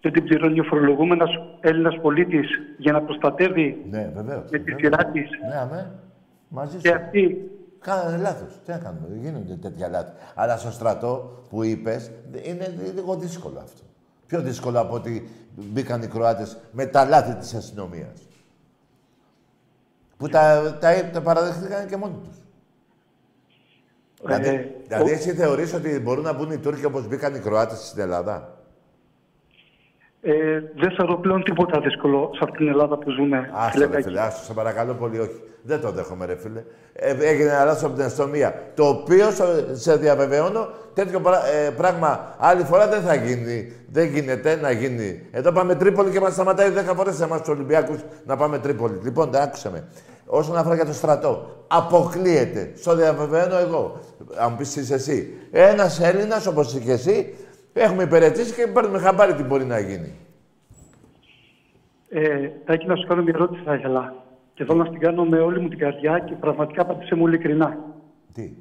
Δεν 0.00 0.12
την 0.12 0.24
πληρώνει 0.24 0.60
ο 0.60 0.64
φορολογούμενος 0.64 1.58
Έλληνας 1.60 1.98
πολίτης 2.00 2.48
για 2.78 2.92
να 2.92 3.02
προστατεύει 3.02 3.84
Ναι, 3.90 4.10
βεβαίως. 4.14 4.50
με 4.50 4.58
τη 4.58 4.72
σειρά 4.72 5.04
της. 5.04 5.28
Ναι, 5.48 5.56
αμέ. 5.60 5.90
Μαζί 6.48 6.76
Και 6.78 6.88
σου. 6.88 6.94
αυτή 6.94 7.50
Κάνανε 7.82 8.16
λάθος. 8.16 8.60
Τι 8.64 8.70
να 8.70 8.78
κάνουμε, 8.78 9.06
δεν 9.08 9.18
γίνονται 9.20 9.54
τέτοια 9.54 9.88
λάθη. 9.88 10.10
Αλλά 10.34 10.56
στο 10.56 10.70
στρατό 10.70 11.44
που 11.50 11.62
είπες, 11.62 12.10
είναι 12.42 12.74
λίγο 12.94 13.16
δύσκολο 13.16 13.58
αυτό. 13.58 13.82
Πιο 14.26 14.40
δύσκολο 14.40 14.80
από 14.80 14.94
ότι 14.94 15.28
μπήκαν 15.54 16.02
οι 16.02 16.06
Κροάτες 16.06 16.56
με 16.72 16.86
τα 16.86 17.04
λάθη 17.04 17.34
της 17.34 17.54
αστυνομίας. 17.54 18.28
Που 20.16 20.28
τα, 20.28 20.76
τα, 20.80 21.10
τα 21.12 21.20
παραδεχτήκαν 21.20 21.86
και 21.86 21.96
μόνοι 21.96 22.14
τους. 22.28 22.36
δηλαδή, 24.24 24.48
Ε, 24.48 24.66
δηλαδή 24.86 25.10
ο- 25.10 25.14
εσύ 25.14 25.32
θεωρείς 25.34 25.74
ότι 25.74 25.98
μπορούν 25.98 26.24
να 26.24 26.32
μπουν 26.32 26.50
οι 26.50 26.58
Τούρκοι 26.58 26.84
όπως 26.84 27.06
μπήκαν 27.08 27.34
οι 27.34 27.38
Κροάτες 27.38 27.78
στην 27.86 28.00
Ελλάδα; 28.00 28.51
Ε, 30.24 30.32
δεν 30.76 30.90
θεωρώ 30.96 31.16
πλέον 31.18 31.42
τίποτα 31.42 31.80
δύσκολο 31.80 32.30
σε 32.32 32.40
αυτήν 32.42 32.58
την 32.58 32.68
Ελλάδα 32.68 32.98
που 32.98 33.10
ζούμε. 33.10 33.50
Άστο 33.52 33.70
φίλε 33.70 33.84
ρε 33.84 33.90
Τάκη. 33.90 34.02
φίλε, 34.04 34.20
άστο, 34.20 34.44
σε 34.44 34.52
παρακαλώ 34.52 34.94
πολύ, 34.94 35.18
όχι. 35.18 35.40
Δεν 35.62 35.80
το 35.80 35.90
δέχομαι 35.90 36.26
ρε 36.26 36.36
φίλε. 36.36 36.62
Ε, 36.92 37.10
έγινε 37.20 37.50
ένα 37.50 37.64
λάθος 37.64 37.84
από 37.84 37.94
την 37.94 38.04
αστυνομία. 38.04 38.54
Το 38.74 38.84
οποίο 38.88 39.30
σε- 39.30 39.74
σε 39.76 39.96
διαβεβαιώνω, 39.96 40.68
τέτοιο 40.94 41.20
πρα- 41.20 41.46
ε, 41.66 41.70
πράγμα 41.70 42.34
άλλη 42.38 42.62
φορά 42.62 42.88
δεν 42.88 43.00
θα 43.02 43.14
γίνει. 43.14 43.72
Δεν 43.88 44.06
γίνεται 44.06 44.56
να 44.62 44.70
γίνει. 44.70 45.26
Εδώ 45.30 45.52
πάμε 45.52 45.74
Τρίπολη 45.74 46.10
και 46.10 46.20
μας 46.20 46.32
σταματάει 46.32 46.70
10 46.70 46.94
φορές 46.94 47.20
εμάς 47.20 47.38
τους 47.40 47.48
Ολυμπιακούς 47.48 47.98
να 48.26 48.36
πάμε 48.36 48.58
Τρίπολη. 48.58 48.98
Λοιπόν, 49.02 49.30
δεν 49.30 49.40
άκουσε 49.42 49.70
με. 49.70 49.84
Όσον 50.26 50.56
αφορά 50.56 50.74
για 50.74 50.84
το 50.86 50.92
στρατό, 50.92 51.64
αποκλείεται. 51.68 52.72
Στο 52.76 52.94
διαβεβαιώνω 52.96 53.56
εγώ. 53.58 53.98
Αν 54.38 54.48
μου 54.50 54.56
πεις 54.56 54.76
είσαι 54.76 54.94
εσύ. 54.94 55.32
Ένας 55.50 56.00
Έλληνας, 56.00 56.46
όπως 56.46 56.66
είσαι 56.74 56.78
και 56.84 56.92
εσύ, 56.92 57.34
έχουμε 57.72 58.02
υπηρετήσει 58.02 58.54
και 58.54 58.66
παίρνουμε 58.66 58.98
χαμπάρι 58.98 59.34
τι 59.34 59.42
μπορεί 59.42 59.64
να 59.64 59.78
γίνει. 59.78 60.12
Ε, 62.08 62.48
Τάκη, 62.64 62.86
να 62.86 62.96
σου 62.96 63.06
κάνω 63.06 63.22
μια 63.22 63.32
ερώτηση 63.34 63.62
θα 63.64 63.74
ήθελα. 63.74 64.14
Και 64.54 64.64
θέλω 64.64 64.82
να 64.82 64.90
την 64.90 65.00
κάνω 65.00 65.24
με 65.24 65.38
όλη 65.38 65.60
μου 65.60 65.68
την 65.68 65.78
καρδιά 65.78 66.18
και 66.18 66.34
πραγματικά 66.34 66.82
απαντήσε 66.82 67.14
μου 67.14 67.26
ειλικρινά. 67.26 67.78
Τι; 68.34 68.52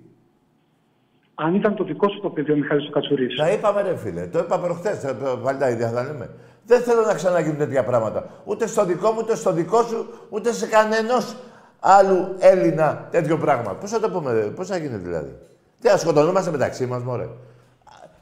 Αν 1.36 1.56
ήταν 1.56 1.76
το 1.76 1.84
δικό 1.84 2.10
σου 2.10 2.20
το 2.22 2.30
παιδί 2.30 2.52
ο 2.52 2.56
Μιχάλης 2.56 2.88
ο 2.88 2.92
Κατσουρής, 2.92 3.36
Τα 3.36 3.52
είπαμε 3.52 3.82
ρε 3.82 3.96
φίλε, 3.96 4.28
το 4.28 4.40
είπα 4.40 4.60
προχτές, 4.60 5.16
πάλι 5.44 5.60
τα 5.60 5.70
ίδια 5.70 5.90
θα 5.90 6.04
λέμε. 6.04 6.30
Δεν 6.66 6.82
θέλω 6.82 7.02
να 7.02 7.14
ξαναγίνουν 7.14 7.58
τέτοια 7.58 7.84
πράγματα. 7.84 8.30
Ούτε 8.44 8.68
στο 8.68 8.86
δικό 8.86 9.12
μου, 9.12 9.18
ούτε 9.22 9.36
στο 9.36 9.52
δικό 9.54 9.84
σου, 9.84 10.06
ούτε 10.30 10.52
σε 10.52 10.68
κανενός 10.68 11.36
άλλου 11.80 12.36
Έλληνα 12.40 13.08
τέτοιο 13.12 13.38
πράγμα. 13.38 13.74
Πώς 13.74 13.90
θα 13.90 14.00
το 14.00 14.10
πούμε, 14.10 14.34
ρε, 14.34 14.42
πώς 14.42 14.68
θα 14.68 14.78
γίνει 14.78 14.98
δηλαδή; 14.98 15.36
Τι 15.80 15.88
να 15.88 15.98
σκοτωνόμαστε 15.98 16.52
μεταξύ 16.52 16.86
μας, 16.86 17.04
μωρέ; 17.04 17.28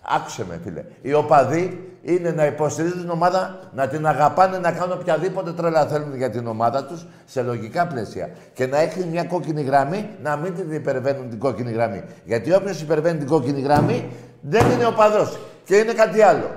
Άκουσε 0.01 0.45
με, 0.45 0.59
φίλε. 0.63 0.83
Οι 1.01 1.13
οπαδοί 1.13 1.89
είναι 2.01 2.31
να 2.31 2.45
υποστηρίζουν 2.45 2.99
την 2.99 3.09
ομάδα, 3.09 3.59
να 3.73 3.87
την 3.87 4.07
αγαπάνε, 4.07 4.57
να 4.57 4.71
κάνουν 4.71 4.97
οποιαδήποτε 4.99 5.51
τρέλα 5.51 5.87
θέλουν 5.87 6.15
για 6.15 6.29
την 6.29 6.47
ομάδα 6.47 6.85
τους 6.85 7.05
σε 7.25 7.41
λογικά 7.41 7.87
πλαίσια. 7.87 8.29
Και 8.53 8.67
να 8.67 8.77
έχει 8.77 9.05
μια 9.11 9.23
κόκκινη 9.23 9.61
γραμμή, 9.61 10.09
να 10.23 10.35
μην 10.35 10.55
την 10.55 10.71
υπερβαίνουν 10.71 11.29
την 11.29 11.39
κόκκινη 11.39 11.71
γραμμή. 11.71 12.03
Γιατί 12.25 12.53
όποιος 12.53 12.81
υπερβαίνει 12.81 13.17
την 13.17 13.27
κόκκινη 13.27 13.61
γραμμή 13.61 14.09
δεν 14.41 14.71
είναι 14.71 14.85
οπαδός. 14.85 15.39
Και 15.65 15.75
είναι 15.75 15.93
κάτι 15.93 16.21
άλλο. 16.21 16.51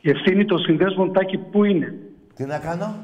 η 0.00 0.10
ευθύνη 0.10 0.44
των 0.44 0.58
συνδέσμων, 0.58 1.12
Τάκη, 1.12 1.38
πού 1.38 1.64
είναι; 1.64 1.94
Τι 2.34 2.44
να 2.44 2.58
κάνω; 2.58 2.94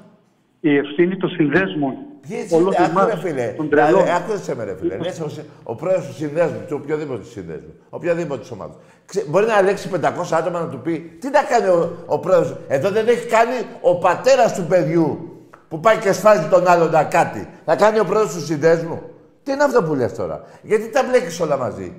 Η 0.61 0.76
ευθύνη 0.76 1.16
των 1.16 1.28
συνδέσμων. 1.30 1.94
Ποιοι 2.28 2.36
Όλων 2.52 2.72
συνδέ... 2.72 2.90
Άκου, 2.90 3.06
ρε, 3.06 3.11
εμάς, 3.12 3.20
φίλε. 3.22 3.54
των 3.56 3.68
τρελών. 3.68 3.90
Δηλαδή, 4.02 4.11
άκουσε 4.11 4.54
με, 4.56 4.64
ρε, 4.64 4.76
φίλε. 4.76 4.96
Λες, 4.96 5.20
ο, 5.20 5.28
συ- 5.28 5.44
ο 5.62 5.74
πρόεδρος 5.74 6.06
του 6.06 6.12
συνδέσμου, 6.14 6.61
του 6.68 6.78
οποιοδήποτε 6.82 7.24
συνδέσμου, 7.24 7.72
οποιαδήποτε 7.90 8.40
της 8.40 8.50
ομάδας. 8.50 8.76
Ξε... 9.04 9.24
Μπορεί 9.28 9.46
να 9.46 9.62
λέξει 9.62 9.90
500 9.94 9.98
άτομα 10.32 10.61
να 10.61 10.68
του 10.68 10.80
πει 10.80 11.16
τι 11.20 11.30
να 11.30 11.42
κάνει 11.42 11.66
ο, 11.68 11.92
ο 12.06 12.18
πρόεδρος. 12.18 12.56
Εδώ 12.68 12.90
δεν 12.90 13.08
έχει 13.08 13.26
κάνει 13.26 13.54
ο 13.80 13.98
πατέρας 13.98 14.54
του 14.54 14.66
παιδιού 14.68 15.28
που 15.68 15.80
πάει 15.80 15.96
και 15.96 16.12
σφάζει 16.12 16.48
τον 16.48 16.68
άλλον 16.68 16.90
να 16.90 17.04
κάτι. 17.04 17.48
Θα 17.64 17.76
κάνει 17.76 17.98
ο 17.98 18.04
πρόεδρος 18.04 18.34
του 18.34 18.40
συνδέσμου. 18.40 19.02
Τι 19.42 19.52
είναι 19.52 19.62
αυτό 19.64 19.82
που 19.82 19.94
λες 19.94 20.14
τώρα; 20.14 20.40
Γιατί 20.62 20.90
τα 20.90 21.02
μπλέκεις 21.08 21.40
όλα 21.40 21.56
μαζί; 21.56 21.92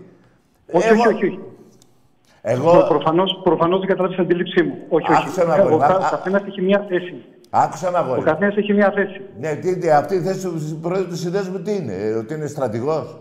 Όχι, 0.72 0.88
Εγώ- 0.88 0.99
όχι, 0.99 1.07
όχι. 1.14 1.26
όχι. 1.26 1.39
Εγώ... 2.41 2.86
Προφανώς, 2.88 3.39
προφανώς 3.43 3.80
δεν 3.80 3.88
καταλάβεις 3.88 4.16
την 4.16 4.26
αντίληψή 4.26 4.64
μου. 4.64 4.76
Όχι, 4.89 5.12
όχι. 5.12 5.22
Άκουσα 5.22 5.45
με, 5.45 5.53
Ε, 5.55 5.57
αγόρι. 5.59 5.74
Ο 5.74 5.78
κα- 5.78 5.86
Α- 5.86 6.07
καθένας 6.12 6.43
έχει 6.47 6.62
μια 6.62 6.86
θέση. 6.89 7.26
Άκουσα 7.54 7.91
με 7.91 7.97
αγόρι. 7.97 8.20
Ο 8.20 8.24
καθένας 8.24 8.56
έχει 8.56 8.74
μια 8.74 8.91
θέση. 8.91 9.22
Ναι, 9.39 9.56
τι, 9.56 9.78
τι, 9.78 9.89
αυτή 9.91 10.16
η 10.16 10.20
θέση 10.20 10.47
του 10.47 10.80
πρόεδρου 10.82 11.08
του 11.10 11.16
συνδέσμου 11.16 11.62
τι 11.62 11.76
είναι, 11.76 11.93
ε, 11.93 12.14
ότι 12.14 12.34
είναι 12.34 12.47
στρατηγός; 12.47 13.18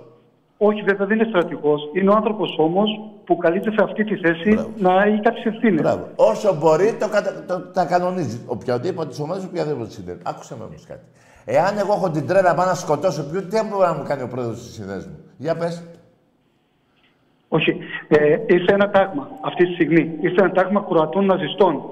Όχι, 0.58 0.82
βέβαια 0.82 1.06
δεν 1.06 1.18
είναι 1.18 1.28
στρατηγός. 1.28 1.90
Είναι 1.94 2.10
ο 2.10 2.14
άνθρωπος 2.14 2.56
όμως 2.58 2.90
που 3.24 3.36
καλείται 3.36 3.70
σε 3.70 3.82
αυτή 3.82 4.04
τη 4.04 4.16
θέση 4.16 4.66
να 4.78 5.02
έχει 5.02 5.20
κάποιες 5.20 5.44
ευθύνες. 5.44 5.80
Μπράβο. 5.80 6.08
Όσο 6.16 6.54
μπορεί, 6.54 6.96
το, 7.00 7.08
κατα... 7.08 7.44
το, 7.46 7.60
τα 7.60 7.84
κανονίζει. 7.84 8.40
Οποιοδήποτε 8.46 9.08
της 9.08 9.20
ομάδας, 9.20 9.44
οποιαδήποτε 9.44 9.90
συνδέσμου. 9.90 10.22
Άκουσε 10.24 10.54
με 10.58 10.64
όμως 10.64 10.84
κάτι. 10.88 11.04
Εάν 11.44 11.78
εγώ 11.78 11.92
έχω 11.92 12.10
την 12.10 12.26
τρέλα 12.26 12.48
να 12.48 12.54
πάω 12.54 12.66
να 12.66 12.74
σκοτώσω 12.74 13.22
ποιον, 13.30 13.48
τι 13.48 13.56
μπορεί 13.70 13.86
να 13.86 13.94
μου 13.94 14.04
κάνει 14.08 14.22
ο 14.22 14.28
πρόεδρος 14.28 14.58
του 14.58 14.72
συνδέσμου; 14.72 15.18
Για 15.36 15.56
πες. 15.56 15.82
Όχι. 17.48 17.76
Ε, 18.08 18.36
ήρθε 18.46 18.72
ένα 18.72 18.90
τάγμα 18.90 19.28
αυτή 19.40 19.66
τη 19.66 19.72
στιγμή. 19.72 20.18
Ήρθε 20.20 20.40
ένα 20.40 20.52
τάγμα 20.52 20.84
Κροατών 20.88 21.24
ναζιστών. 21.24 21.82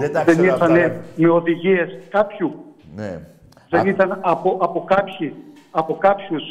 Δεν 0.00 0.12
τα 0.12 0.24
Δεν 0.24 0.36
ξέρω 0.36 0.52
αυτά. 0.52 0.64
ήρθαν 0.68 0.76
ρε. 0.76 1.00
με 1.16 1.28
οδηγίες 1.28 1.88
κάποιου. 2.10 2.64
Ναι. 2.94 3.20
Δεν 3.70 3.86
ήταν 3.86 4.18
από, 4.22 4.56
από, 4.60 4.84
κάποιοι, 4.84 5.34
από 5.70 5.94
κάποιους. 5.96 6.42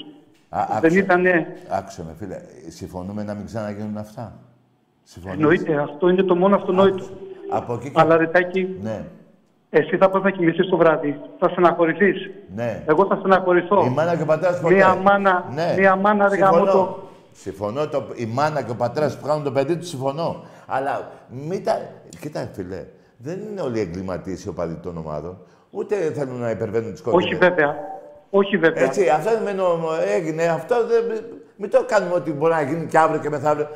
Α, 0.50 0.66
Δεν 0.70 0.78
άκουσε. 0.78 1.00
ήταν. 1.00 1.24
Άκουσε 1.70 2.04
με, 2.04 2.16
φίλε. 2.20 2.36
Συμφωνούμε 2.68 3.24
να 3.24 3.34
μην 3.34 3.46
ξαναγίνουν 3.46 3.98
αυτά; 3.98 4.34
Συμφωνείς; 5.04 5.38
Εννοείται, 5.38 5.78
αυτό 5.82 6.10
είναι 6.10 6.24
το 6.24 6.36
μόνο 6.36 6.56
αυτονόητο. 6.56 7.04
Από 7.50 7.74
εκεί 7.74 7.90
και... 7.92 8.02
Αλλά 8.02 8.18
ρετάκι, 8.18 8.78
Ναι, 8.82 9.06
εσύ 9.70 9.98
θα 9.98 10.10
πας 10.10 10.24
να 10.24 10.30
κοιμηθείς 10.32 10.70
το 10.70 10.78
βράδυ. 10.78 11.20
Θα 11.40 11.50
στεναχωρηθείς. 11.50 12.30
ναι. 12.56 12.84
Εγώ 12.88 13.06
θα 13.06 13.16
στεναχωρηθώ. 13.16 13.86
Η 13.86 13.90
μάνα 13.90 14.16
και 14.16 14.22
ο 14.22 14.26
πατέρας 14.26 14.60
ποτέ. 14.60 14.74
Μία 14.74 14.96
μάνα, 14.96 15.46
Ναι. 15.54 15.76
μία 15.78 15.96
μάνα 15.96 16.28
ρε 16.30 16.36
Συμφωνώ. 16.36 16.64
γάμο 16.64 16.72
το. 16.72 17.00
Συμφωνώ. 17.32 17.88
Το, 17.88 18.04
η 18.16 18.26
μάνα 18.26 18.62
και 18.62 18.72
ο 18.72 18.76
πατέρας 18.76 19.18
που 19.20 19.28
κάνουν 19.28 19.44
το 19.44 19.52
παιδί 19.52 19.78
τους, 19.78 19.88
συμφωνώ. 19.90 20.44
Αλλά 20.68 21.12
μην 21.30 21.64
τα. 21.64 21.80
Κοίτα, 22.20 22.50
φίλε, 22.54 22.84
δεν 23.24 23.40
είναι 23.40 23.62
όλοι 23.62 23.80
εγκληματίες 23.80 24.44
οι 24.46 24.50
οπαδοί 24.50 24.76
των 24.76 24.98
ομάδων. 24.98 25.38
Ούτε 25.72 25.96
θέλουν 25.96 26.40
να 26.40 26.50
υπερβαίνουν 26.50 26.92
τις 26.92 27.02
κόκκινε. 27.02 27.24
Όχι 27.24 27.36
βέβαια. 27.36 27.76
Όχι 28.30 28.58
βέβαια. 28.58 28.84
Έτσι, 28.84 29.10
αυτό 29.10 29.30
με 29.44 29.54
νο- 29.54 29.78
έγινε. 30.16 30.44
Αυτό 30.44 30.76
δεν. 30.88 31.24
Μην 31.58 31.70
το 31.70 31.84
κάνουμε 31.88 32.14
ότι 32.14 32.32
μπορεί 32.32 32.54
να 32.54 32.62
γίνει 32.62 32.86
και 32.86 32.98
αύριο 32.98 33.22
και 33.22 33.30
μεθαύριο. 33.30 33.68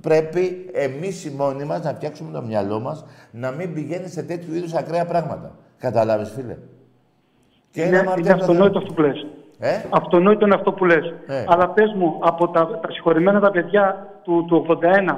Πρέπει 0.00 0.70
εμείς 0.72 1.24
οι 1.24 1.30
μόνοι 1.38 1.64
μας 1.64 1.82
να 1.82 1.94
φτιάξουμε 1.94 2.30
το 2.32 2.42
μυαλό 2.42 2.80
μας 2.80 3.04
να 3.30 3.50
μην 3.50 3.74
πηγαίνει 3.74 4.08
σε 4.08 4.22
τέτοιου 4.22 4.54
είδους 4.54 4.74
ακραία 4.74 5.04
πράγματα. 5.04 5.54
Κατάλαβε, 5.78 6.24
φίλε. 6.24 6.56
Και 7.70 7.82
είναι, 7.82 7.98
αμαρτία 7.98 8.24
είναι 8.24 8.34
το 8.34 8.40
αυτονόητο 8.40 8.78
αυτό 8.78 8.92
που 8.92 9.00
λες. 9.00 9.26
Ε; 9.58 9.80
Αυτονόητο 9.90 10.46
είναι 10.46 10.54
αυτό 10.54 10.72
που 10.72 10.84
λες. 10.84 11.14
Ε. 11.26 11.44
Αλλά 11.48 11.68
πες 11.68 11.92
μου, 11.96 12.18
από 12.22 12.48
τα, 12.48 12.78
τα 12.82 12.90
συγχωρημένα 12.90 13.40
τα 13.40 13.50
παιδιά 13.50 14.06
του, 14.22 14.44
του 14.48 14.78
81, 15.08 15.16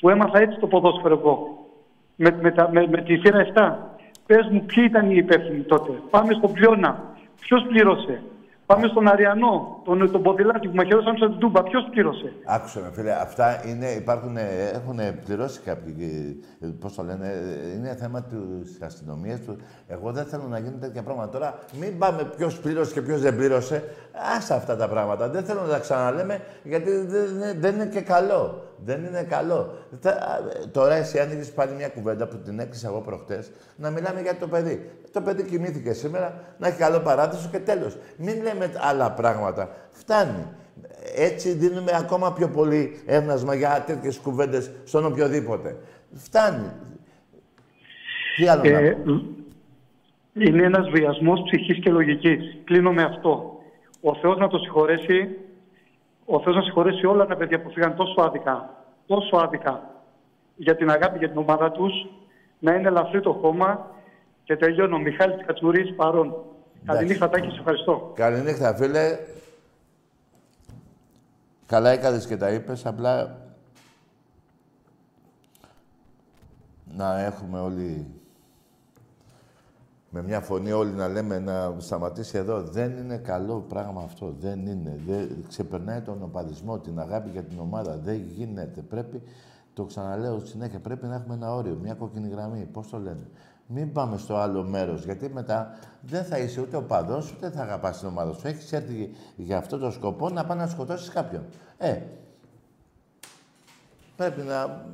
που 0.00 0.08
έμαθα 0.08 0.38
έτσι 0.40 0.58
το 0.58 0.66
ποδόσφαιρο 0.66 1.18
εγώ, 1.18 1.55
με, 2.16 2.38
με, 2.42 2.50
τα, 2.50 2.70
με, 2.72 2.86
με 2.86 3.02
τη 3.02 3.16
θύρα 3.16 3.46
7, 3.54 3.96
Πες 4.26 4.48
μου 4.50 4.64
ποιοι 4.66 4.84
ήταν 4.88 5.10
οι 5.10 5.16
υπεύθυνοι 5.16 5.62
τότε; 5.62 5.92
Πάμε 6.10 6.32
στον 6.34 6.52
Πλιώνα. 6.52 7.14
Ποιος 7.40 7.66
πλήρωσε; 7.68 8.22
Πάμε 8.66 8.86
στον 8.86 9.08
Αριανό, 9.08 9.82
τον, 9.84 10.10
τον 10.10 10.22
Ποδηλάτη 10.22 10.68
που 10.68 10.74
μαχαιρώσαν 10.74 11.16
στον 11.16 11.38
Τούμπα. 11.38 11.62
Ποιος 11.62 11.88
πλήρωσε; 11.90 12.32
Άκουσε 12.46 12.80
με, 12.80 12.90
φίλε, 12.92 13.12
αυτά 13.12 13.68
είναι, 13.68 13.86
υπάρχουν, 13.86 14.36
έχουν 14.72 14.98
πληρώσει 15.24 15.60
κάποιοι, 15.60 15.96
ε, 16.60 16.66
πώς 16.80 16.94
το 16.94 17.02
λένε, 17.02 17.26
ε, 17.26 17.76
είναι 17.76 17.96
θέμα 18.00 18.22
της 18.22 18.82
αστυνομίας 18.82 19.40
του. 19.40 19.56
Εγώ 19.86 20.12
δεν 20.12 20.24
θέλω 20.24 20.46
να 20.48 20.58
γίνουν 20.58 20.80
τέτοια 20.80 21.02
πράγματα. 21.02 21.28
Τώρα, 21.28 21.58
μην 21.80 21.98
πάμε 21.98 22.32
ποιος 22.36 22.60
πλήρωσε 22.60 22.92
και 22.92 23.02
ποιος 23.02 23.20
δεν 23.20 23.36
πλήρωσε. 23.36 23.84
Άσε 24.36 24.54
αυτά 24.54 24.76
τα 24.76 24.88
πράγματα. 24.88 25.28
Δεν 25.28 25.44
θέλω 25.44 25.60
να 25.60 25.68
τα 25.68 25.78
ξαναλέμε, 25.78 26.40
γιατί 26.62 26.90
δεν, 26.90 27.24
είναι- 27.34 27.54
δεν 27.58 27.74
είναι 27.74 27.86
και 27.86 28.00
καλό. 28.00 28.62
Δεν 28.84 29.04
είναι 29.04 29.22
καλό. 29.22 29.74
Θα- 30.00 30.18
τώρα 30.72 30.94
εσύ 30.94 31.18
άνοιγες 31.18 31.52
πάλι 31.52 31.72
μια 31.74 31.88
κουβέντα 31.88 32.26
που 32.26 32.36
την 32.36 32.58
έκλεισα 32.58 32.88
εγώ 32.88 33.00
προχτές, 33.00 33.50
να 33.76 33.90
μιλάμε 33.90 34.20
για 34.20 34.36
το 34.36 34.46
παιδί. 34.48 34.90
Το 35.12 35.20
παιδί 35.20 35.42
κοιμήθηκε 35.42 35.92
σήμερα, 35.92 36.40
να 36.58 36.68
έχει 36.68 36.78
καλό 36.78 36.98
παράδεισο 37.00 37.48
και 37.52 37.58
τέλος. 37.58 37.96
Μην 38.16 38.42
λέμε 38.42 38.70
άλλα 38.80 39.10
πράγματα. 39.12 39.70
Φτάνει. 39.90 40.46
Έτσι 41.16 41.52
δίνουμε 41.52 41.92
ακόμα 41.98 42.32
πιο 42.32 42.48
πολύ 42.48 43.02
έμνασμα 43.06 43.54
για 43.54 43.84
τέτοιες 43.86 44.18
κουβέντες 44.18 44.70
στον 44.84 45.04
οποιοδήποτε. 45.04 45.76
Φτάνει. 46.14 46.70
Τι 48.36 48.48
άλλο 48.48 48.62
να 48.70 48.78
Ε, 48.78 48.90
πω; 48.90 49.12
είναι 50.32 50.62
ένας 50.62 50.88
βιασμός 50.90 51.40
ψυχής 51.44 51.78
και 51.80 51.90
λογικής. 51.90 52.38
Κλείνω 52.64 52.92
με 52.92 53.02
αυτό. 53.02 53.55
Ο 54.08 54.14
Θεός 54.14 54.38
να 54.38 54.48
το 54.48 54.58
συγχωρέσει, 54.58 55.38
ο 56.24 56.40
Θεός 56.40 56.56
να 56.56 56.62
συγχωρέσει 56.62 57.06
όλα 57.06 57.26
τα 57.26 57.36
παιδιά 57.36 57.62
που 57.62 57.70
φύγαν 57.70 57.96
τόσο 57.96 58.20
άδικα, 58.20 58.84
τόσο 59.06 59.36
άδικα 59.36 59.90
για 60.56 60.76
την 60.76 60.90
αγάπη 60.90 61.18
για 61.18 61.28
την 61.28 61.38
ομάδα 61.38 61.70
τους, 61.70 61.92
να 62.58 62.74
είναι 62.74 62.88
ελαφρύ 62.88 63.20
το 63.20 63.32
χώμα 63.32 63.90
και 64.44 64.56
τελειώνω. 64.56 64.98
Μιχάλης 64.98 65.46
Κατσουρής 65.46 65.94
παρόν. 65.94 66.34
Καληνύχτα 66.84 67.28
Τάκη, 67.28 67.50
σε 67.50 67.58
ευχαριστώ. 67.58 68.12
Καληνύχτα, 68.14 68.74
φίλε. 68.74 69.18
Καλά 71.66 71.90
έκανες 71.90 72.26
και 72.26 72.36
τα 72.36 72.50
είπες, 72.50 72.86
απλά 72.86 73.38
να 76.96 77.20
έχουμε 77.20 77.60
όλοι 77.60 78.06
με 80.10 80.22
μια 80.22 80.40
φωνή 80.40 80.72
όλοι 80.72 80.90
να 80.90 81.08
λέμε 81.08 81.38
να 81.38 81.74
σταματήσει 81.78 82.38
εδώ. 82.38 82.62
Δεν 82.62 82.96
είναι 82.96 83.16
καλό 83.16 83.64
πράγμα 83.68 84.02
αυτό. 84.02 84.34
Δεν 84.40 84.66
είναι. 84.66 85.00
Δεν, 85.06 85.44
ξεπερνάει 85.48 86.00
τον 86.00 86.22
οπαδισμό, 86.22 86.78
την 86.78 87.00
αγάπη 87.00 87.30
για 87.30 87.42
την 87.42 87.58
ομάδα. 87.58 87.96
Δεν 87.96 88.16
γίνεται. 88.16 88.80
Πρέπει, 88.80 89.22
το 89.74 89.84
ξαναλέω 89.84 90.40
συνέχεια, 90.44 90.78
πρέπει 90.78 91.06
να 91.06 91.14
έχουμε 91.14 91.34
ένα 91.34 91.54
όριο, 91.54 91.78
μια 91.82 91.94
κόκκινη 91.94 92.28
γραμμή. 92.28 92.68
Πώς 92.72 92.88
το 92.88 92.98
λένε; 92.98 93.26
Μην 93.66 93.92
πάμε 93.92 94.16
στο 94.16 94.36
άλλο 94.36 94.62
μέρος, 94.62 95.04
γιατί 95.04 95.28
μετά 95.28 95.78
δεν 96.00 96.24
θα 96.24 96.38
είσαι 96.38 96.60
ούτε 96.60 96.76
οπαδός, 96.76 97.32
ούτε 97.32 97.50
θα 97.50 97.62
αγαπάς 97.62 97.98
την 97.98 98.08
ομάδα 98.08 98.32
σου. 98.32 98.46
Έχεις 98.46 98.72
έρθει 98.72 99.10
για 99.36 99.58
αυτό 99.58 99.78
το 99.78 99.90
σκοπό 99.90 100.28
να 100.28 100.44
πάει 100.44 100.58
να 100.58 100.66
σκοτώσεις 100.66 101.08
κάποιον. 101.08 101.44
Ε, 101.78 102.00
πρέπει 104.16 104.42
να... 104.42 104.86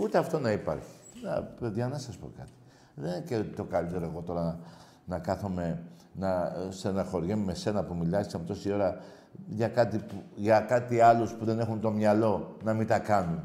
Ούτε 0.00 0.18
αυτό 0.18 0.38
να 0.38 0.52
υπάρχει. 0.52 0.88
Να, 1.22 1.42
παιδιά, 1.42 1.88
να 1.88 1.98
σας 1.98 2.16
πω 2.16 2.30
κάτι. 2.38 2.50
Δεν 3.00 3.10
είναι 3.10 3.24
και 3.26 3.42
το 3.56 3.64
καλύτερο 3.64 4.04
εγώ 4.04 4.20
τώρα 4.20 4.42
να, 4.42 4.58
να 5.06 5.18
κάθομαι 5.18 5.82
να 6.12 6.52
στεναχωριέμαι 6.70 7.44
με 7.44 7.54
σένα 7.54 7.84
που 7.84 7.94
μιλάς 7.94 8.34
από 8.34 8.46
τόση 8.46 8.72
ώρα 8.72 9.00
για 9.46 9.68
κάτι, 9.68 9.98
που, 9.98 10.22
για 10.34 10.60
κάτι 10.60 11.00
άλλους 11.00 11.32
που 11.32 11.44
δεν 11.44 11.58
έχουν 11.58 11.80
το 11.80 11.90
μυαλό 11.90 12.56
να 12.64 12.74
μην 12.74 12.86
τα 12.86 12.98
κάνουν. 12.98 13.40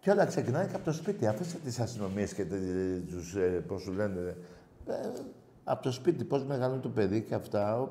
Και 0.00 0.10
όλα 0.10 0.24
ξεκινάνε 0.24 0.66
και 0.66 0.74
από 0.74 0.84
το 0.84 0.92
σπίτι. 0.92 1.26
Αφήστε 1.26 1.58
τις 1.64 1.80
αστυνομίες 1.80 2.34
και 2.34 2.44
τε- 2.44 3.06
τους, 3.08 3.34
ε, 3.34 3.40
πώς 3.40 3.82
σου 3.82 3.92
λένε, 3.92 4.36
ε, 4.86 4.94
από 5.64 5.82
το 5.82 5.92
σπίτι, 5.92 6.24
πώς 6.24 6.44
μεγαλώνει 6.44 6.80
το 6.80 6.88
παιδί 6.88 7.22
και 7.22 7.34
αυτά. 7.34 7.90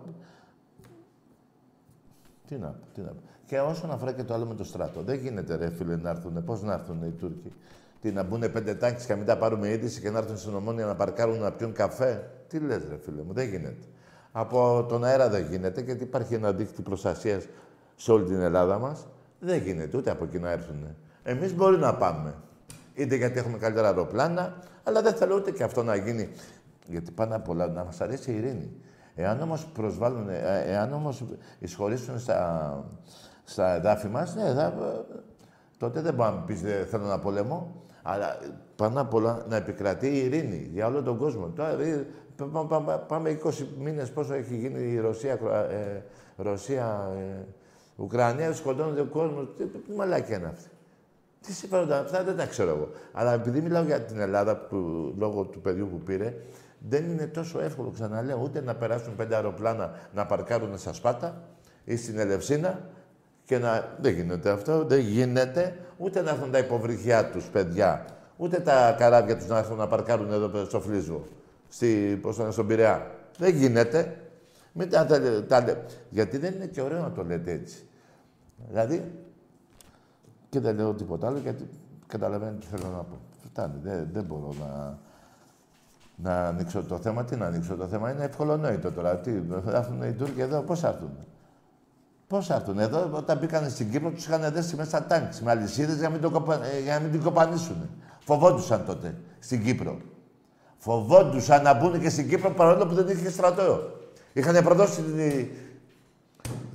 Ο- 2.53 2.57
Τι 2.57 2.59
να 2.59 2.67
πω, 2.67 2.85
τι 2.93 3.01
να 3.01 3.07
πω. 3.07 3.21
Και 3.45 3.59
όσον 3.59 3.91
αφορά 3.91 4.11
και 4.11 4.23
το 4.23 4.33
άλλο 4.33 4.45
με 4.45 4.55
το 4.55 4.63
στρατό, 4.63 5.01
δεν 5.01 5.15
γίνεται 5.17 5.55
ρε 5.55 5.69
φίλε 5.69 5.95
να 5.95 6.09
έρθουν. 6.09 6.43
Πώς 6.43 6.61
να 6.61 6.73
έρθουν 6.73 7.03
οι 7.03 7.09
Τούρκοι; 7.11 7.53
Τι 8.01 8.11
να 8.11 8.23
μπουν 8.23 8.51
πέντε 8.51 8.75
τάξεις 8.75 9.05
και 9.05 9.11
να 9.11 9.17
μην 9.17 9.27
τα 9.27 9.37
πάρουμε 9.37 9.69
είδηση 9.69 10.01
και 10.01 10.09
να 10.09 10.17
έρθουν 10.17 10.37
στην 10.37 10.55
Ομόνια 10.55 10.85
να 10.85 10.95
παρκάρουν 10.95 11.39
να 11.39 11.51
πιούν 11.51 11.73
καφέ; 11.73 12.29
Τι 12.47 12.59
λες 12.59 12.81
ρε 12.89 12.97
φίλε 12.97 13.21
μου, 13.21 13.33
δεν 13.33 13.49
γίνεται. 13.49 13.83
Από 14.31 14.85
τον 14.89 15.03
αέρα 15.03 15.29
δεν 15.29 15.45
γίνεται 15.49 15.81
γιατί 15.81 16.03
υπάρχει 16.03 16.33
ένα 16.33 16.51
δίκτυο 16.51 16.83
προστασίας 16.83 17.47
σε 17.95 18.11
όλη 18.11 18.25
την 18.25 18.41
Ελλάδα 18.41 18.77
μας. 18.79 19.07
Δεν 19.39 19.61
γίνεται 19.61 19.97
ούτε 19.97 20.11
από 20.11 20.23
εκεί 20.23 20.39
να 20.39 20.51
έρθουν. 20.51 20.87
Εμείς 21.23 21.53
μπορεί 21.55 21.77
να 21.77 21.95
πάμε. 21.95 22.33
Είτε 22.93 23.15
γιατί 23.15 23.39
έχουμε 23.39 23.57
καλύτερα 23.57 23.87
αεροπλάνα, 23.87 24.57
αλλά 24.83 25.01
δεν 25.01 25.13
θέλω 25.13 25.35
ούτε 25.35 25.51
και 25.51 25.63
αυτό 25.63 25.83
να 25.83 25.95
γίνει. 25.95 26.29
Γιατί 26.87 27.11
πάνω 27.11 27.35
απ' 27.35 27.49
όλα 27.49 27.67
να 27.67 27.83
μας 27.83 28.01
αρέσει 28.01 28.31
η 28.31 28.35
ειρήνη. 28.35 28.71
Εάν 29.15 29.41
όμως 29.41 29.65
προσβάλλουν, 29.65 30.29
ε, 30.29 30.63
εάν 30.65 30.93
όμως 30.93 31.23
εισχωρήσουν 31.59 32.19
στα, 32.19 32.83
στα 33.43 33.73
εδάφη 33.75 34.07
μας, 34.07 34.35
ναι, 34.35 34.53
θα, 34.53 34.73
τότε 35.77 36.01
δεν 36.01 36.13
μπορεί 36.13 36.29
να 36.31 36.37
πεις 36.41 36.61
δεν 36.61 36.85
θέλω 36.85 37.03
να 37.05 37.19
πολεμώ. 37.19 37.75
Αλλά 38.03 38.37
πάνω 38.75 39.01
απ' 39.01 39.13
όλα 39.13 39.45
να 39.49 39.55
επικρατεί 39.55 40.07
η 40.07 40.17
ειρήνη 40.17 40.69
για 40.73 40.87
όλο 40.87 41.01
τον 41.03 41.17
κόσμο. 41.17 41.47
Τώρα, 41.55 41.69
ε, 41.69 42.05
πα- 42.35 42.65
πα- 42.65 42.81
πα- 42.81 42.97
πάμε 42.99 43.29
20 43.29 43.65
μήνες 43.79 44.11
πόσο 44.11 44.33
έχει 44.33 44.55
γίνει 44.55 44.79
η 44.91 44.99
Ρωσία, 44.99 45.35
Κροα- 45.35 45.69
ε, 45.71 46.03
Ρωσία 46.37 47.09
ε, 47.17 47.45
Ουκρανία, 47.95 48.53
σκοτώνεται 48.53 49.01
ο 49.01 49.05
κόσμος. 49.05 49.47
Τι, 49.57 49.63
τι 49.65 49.91
μαλάκια 49.95 50.37
είναι 50.37 50.47
αυτή. 50.47 50.69
Τι 51.41 51.53
συμφέροντα 51.53 51.99
αυτά 51.99 52.23
δεν 52.23 52.37
τα 52.37 52.45
ξέρω 52.45 52.69
εγώ. 52.69 52.89
Αλλά 53.13 53.33
επειδή 53.33 53.61
μιλάω 53.61 53.83
για 53.83 54.01
την 54.01 54.19
Ελλάδα, 54.19 54.57
που, 54.57 54.77
λόγω 55.17 55.43
του 55.43 55.61
παιδιού 55.61 55.87
που 55.91 55.97
πήρε, 55.97 56.33
δεν 56.89 57.09
είναι 57.11 57.27
τόσο 57.27 57.59
εύκολο, 57.59 57.89
ξαναλέω, 57.89 58.39
ούτε 58.43 58.61
να 58.61 58.75
περάσουν 58.75 59.15
πέντε 59.15 59.35
αεροπλάνα 59.35 59.91
να 60.13 60.25
παρκάρουν 60.25 60.77
στα 60.77 60.93
Σπάτα 60.93 61.41
ή 61.83 61.95
στην 61.95 62.19
Ελευσίνα 62.19 62.79
και 63.45 63.57
να... 63.57 63.95
Δεν 64.01 64.13
γίνεται 64.13 64.49
αυτό, 64.49 64.83
δεν 64.85 64.99
γίνεται. 64.99 65.75
Ούτε 65.97 66.21
να 66.21 66.29
έρθουν 66.29 66.51
τα 66.51 66.57
υποβρυχιά 66.57 67.29
τους 67.29 67.45
παιδιά, 67.45 68.05
ούτε 68.37 68.59
τα 68.59 68.95
καράβια 68.97 69.37
τους 69.37 69.47
να 69.47 69.57
έρθουν 69.57 69.77
να 69.77 69.87
παρκάρουν 69.87 70.31
εδώ 70.31 70.47
πέρα 70.47 70.65
στο 70.65 70.79
Φλίσβο, 70.81 71.27
στη, 71.69 72.19
πώς 72.21 72.35
το 72.35 72.41
λένε, 72.41 72.53
στον 72.53 72.67
Πειραιά. 72.67 73.11
Δεν 73.37 73.55
γίνεται. 73.55 74.17
Μην 74.73 74.89
τα, 74.89 75.05
τα, 75.05 75.43
τα 75.43 75.63
λέ- 75.63 75.77
Γιατί 76.09 76.37
δεν 76.37 76.53
είναι 76.53 76.65
και 76.65 76.81
ωραίο 76.81 77.01
να 77.01 77.11
το 77.11 77.23
λέτε 77.23 77.51
έτσι. 77.51 77.87
Δηλαδή, 78.67 79.11
και 80.49 80.59
δεν 80.59 80.75
λέω 80.75 80.93
τίποτα 80.93 81.27
άλλο 81.27 81.37
γιατί 81.37 81.69
καταλαβαίνετε 82.07 82.57
τι 82.57 82.65
θέλω 82.65 82.91
να 82.91 83.03
πω. 83.03 83.17
Φτάνει. 83.45 83.79
Δεν, 83.83 84.09
δεν 84.13 84.23
μπορώ 84.23 84.53
να, 84.59 84.97
να 86.15 86.45
ανοίξω 86.47 86.83
το 86.83 86.97
θέμα. 86.97 87.23
Τι 87.23 87.35
να 87.35 87.45
ανοίξω 87.45 87.75
το 87.75 87.87
θέμα. 87.87 88.11
Είναι 88.11 88.23
ευκολονόητο 88.23 88.91
τώρα. 88.91 89.17
Τι, 89.17 89.31
θα 89.65 89.77
έρθουν 89.77 90.01
οι 90.03 90.11
Τούρκοι 90.13 90.41
εδώ, 90.41 90.61
πώς 90.61 90.79
θα 90.79 90.87
έρθουν; 90.87 91.09
Πώς 92.27 92.45
θα 92.47 92.55
έρθουν; 92.55 92.79
Εδώ, 92.79 93.09
όταν 93.13 93.37
μπήκαν 93.37 93.69
στην 93.69 93.91
Κύπρο, 93.91 94.09
τους 94.09 94.25
είχαν 94.25 94.51
δέσει 94.53 94.75
μέσα 94.75 94.89
στα 94.89 95.03
τάγκς 95.05 95.41
με 95.41 95.51
αλυσίδες 95.51 95.95
για, 95.95 96.03
να 96.07 96.09
μην 96.13 96.21
το 96.21 96.29
κοπα- 96.29 96.63
ε, 96.63 96.79
για 96.83 96.93
να 96.93 96.99
μην 96.99 97.11
την 97.11 97.21
κοπανίσουν. 97.23 97.89
Φοβόντουσαν 98.19 98.85
τότε 98.85 99.15
στην 99.39 99.63
Κύπρο. 99.63 99.97
Φοβόντουσαν 100.77 101.63
να 101.63 101.73
μπουν 101.73 101.99
και 102.01 102.09
στην 102.09 102.29
Κύπρο 102.29 102.49
παρόλο 102.51 102.85
που 102.87 102.93
δεν 102.93 103.07
είχε 103.17 103.29
στρατό. 103.29 103.79
Είχαν 104.33 104.63
προδώσει 104.63 105.01
τη, 105.01 105.49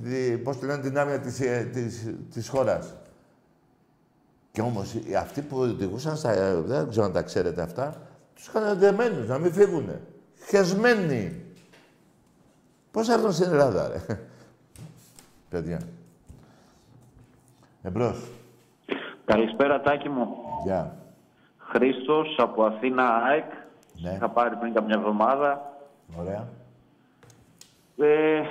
τη, 0.03 0.37
πώς 0.37 0.57
τη 0.57 0.65
λένε, 0.65 0.81
την 0.81 0.97
άμυνα 0.99 1.19
της, 1.19 1.39
ε, 1.39 1.69
της, 1.73 2.13
της 2.33 2.47
χώρας. 2.49 2.93
Και 4.51 4.61
όμως 4.61 4.93
οι- 4.93 5.15
αυτοί 5.15 5.41
που 5.41 5.57
οδηγούσαν 5.57 6.15
στα... 6.17 6.31
ε, 6.31 6.55
δεν 6.61 6.89
ξέρω 6.89 7.05
αν 7.05 7.11
τα 7.11 7.21
ξέρετε 7.21 7.61
αυτά, 7.61 8.01
τους 8.39 8.47
είχαν 8.47 8.77
δεμένους, 8.77 9.27
να 9.27 9.37
μην 9.37 9.53
φύγουνε. 9.53 10.01
Χεσμένοι. 10.47 11.45
Πώς 12.91 13.07
θα 13.07 13.13
έρθουν 13.13 13.31
στην 13.31 13.51
Ελλάδα, 13.51 13.87
ρε; 13.87 14.19
Παιδιά. 15.49 15.79
Εμπρός. 17.83 18.27
Καλησπέρα, 19.25 19.81
Τάκη 19.81 20.09
μου. 20.09 20.27
Γεια. 20.63 20.95
Χρήστος 21.57 22.35
από 22.37 22.63
Αθήνα 22.63 23.03
ΑΕΚ. 23.03 23.51
Ναι. 24.01 24.11
Είχα 24.11 24.29
πάρει 24.29 24.55
πριν 24.55 24.73
καμιά 24.73 24.95
εβδομάδα. 24.95 25.73
Ωραία. 26.19 26.47
Ε, 27.97 28.41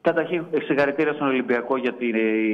καταρχήν, 0.00 0.46
συγχαρητήρια 0.66 1.12
στον 1.12 1.26
Ολυμπιακό 1.26 1.76
για 1.76 1.94
τη 1.94 2.06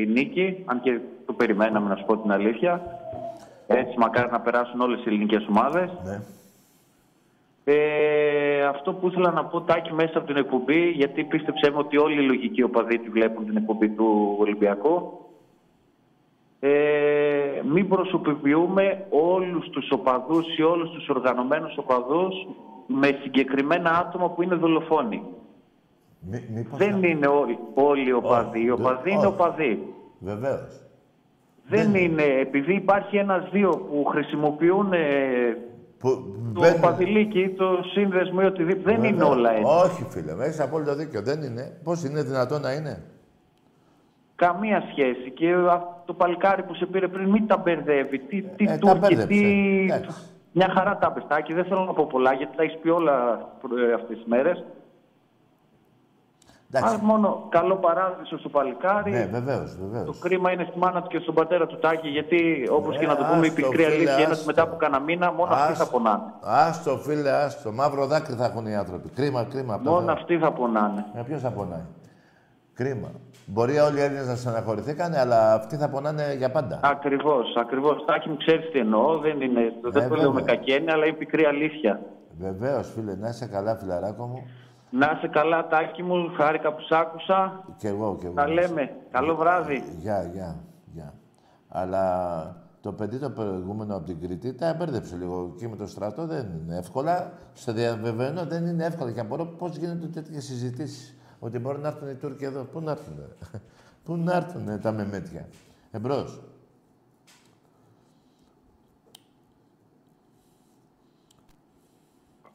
νίκη, 0.06 0.62
αν 0.66 0.80
και 0.80 1.00
το 1.26 1.32
περιμέναμε 1.32 1.88
να 1.88 1.96
σου 1.96 2.04
πω 2.04 2.16
την 2.16 2.30
αλήθεια. 2.30 3.01
Έτσι, 3.66 3.98
μακάρι 3.98 4.30
να 4.30 4.40
περάσουν 4.40 4.80
όλες 4.80 4.98
οι 5.00 5.04
ελληνικές 5.06 5.46
ομάδες. 5.48 5.90
Ναι. 6.04 6.20
Ε, 7.64 8.64
αυτό 8.64 8.92
που 8.92 9.08
ήθελα 9.08 9.30
να 9.30 9.44
πω, 9.44 9.60
Τάκη, 9.60 9.92
μέσα 9.92 10.18
από 10.18 10.26
την 10.26 10.36
εκπομπή, 10.36 10.90
γιατί 10.90 11.24
πίστεψέ 11.24 11.70
με 11.70 11.76
ότι 11.78 11.96
όλοι 11.98 12.22
οι 12.22 12.26
λογικοί 12.26 12.62
οπαδοί 12.62 12.98
τη 12.98 13.08
βλέπουν 13.08 13.44
την 13.46 13.56
εκπομπή 13.56 13.88
του 13.88 14.36
Ολυμπιακού. 14.38 15.16
Ε, 16.60 17.60
μην 17.72 17.88
προσωποποιούμε 17.88 19.06
όλους 19.10 19.68
τους 19.70 19.90
οπαδούς 19.90 20.56
ή 20.58 20.62
όλους 20.62 20.90
τους 20.90 21.08
οργανωμένους 21.08 21.76
οπαδούς 21.78 22.34
με 22.86 23.18
συγκεκριμένα 23.22 23.90
άτομα 23.98 24.30
που 24.30 24.42
είναι 24.42 24.54
δολοφόνοι. 24.54 25.22
Μή, 26.20 26.44
μήπως 26.54 26.78
Δεν 26.78 26.98
να- 26.98 27.06
είναι 27.08 27.26
όλοι, 27.26 27.58
όλοι 27.74 28.12
οπαδοί. 28.12 28.60
Οι 28.60 28.70
Όχι, 28.70 28.80
οπαδοί 28.80 29.02
δε- 29.02 29.10
είναι 29.10 29.18
όχι. 29.26 29.34
οπαδοί. 29.34 29.94
Βεβαίως. 30.18 30.80
Δεν 31.68 31.94
είναι, 31.94 32.22
επειδή 32.22 32.74
υπάρχει 32.74 33.16
ένας-δύο 33.16 33.70
που 33.70 34.04
χρησιμοποιούν 34.04 34.92
ε, 34.92 34.98
το 36.00 36.24
μπαίνουν- 36.60 36.80
παδιλίκι, 36.80 37.48
το 37.48 37.78
σύνδεσμο 37.92 38.38
ή 38.42 38.44
οτιδήποτε. 38.46 38.90
Δεν 38.94 39.04
είναι 39.04 39.16
Βέβαια. 39.16 39.28
όλα 39.32 39.50
έτσι. 39.52 39.64
Όχι, 39.84 40.06
φίλε, 40.10 40.34
με 40.34 40.44
έχεις 40.44 40.60
απόλυτο 40.60 40.94
δίκιο. 40.94 41.22
Δεν 41.22 41.42
είναι. 41.42 41.80
Πώς 41.84 42.04
είναι 42.04 42.22
δυνατόν 42.22 42.60
να 42.60 42.72
είναι; 42.72 43.02
Καμία 44.34 44.82
σχέση. 44.90 45.30
Και 45.30 45.52
αυτό 45.52 46.02
το 46.04 46.14
παλικάρι 46.14 46.62
που 46.62 46.74
σε 46.74 46.86
πήρε 46.86 47.08
πριν, 47.08 47.28
μην 47.28 47.46
τα 47.46 47.56
μπερδεύει. 47.56 48.18
Τι, 48.18 48.42
τι 48.42 48.64
Ε, 48.64 48.66
τα 48.66 48.78
Τούρκοι, 48.78 48.98
μπέρδεψε. 48.98 49.26
τι... 49.26 49.80
Εντάξει. 49.84 50.16
Μια 50.52 50.68
χαρά 50.76 50.96
τα 50.98 51.12
πεστάκι. 51.12 51.52
Δεν 51.52 51.64
θέλω 51.64 51.84
να 51.84 51.92
πω 51.92 52.06
πολλά, 52.06 52.32
γιατί 52.32 52.56
τα 52.56 52.62
έχεις 52.62 52.78
πει 52.82 52.88
όλα 52.88 53.48
ε, 53.88 53.92
αυτές 53.92 54.16
τις 54.16 54.26
μέρες. 54.26 54.64
Εντάξει. 56.74 56.94
Αν 56.94 57.00
μόνο 57.04 57.46
καλό 57.48 57.76
παράδεισο 57.76 58.38
στο 58.38 58.48
παλικάρι. 58.48 59.10
Ναι, 59.10 59.28
βεβαίως, 59.32 59.76
Το 59.76 59.84
βεβαίω. 59.90 60.14
κρίμα 60.20 60.50
είναι 60.52 60.66
στη 60.70 60.78
μάνα 60.78 61.02
του 61.02 61.08
και 61.08 61.18
στον 61.18 61.34
πατέρα 61.34 61.66
του 61.66 61.78
Τάκη, 61.78 62.08
γιατί 62.08 62.68
όπως 62.72 62.96
Ε, 62.96 62.98
και 62.98 63.06
να 63.06 63.16
το 63.16 63.24
πούμε, 63.24 63.46
η 63.46 63.48
άστο, 63.48 63.54
πικρή 63.54 63.76
φίλε, 63.82 63.86
αλήθεια 63.94 64.12
είναι 64.14 64.22
ότι 64.22 64.32
άστο. 64.32 64.44
μετά 64.46 64.62
από 64.62 64.76
κανένα 64.76 65.02
μήνα 65.02 65.32
μόνο 65.32 65.52
αυτοί 65.54 65.74
θα 65.74 65.86
πονάνε. 65.88 66.22
Άστο, 66.42 66.96
φίλε, 66.98 67.30
άστο. 67.30 67.72
Μαύρο 67.72 68.06
δάκρυ 68.06 68.34
θα 68.34 68.44
έχουν 68.44 68.66
οι 68.66 68.76
άνθρωποι. 68.76 69.08
Κρίμα, 69.08 69.44
κρίμα. 69.44 69.74
απ' 69.74 69.84
το 69.84 69.90
Μόνο 69.90 70.04
Θεό. 70.04 70.12
αυτοί 70.12 70.38
θα 70.38 70.52
πονάνε. 70.52 71.04
Ε, 71.14 71.20
ποιος 71.26 71.40
θα 71.40 71.50
πονάει; 71.50 71.84
Κρίμα. 72.74 73.08
Μπορεί 73.46 73.78
όλοι 73.78 73.98
οι 73.98 74.02
Έλληνες 74.02 74.26
να 74.26 74.34
στεναχωρηθήκανε, 74.34 75.18
αλλά 75.18 75.54
αυτοί 75.54 75.76
θα 75.76 75.88
πονάνε 75.88 76.34
για 76.38 76.50
πάντα. 76.50 76.80
Ακριβώς, 76.82 77.56
ακριβώς. 77.56 78.04
Τάκη 78.06 78.28
μου 78.28 78.36
ξέρεις 78.36 78.70
τι 78.70 78.78
εννοώ. 78.78 79.18
Δεν, 79.18 79.40
είναι, 79.40 79.72
δεν 79.82 80.08
το 80.08 80.14
λέω 80.14 80.32
με 80.32 80.38
βέβαια. 80.40 80.54
κακή 80.56 80.70
έννοια, 80.72 80.92
αλλά 80.92 81.06
είναι 81.06 81.16
πικρή 81.16 81.44
αλήθεια. 81.44 82.00
Βεβαίως, 82.38 82.92
φίλε, 82.94 83.14
να 83.16 83.28
είσαι 83.28 83.46
καλά, 83.46 83.76
φιλαράκο 83.76 84.24
μου. 84.26 84.42
Να 84.94 85.14
είσαι 85.16 85.28
καλά, 85.28 85.66
Τάκη 85.66 86.02
μου. 86.02 86.32
Χάρηκα 86.36 86.72
που 86.74 86.80
σ' 86.80 86.92
άκουσα. 86.92 87.64
Κι 87.76 87.86
εγώ, 87.86 88.16
κι 88.20 88.26
εγώ. 88.26 88.34
Τα 88.34 88.48
λέμε. 88.48 88.96
Καλό 89.10 89.36
βράδυ. 89.36 89.82
Γεια, 89.98 90.22
γεια, 90.22 90.64
γεια. 90.92 91.14
Αλλά 91.68 92.56
το 92.80 92.92
παιδί 92.92 93.18
το 93.18 93.30
προηγούμενο 93.30 93.96
από 93.96 94.06
την 94.06 94.20
Κρήτη 94.20 94.54
τα 94.54 94.74
μπέρδεψε 94.78 95.16
λίγο 95.16 95.52
εκεί 95.54 95.68
με 95.68 95.76
το 95.76 95.86
στρατό. 95.86 96.26
Δεν 96.26 96.46
είναι 96.62 96.76
εύκολα. 96.76 97.32
Σε 97.52 97.72
διαβεβαιώνω, 97.72 98.44
δεν 98.44 98.66
είναι 98.66 98.84
εύκολα. 98.84 99.12
Και 99.12 99.20
απορώ 99.20 99.44
πώς 99.44 99.76
γίνονται 99.76 100.06
τέτοιες 100.06 100.44
συζητήσεις; 100.44 101.16
Ότι 101.38 101.58
μπορεί 101.58 101.78
να 101.78 101.88
έρθουν 101.88 102.08
οι 102.08 102.14
Τούρκοι 102.14 102.44
εδώ. 102.44 102.64
Πού 102.64 102.80
να 102.80 102.90
έρθουν, 102.90 103.14
Πού 104.04 104.16
να 104.16 104.36
έρθουν 104.36 104.80
τα 104.80 104.92
μεμέτια; 104.92 105.48
Εμπρός. 105.90 106.40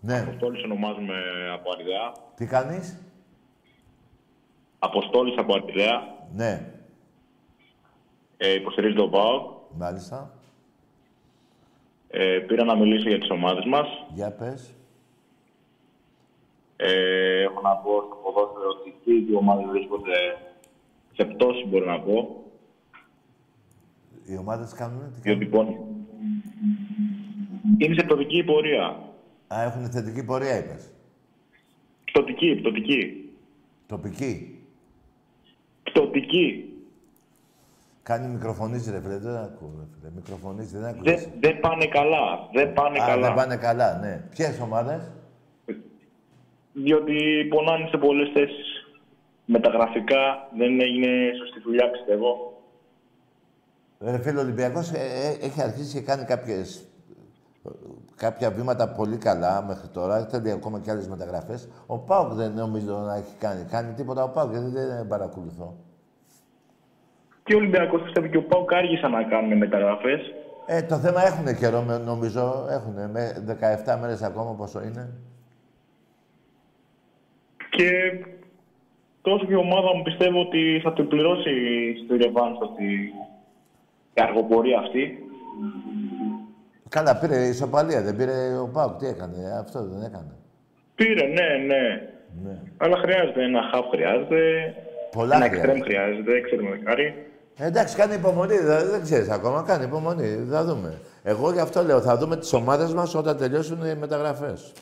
Ναι. 0.02 0.20
Αποστόλης 0.20 0.64
ονομάζουμε 0.64 1.16
από 1.54 1.72
Αριδέα. 1.72 2.12
Τι 2.36 2.46
κάνεις; 2.46 3.02
Αποστόλης 4.80 5.38
από 5.38 5.54
Αριδέα. 5.56 6.16
Ναι. 6.36 6.72
Ε, 8.38 8.54
υποστηρίζει 8.54 8.96
τον 8.96 9.10
ΠΑΟΚ. 9.12 9.52
Μάλιστα. 9.78 10.32
Ε, 12.10 12.40
πήρα 12.48 12.64
να 12.64 12.76
μιλήσω 12.76 13.10
για 13.10 13.20
τις 13.20 13.30
ομάδες 13.30 13.66
μας. 13.66 13.88
Για 14.14 14.32
πες. 14.32 14.74
Ε, 16.76 17.42
έχω 17.42 17.62
να 17.62 17.76
πω 17.76 18.02
στο 18.06 18.20
ποδόσφαιρο 18.24 18.70
ότι 18.80 18.96
και 19.04 19.14
οι 19.14 19.20
δύο 19.20 19.38
ομάδες 19.38 19.66
βρίσκονται 19.70 20.38
σε 21.14 21.26
πτώση, 21.26 21.66
μπορώ 21.66 21.86
να 21.86 22.00
πω. 22.00 22.44
Οι 24.26 24.38
ομάδες 24.38 24.74
κάνουν 24.74 25.14
τι 25.14 25.20
Διότι 25.20 25.44
λοιπόν 25.44 25.68
είναι 27.78 27.94
σε 27.94 28.04
πτωτική 28.06 28.44
πορεία. 28.44 29.07
Α, 29.48 29.64
έχουν 29.64 29.90
θετική 29.92 30.24
πορεία, 30.24 30.58
είπες. 30.58 30.92
Πτωτική, 32.06 32.56
πτωτική. 32.56 33.30
Τοπική. 33.88 34.60
Πτωτική. 35.84 36.72
Κάνει 38.04 38.28
μικροφωνίζει, 38.28 38.92
ρε 38.92 39.02
φίλε. 39.02 39.18
Δεν 39.18 39.36
ακούω, 39.36 39.74
ρε 39.80 39.86
φίλε. 39.94 40.12
Μικροφωνίζει, 40.16 40.78
δεν 40.78 40.86
ακούω. 40.86 41.02
Δεν, 41.04 41.20
δεν 41.40 41.60
πάνε 41.60 41.86
καλά. 41.86 42.50
Δεν 42.54 42.74
πάνε 42.74 43.00
Α, 43.00 43.06
καλά. 43.06 43.28
δεν 43.28 43.36
πάνε 43.36 43.56
καλά, 43.56 43.98
ναι. 44.00 44.24
Ποιες 44.30 44.60
ομάδες; 44.60 45.12
Διότι 46.74 47.48
πονάνε 47.50 47.88
σε 47.88 47.98
πολλές 47.98 48.30
θέσεις. 48.34 48.88
Μεταγραφικά 49.46 50.50
δεν 50.58 50.82
έγινε 50.82 51.08
σωστή 51.38 51.60
δουλειά, 51.60 51.92
πιστεύω. 51.92 52.62
Ρε 54.00 54.20
φίλε, 54.20 54.38
ο 54.38 54.42
Ολυμπιακός 54.42 54.92
ε, 54.92 55.00
ε, 55.00 55.46
έχει 55.46 55.62
αρχίσει 55.62 55.98
και 55.98 56.06
κάνει 56.06 56.24
κάποιες, 56.24 56.76
ε, 56.76 56.82
κάποια 58.18 58.52
βήματα 58.52 58.88
πολύ 58.90 59.18
καλά 59.18 59.64
μέχρι 59.68 59.88
τώρα. 59.88 60.26
Θέλει 60.26 60.52
ακόμα 60.52 60.80
και 60.80 60.92
άλλες 60.92 61.08
μεταγραφές. 61.08 61.70
Ο 61.88 61.98
Πάουκ 61.98 62.32
δεν 62.32 62.52
νομίζω 62.54 62.98
να 62.98 63.16
έχει 63.16 63.36
κάνει. 63.40 63.64
Κάνει 63.72 63.94
τίποτα 63.94 64.24
ο 64.24 64.30
Πάουκ, 64.30 64.52
γιατί 64.52 64.70
δεν 64.70 65.08
παρακολουθώ. 65.08 65.76
Και 67.44 67.54
ο 67.54 67.58
Ολυμπιακός 67.58 68.02
πιστεύω 68.02 68.28
και 68.28 68.38
ο 68.38 68.44
ΠΑΟΚ 68.44 68.74
άργησαν 68.74 69.12
να 69.12 69.24
κάνουν 69.24 69.58
μεταγραφές. 69.58 70.20
Ε, 70.66 70.82
το 70.82 70.96
θέμα 70.96 71.26
έχουν 71.26 71.56
καιρό, 71.58 71.82
με- 71.82 71.98
νομίζω. 71.98 72.68
Έχουν 72.70 73.12
με 73.12 73.44
17 73.86 73.98
μέρες 74.02 74.22
ακόμα 74.22 74.52
πόσο 74.54 74.84
είναι. 74.84 75.10
Και 77.70 77.90
τόσο 79.22 79.46
και 79.46 79.54
η 79.54 79.56
ομάδα 79.56 79.96
μου 79.96 80.02
πιστεύω 80.04 80.40
ότι 80.42 80.80
θα 80.84 80.94
το 80.94 81.04
πληρώσει 81.04 81.52
στο 82.06 82.16
Ρεβάνς 82.16 82.58
ότι 82.62 82.94
η 84.14 84.22
αργοπορία 84.22 84.80
αυτή. 84.80 85.18
Καλά, 86.98 87.16
πήρε 87.16 87.36
ισοπαλία, 87.36 88.02
δεν 88.02 88.16
πήρε 88.16 88.58
ο 88.62 88.68
Πάουκ. 88.74 89.00
Τι 89.00 89.08
έκανε, 89.08 89.36
αυτό 89.60 89.80
δεν 89.84 90.02
έκανε. 90.02 90.34
Πήρε, 90.96 91.26
ναι, 91.28 91.48
ναι. 91.66 91.84
Ναι. 92.44 92.62
Αλλά 92.78 92.98
χρειάζεται 92.98 93.44
ένα 93.44 93.62
χαφ, 93.72 93.86
χρειάζεται. 93.90 94.40
Πολλά 95.12 95.36
ένα 95.36 95.46
χρειάζεται. 95.46 95.72
εξτρέμ 95.72 95.88
χρειάζεται, 95.88 96.42
ξέρουμε 96.42 96.70
δεκάρι. 96.70 97.26
Ε, 97.58 97.66
εντάξει, 97.66 97.96
κάνει 97.96 98.14
υπομονή. 98.14 98.58
Δεν, 98.58 98.90
δεν 98.90 99.02
ξέρεις 99.02 99.30
ακόμα. 99.30 99.64
Κάνει 99.68 99.84
υπομονή. 99.84 100.48
Θα 100.50 100.64
δούμε. 100.64 101.02
Εγώ 101.24 101.52
γι' 101.52 101.60
αυτό 101.60 101.84
λέω, 101.84 102.02
θα 102.02 102.18
δούμε 102.18 102.38
τις 102.38 102.54
ομάδες 102.54 102.94
μας 102.94 103.16
όταν 103.16 103.38
τελειώσουν 103.38 103.86
οι 103.86 103.96
μεταγραφές. 103.96 104.74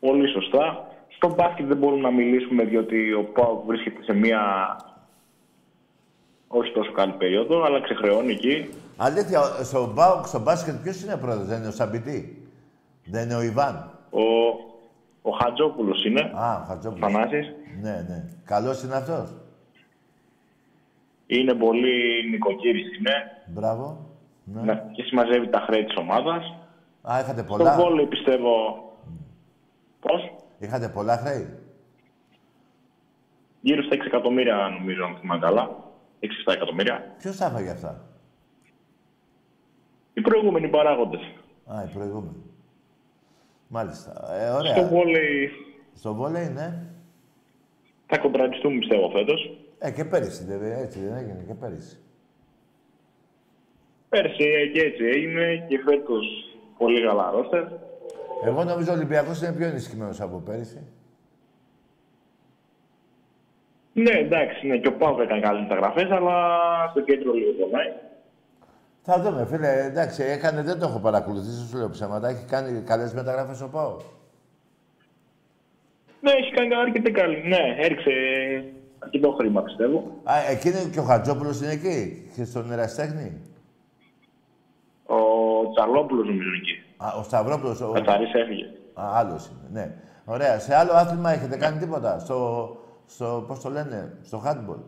Πολύ 0.00 0.28
σωστά. 0.28 0.88
Στο 1.08 1.34
μπάσκετ 1.34 1.66
δεν 1.66 1.76
μπορούμε 1.76 2.02
να 2.02 2.10
μιλήσουμε 2.10 2.64
διότι 2.64 3.12
ο 3.12 3.22
ΠΑΟΚ 3.24 3.64
βρίσκεται 3.66 4.02
σε 4.02 4.12
μια 4.12 4.40
όχι 6.48 6.72
τόσο 6.72 6.92
καλή 6.92 7.12
περίοδο, 7.12 7.64
αλλά 7.64 7.80
ξεχρεώνει 7.80 8.32
εκεί. 8.32 8.68
Αλήθεια, 9.02 9.40
στο, 9.42 9.92
μπάουκ, 9.92 10.26
στο 10.26 10.40
μπάσκετ 10.40 10.74
ποιος 10.82 11.02
είναι 11.02 11.16
πρόεδρος, 11.16 11.46
δεν 11.46 11.58
είναι 11.58 11.68
ο 11.68 11.70
Σαμπιτή; 11.70 12.48
Δεν 13.04 13.24
είναι 13.24 13.34
ο 13.34 13.42
Ιβάν; 13.42 13.90
Ο, 14.10 14.20
ο 15.22 15.30
Χατζόπουλος 15.42 16.04
είναι. 16.04 16.20
Α, 16.34 16.60
ο 16.62 16.64
Χατζόπουλος. 16.66 17.12
Θανάσης. 17.12 17.46
Ναι, 17.82 18.04
ναι. 18.08 18.24
Καλός 18.44 18.82
είναι 18.82 18.94
αυτός; 18.94 19.34
Είναι 21.26 21.54
πολύ 21.54 22.28
νοικοκύρης 22.30 22.98
είναι. 22.98 23.12
Μπράβο. 23.46 24.06
Ναι. 24.44 24.62
Ναι. 24.62 24.84
Και 24.92 25.02
συμμαζεύει 25.02 25.48
τα 25.48 25.60
χρέη 25.60 25.84
της 25.84 25.96
ομάδας. 25.96 26.54
Α, 27.02 27.20
είχατε 27.20 27.42
Στο 27.42 27.56
πολλά. 27.56 27.76
βόλεϊ 27.76 28.06
πιστεύω... 28.06 28.50
Πώς; 30.00 30.32
Είχατε 30.58 30.88
πολλά 30.88 31.16
χρέη; 31.16 31.58
Γύρω 33.60 33.82
στα 33.82 33.96
6 33.96 34.06
εκατομμύρια 34.06 34.54
νομίζω, 34.78 35.04
αν 35.04 35.16
θυμάμαι 35.20 35.40
καλά. 35.40 35.70
6-7 36.20 36.52
εκατομμύρια. 36.54 37.14
Ποιος 37.18 37.36
τα 37.36 37.46
έφαγε 37.46 37.70
αυτά; 37.70 38.04
Οι 40.20 40.22
προηγούμενοι 40.22 40.68
παράγοντες. 40.68 41.20
Α, 41.66 41.82
οι 41.88 41.92
προηγούμενοι. 41.94 42.42
Μάλιστα. 43.68 44.12
Ε, 44.40 44.50
ωραία. 44.50 44.76
Στο 44.76 44.86
βόλεϊ 44.86 45.50
Στο 45.94 46.14
βόλεϊ, 46.14 46.48
ναι. 46.48 46.82
θα 48.06 48.18
κοντραντιστούμε 48.18 48.78
πιστεύω 48.78 49.10
φέτος. 49.10 49.58
Ε, 49.78 49.90
και 49.90 50.04
πέρυσι, 50.04 50.44
δεν, 50.44 50.62
έτσι 50.62 50.98
δεν 51.00 51.16
έγινε 51.16 51.44
και 51.46 51.54
πέρυσι. 51.54 51.98
Πέρσι 54.08 54.44
ε, 54.44 54.66
και 54.66 54.80
έτσι 54.80 55.04
έγινε 55.04 55.66
και 55.68 55.78
φέτος 55.84 56.26
πολύ 56.78 57.06
καλά 57.06 57.30
ρόστερ. 57.30 57.64
Εγώ 58.44 58.64
νομίζω 58.64 58.92
ο 58.92 58.94
Ολυμπιακός 58.94 59.42
είναι 59.42 59.52
πιο 59.52 59.66
ενισχυμένος 59.66 60.20
από 60.20 60.42
πέρυσι. 60.46 60.86
Ναι, 63.92 64.10
εντάξει, 64.10 64.66
ναι, 64.66 64.78
και 64.78 64.88
ο 64.88 64.92
Πάουκ 64.96 65.20
έκανε 65.20 65.40
καλές 65.40 65.62
μεταγραφές, 65.62 66.10
αλλά 66.10 66.58
στο 66.90 67.00
κέντρο 67.00 67.32
λίγο 67.32 67.52
πονάει. 67.52 67.92
Θα 69.02 69.20
δούμε, 69.20 69.46
φίλε. 69.46 69.84
Εντάξει, 69.84 70.22
έκανε, 70.22 70.62
δεν 70.62 70.78
το 70.78 70.86
έχω 70.86 70.98
παρακολουθήσει, 70.98 71.68
σου 71.68 71.76
λέω 71.76 71.90
ψέματα. 71.90 72.28
Έχει 72.28 72.44
κάνει 72.44 72.80
καλές 72.80 73.14
μεταγραφές 73.14 73.60
ο 73.60 73.68
Πάο. 73.68 73.96
Ναι, 76.20 76.30
έχει 76.30 76.50
κάνει 76.50 76.74
αρκετή 76.74 77.10
καλή. 77.10 77.48
Ναι, 77.48 77.76
έριξε 77.78 78.10
αρκετό 78.98 79.30
χρήμα, 79.32 79.62
πιστεύω. 79.62 80.20
Α, 80.24 80.34
εκείνη 80.50 80.90
και 80.92 81.00
ο 81.00 81.02
Χατζόπουλος 81.02 81.60
είναι 81.60 81.72
εκεί, 81.72 82.30
και 82.36 82.44
στον 82.44 82.72
Εραστέχνη; 82.72 83.40
Ο 85.06 85.16
Τσαρλόπουλος 85.74 86.26
νομίζω 86.26 86.48
είναι 86.48 86.56
εκεί. 86.56 86.82
Α, 86.96 87.18
ο 87.18 87.22
Σταυρόπουλος. 87.22 87.80
Ο... 87.80 87.92
Καθαρής 87.92 88.34
έφυγε. 88.34 88.64
Α, 88.94 89.02
άλλος 89.14 89.46
είναι, 89.46 89.80
ναι. 89.80 89.94
Ωραία. 90.24 90.58
Σε 90.58 90.74
άλλο 90.74 90.92
άθλημα 90.92 91.32
έχετε 91.32 91.56
κάνει 91.56 91.78
τίποτα; 91.78 92.18
Στο, 92.18 92.68
στο 93.06 93.44
πώς 93.46 93.60
το 93.60 93.70
λένε, 93.70 94.18
στο 94.22 94.42
handball; 94.46 94.80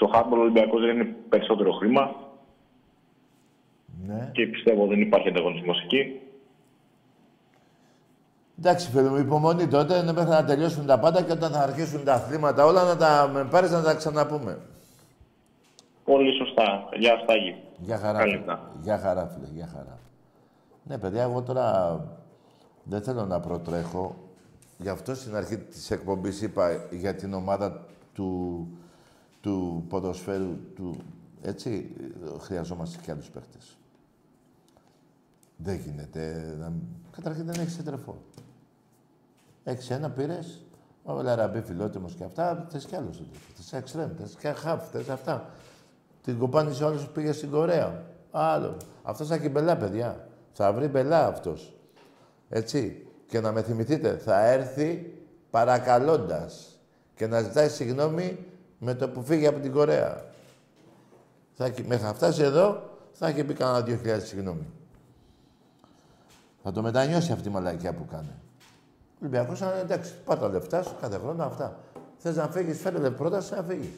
Στο 0.00 0.08
Χάρμπορ 0.08 0.38
ο 0.38 0.40
Ολυμπιακός 0.40 0.80
δεν 0.80 0.94
είναι 0.96 1.16
περισσότερο 1.28 1.72
χρήμα 1.72 2.14
Ναι. 4.06 4.30
και 4.32 4.46
πιστεύω 4.46 4.86
δεν 4.86 5.00
υπάρχει 5.00 5.28
ανταγωνισμός 5.28 5.82
εκεί. 5.84 6.20
Εντάξει, 8.58 8.90
φίλε 8.90 9.08
μου, 9.08 9.16
υπομονή 9.16 9.68
τότε 9.68 9.96
είναι 9.96 10.12
μέχρι 10.12 10.30
να 10.30 10.44
τελειώσουν 10.44 10.86
τα 10.86 10.98
πάντα 10.98 11.22
και 11.22 11.32
όταν 11.32 11.52
θα 11.52 11.60
αρχίσουν 11.60 12.04
τα 12.04 12.14
αθλήματα 12.14 12.64
όλα 12.64 12.84
να 12.84 12.96
τα 12.96 13.30
με 13.32 13.44
πάρεις 13.44 13.70
να 13.70 13.82
τα 13.82 13.94
ξαναπούμε. 13.94 14.58
Πολύ 16.04 16.36
σωστά. 16.36 16.88
Γεια 16.98 17.20
Στάγη. 17.22 17.56
Γεια 17.78 17.98
χαρά. 17.98 18.18
Καλή 18.18 18.30
φίλε. 18.30 18.38
νύχτα. 18.42 18.70
Γεια 18.82 18.98
χαρά, 18.98 19.26
φίλε. 19.26 19.46
Γεια 19.54 19.68
χαρά. 19.72 19.98
Ναι, 20.82 20.98
παιδιά, 20.98 21.22
εγώ 21.22 21.42
τώρα 21.42 21.98
δεν 22.82 23.02
θέλω 23.02 23.24
να 23.26 23.40
προτρέχω. 23.40 24.16
Γι' 24.78 24.88
αυτό 24.88 25.14
στην 25.14 25.36
αρχή 25.36 25.58
της 25.58 25.90
εκπομπής 25.90 26.42
είπα 26.42 26.68
για 26.90 27.14
την 27.14 27.34
ομάδα 27.34 27.86
του, 28.14 28.66
του 29.40 29.84
ποδοσφαίρου, 29.88 30.56
του, 30.74 30.96
έτσι, 31.42 31.96
χρειαζόμαστε 32.38 32.98
και 33.02 33.10
άλλους 33.10 33.30
παίχτες. 33.30 33.78
Δεν 35.56 35.76
γίνεται. 35.76 36.54
Να... 36.58 36.72
Καταρχήν 37.10 37.44
δεν 37.44 37.60
έχεις 37.60 37.74
σεντρεφό. 37.74 38.22
Έχεις 39.64 39.90
ένα, 39.90 40.10
πήρες. 40.10 40.64
Ο 41.04 41.22
Λαραμπή 41.22 41.60
φιλότιμος 41.60 42.14
και 42.14 42.24
αυτά. 42.24 42.66
Θες 42.70 42.84
κι 42.84 42.96
άλλο 42.96 43.12
σεντρεφό. 43.12 43.44
Θες 43.54 43.72
εξτρέμ, 43.72 44.10
θες 44.16 44.36
και 44.40 44.48
χαφ, 44.48 44.90
θες 44.90 45.08
αυτά. 45.08 45.50
Την 46.22 46.38
κομπάνισε 46.38 46.84
ο 46.84 46.86
άλλος 46.86 47.06
που 47.06 47.12
πήγε 47.12 47.32
στην 47.32 47.50
Κορέα. 47.50 48.04
Άλλο. 48.30 48.76
Αυτός 49.02 49.28
θα 49.28 49.34
έχει 49.34 49.48
μπελά, 49.48 49.76
παιδιά. 49.76 50.28
Θα 50.52 50.72
βρει 50.72 50.86
μπελά 50.86 51.26
αυτός. 51.26 51.74
Έτσι. 52.48 53.04
Και 53.26 53.40
να 53.40 53.52
με 53.52 53.62
θυμηθείτε, 53.62 54.16
θα 54.16 54.46
έρθει 54.46 55.20
παρακαλώντας 55.50 56.78
και 57.14 57.26
να 57.26 57.40
ζητάει 57.40 57.68
συγγνώμη 57.68 58.38
με 58.82 58.94
το 58.94 59.08
που 59.08 59.22
φύγει 59.22 59.46
από 59.46 59.60
την 59.60 59.72
Κορέα. 59.72 60.24
Θα 61.54 61.64
έχει, 61.64 61.84
μέχρι 61.86 62.04
να 62.04 62.14
φτάσει 62.14 62.42
εδώ, 62.42 62.90
θα 63.12 63.28
έχει 63.28 63.44
πει 63.44 63.54
κανένα 63.54 63.80
δύο 63.80 63.96
χιλιάδες 63.96 64.28
συγγνώμη. 64.28 64.66
Θα 66.62 66.72
το 66.72 66.82
μετανιώσει 66.82 67.32
αυτή 67.32 67.48
η 67.48 67.50
μαλακιά 67.50 67.94
που 67.94 68.06
κάνει. 68.06 68.34
Ο 69.14 69.16
Ολυμπιακός, 69.20 69.62
αν 69.62 69.78
εντάξει, 69.78 70.14
πάρ' 70.24 70.38
τα 70.38 70.48
λεφτά 70.48 70.82
σου 70.82 70.96
κάθε 71.00 71.18
χρόνο 71.18 71.44
αυτά. 71.44 71.78
Θες 72.16 72.36
να 72.36 72.48
φύγεις, 72.48 72.80
φέρε 72.80 73.10
πρόταση 73.10 73.54
να 73.54 73.62
φύγεις. 73.62 73.90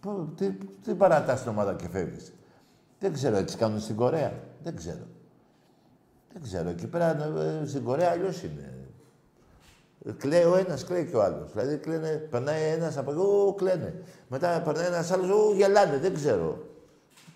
Πού, 0.00 0.32
τι, 0.36 0.50
τι 0.82 0.94
παρατάς 0.94 1.42
την 1.42 1.50
ομάδα 1.50 1.74
και 1.74 1.88
φεύγεις. 1.88 2.32
Δεν 2.98 3.12
ξέρω, 3.12 3.36
έτσι 3.36 3.56
κάνουν 3.56 3.80
στην 3.80 3.96
Κορέα. 3.96 4.32
Δεν 4.62 4.76
ξέρω. 4.76 5.06
Δεν 6.32 6.42
ξέρω. 6.42 6.68
Εκεί 6.68 6.86
πέρα 6.86 7.10
ε, 7.38 7.66
στην 7.66 7.84
Κορέα 7.84 8.10
αλλιώς 8.10 8.42
είναι. 8.42 8.75
Κλαίει 10.12 10.44
ο 10.44 10.56
ένας, 10.56 10.84
κλαίει 10.84 11.04
και 11.04 11.16
ο 11.16 11.22
άλλος. 11.22 11.52
Δηλαδή 11.52 11.76
κλαίνε, 11.76 12.08
περνάει 12.30 12.62
ένας 12.62 12.96
από 12.96 13.10
εδώ, 13.10 13.46
ου, 13.46 13.54
κλαίνε. 13.54 13.94
Μετά 14.28 14.62
περνάει 14.64 14.86
ένας 14.86 15.10
άλλος, 15.10 15.28
ου, 15.28 15.54
γελάνε. 15.56 15.98
Δεν 15.98 16.14
ξέρω. 16.14 16.66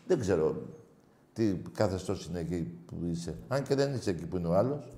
Δεν 0.06 0.20
ξέρω 0.20 0.62
τι 1.32 1.56
καθεστώς 1.74 2.26
είναι 2.26 2.38
εκεί 2.38 2.78
που 2.86 2.96
είσαι. 3.10 3.34
Αν 3.48 3.62
και 3.62 3.74
δεν 3.74 3.94
είσαι 3.94 4.10
εκεί 4.10 4.26
που 4.26 4.36
είναι 4.36 4.48
ο 4.48 4.54
άλλος. 4.54 4.92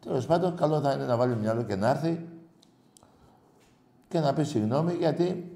Τέλος 0.00 0.26
πάντων, 0.26 0.56
καλό 0.56 0.80
θα 0.80 0.92
είναι 0.92 1.04
να 1.04 1.16
βάλει 1.16 1.36
μυαλό 1.36 1.62
και 1.62 1.76
να 1.76 1.90
έρθει 1.90 2.26
και 4.08 4.20
να 4.20 4.32
πει 4.32 4.42
συγγνώμη 4.42 4.92
γιατί 4.92 5.52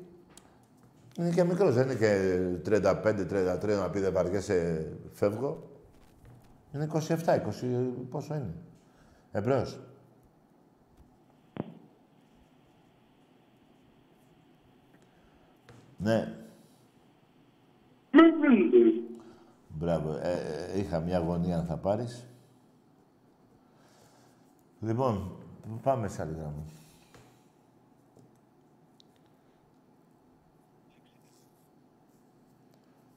είναι 1.19 1.31
και 1.31 1.45
μικρός, 1.45 1.75
δεν 1.75 1.85
είναι 1.85 1.95
και 1.95 2.39
35-33 2.65 3.77
να 3.79 3.91
πει 3.91 4.01
δεν 4.01 4.13
βαριέσαι, 4.13 4.87
φεύγω. 5.13 5.71
Είναι 6.75 6.89
27, 6.93 6.99
20, 6.99 7.43
πόσο 8.11 8.35
είναι. 8.35 8.55
Εμπρός. 9.33 9.79
Ναι. 16.05 16.35
Μπράβο. 19.69 20.13
Ε, 20.13 20.69
ε, 20.73 20.79
είχα 20.79 21.01
μια 21.01 21.17
αγωνία 21.17 21.59
αν 21.59 21.65
θα 21.65 21.77
πάρεις. 21.77 22.27
Λοιπόν, 24.81 25.37
πάμε 25.83 26.09
σε 26.09 26.23
άλλη 26.23 26.35
γραμμή. 26.35 26.65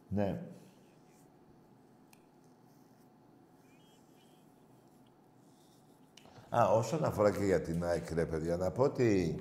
Ναι. 0.09 0.41
Α, 6.49 6.71
όσον 6.71 7.03
αφορά 7.03 7.31
και 7.31 7.43
για 7.43 7.61
την 7.61 7.83
ΑΕΚ, 7.83 8.11
ρε 8.11 8.25
παιδιά, 8.25 8.57
να 8.57 8.71
πω 8.71 8.83
ότι... 8.83 9.39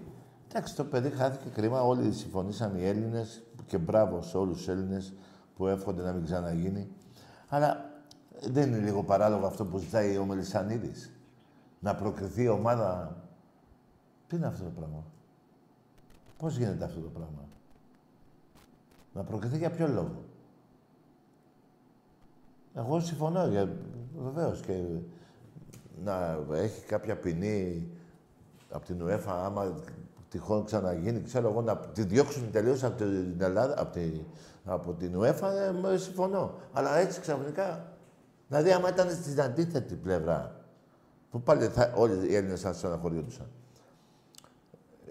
Εντάξει, 0.57 0.76
το 0.76 0.84
παιδί 0.84 1.11
χάθηκε 1.11 1.48
κρίμα. 1.48 1.82
Όλοι 1.82 2.12
συμφωνήσαμε 2.12 2.78
οι 2.78 2.86
Έλληνες 2.86 3.42
και 3.66 3.78
μπράβο 3.78 4.22
σε 4.22 4.36
όλους 4.36 4.57
τους 4.57 4.68
Έλληνες 4.68 5.14
που 5.57 5.66
εύχονται 5.66 6.02
να 6.02 6.12
μην 6.12 6.24
ξαναγίνει. 6.24 6.88
Αλλά 7.48 7.90
δεν 8.46 8.68
είναι 8.68 8.78
λίγο 8.78 9.02
παράλογο 9.02 9.46
αυτό 9.46 9.64
που 9.64 9.78
ζητάει 9.78 10.16
ο 10.16 10.24
Μελισανίδης. 10.24 11.12
Να 11.78 11.94
προκριθεί 11.94 12.42
η 12.42 12.48
ομάδα... 12.48 13.16
Τι 14.26 14.36
είναι 14.36 14.46
αυτό 14.46 14.64
το 14.64 14.70
πράγμα; 14.70 15.04
Πώς 16.38 16.57
γίνεται 16.57 16.84
αυτό 16.84 17.00
το 17.00 17.09
πράγμα; 17.09 17.48
Να 19.12 19.22
προκριθεί 19.22 19.57
για 19.57 19.70
ποιο 19.70 19.88
λόγο; 19.88 20.24
Εγώ 22.74 23.00
συμφωνώ, 23.00 23.46
για... 23.46 23.76
βεβαίως 24.16 24.61
και 24.61 24.82
να 26.04 26.38
έχει 26.52 26.86
κάποια 26.86 27.16
ποινή 27.16 27.88
από 28.70 28.86
την 28.86 29.02
UEFA, 29.02 29.44
άμα 29.44 29.74
τυχόν 30.29 30.64
ξαναγίνει, 30.64 31.22
ξέρω 31.22 31.49
εγώ, 31.49 31.62
να 31.62 31.77
τη 31.77 32.03
διώξουν 32.03 32.51
τελείως 32.51 32.85
από 32.85 32.97
την 32.97 33.37
Ελλάδα, 33.39 33.74
από, 33.81 33.93
τη, 33.93 34.20
από 34.64 34.93
την 34.93 35.20
UEFA, 35.20 35.51
ε, 35.93 35.97
συμφωνώ. 35.97 36.55
Αλλά 36.72 36.97
έτσι 36.97 37.20
ξαφνικά, 37.20 37.93
δηλαδή 38.49 38.72
άμα 38.72 38.89
ήταν 38.89 39.11
στην 39.11 39.41
αντίθετη 39.41 39.95
πλευρά, 39.95 40.61
που 41.31 41.43
πάλι 41.43 41.66
θα, 41.66 41.93
όλοι 41.97 42.31
οι 42.31 42.35
Έλληνες 42.35 42.61
θα 42.61 42.72
στεναχωριόντουσαν. 42.72 43.47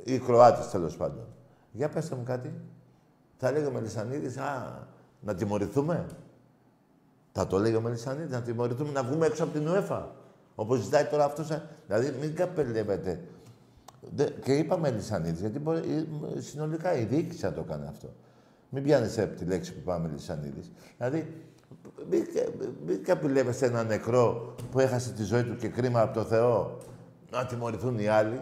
Οι 0.03 0.19
Κροάτες, 0.19 0.69
τέλος 0.69 0.97
πάντων. 0.97 1.25
Για 1.71 1.89
πέστε 1.89 2.15
μου 2.15 2.23
κάτι. 2.23 2.53
Θα 3.37 3.47
έλεγε 3.47 3.65
ο 3.65 3.71
Μελισανίδης, 3.71 4.37
α, 4.37 4.87
να 5.19 5.35
τιμωρηθούμε. 5.35 6.05
Θα 7.31 7.47
το 7.47 7.59
λέει 7.59 7.75
ο 7.75 7.81
Μελισανίδης, 7.81 8.31
να 8.31 8.41
τιμωρηθούμε, 8.41 8.91
να 8.91 9.03
βγούμε 9.03 9.25
έξω 9.25 9.43
από 9.43 9.53
την 9.53 9.67
UEFA. 9.67 10.03
Όπως 10.55 10.79
ζητάει 10.79 11.05
τώρα 11.05 11.23
αυτός, 11.23 11.49
ε, 11.49 11.63
δηλαδή 11.87 12.17
μην 12.19 12.35
καπελεύετε. 12.35 13.21
Δε- 14.01 14.29
Και 14.43 14.53
είπα 14.57 14.77
Μελισανίδης, 14.77 15.39
γιατί 15.39 15.59
μπορεί, 15.59 16.07
ε, 16.35 16.39
συνολικά 16.41 16.95
η 16.97 17.03
διοίκηση 17.03 17.39
θα 17.39 17.53
το 17.53 17.61
κάνει 17.61 17.87
αυτό. 17.87 18.13
Μην 18.69 18.83
πιάνεις 18.83 19.17
από 19.19 19.35
τη 19.35 19.45
λέξη 19.45 19.73
που 19.73 19.81
πάμε 19.81 20.07
Μελισανίδης. 20.07 20.71
Δηλαδή, 20.97 21.41
μην, 22.09 22.25
κα- 22.33 22.67
μην 22.85 23.03
καπηλεύεστε 23.03 23.65
ένα 23.65 23.83
νεκρό 23.83 24.55
που 24.71 24.79
έχασε 24.79 25.11
τη 25.11 25.23
ζωή 25.23 25.43
του 25.43 25.55
και 25.55 25.67
κρίμα 25.67 26.01
από 26.01 26.13
το 26.13 26.23
Θεό 26.23 26.77
να 27.31 27.45
τιμωρηθούν 27.45 27.99
οι 27.99 28.07
άλλοι. 28.07 28.41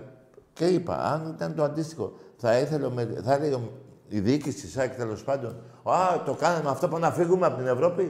Και 0.53 0.67
είπα, 0.67 0.97
αν 0.97 1.33
ήταν 1.35 1.55
το 1.55 1.63
αντίστοιχο, 1.63 2.13
θα 2.37 2.59
ήθελε, 2.59 2.85
ο 2.85 2.91
Μελ- 2.91 3.19
θα 3.23 3.33
έλεγε 3.33 3.53
ο- 3.53 3.71
η 4.09 4.19
διοίκηση 4.19 4.61
της 4.61 4.71
ΣΑΚ 4.71 4.95
τέλος 4.95 5.23
πάντων, 5.23 5.55
Α, 5.83 6.23
το 6.25 6.33
κάναμε 6.33 6.69
αυτό 6.69 6.87
που 6.87 6.97
να 6.99 7.11
φύγουμε 7.11 7.45
από 7.45 7.57
την 7.57 7.67
Ευρώπη. 7.67 8.03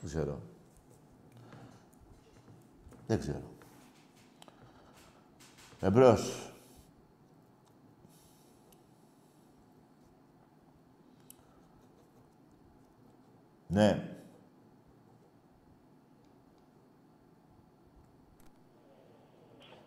Δεν 0.00 0.10
ξέρω. 0.10 0.38
Δεν 3.06 3.18
ξέρω. 3.18 3.40
Εμπρός. 5.84 6.52
Ναι. 13.66 14.08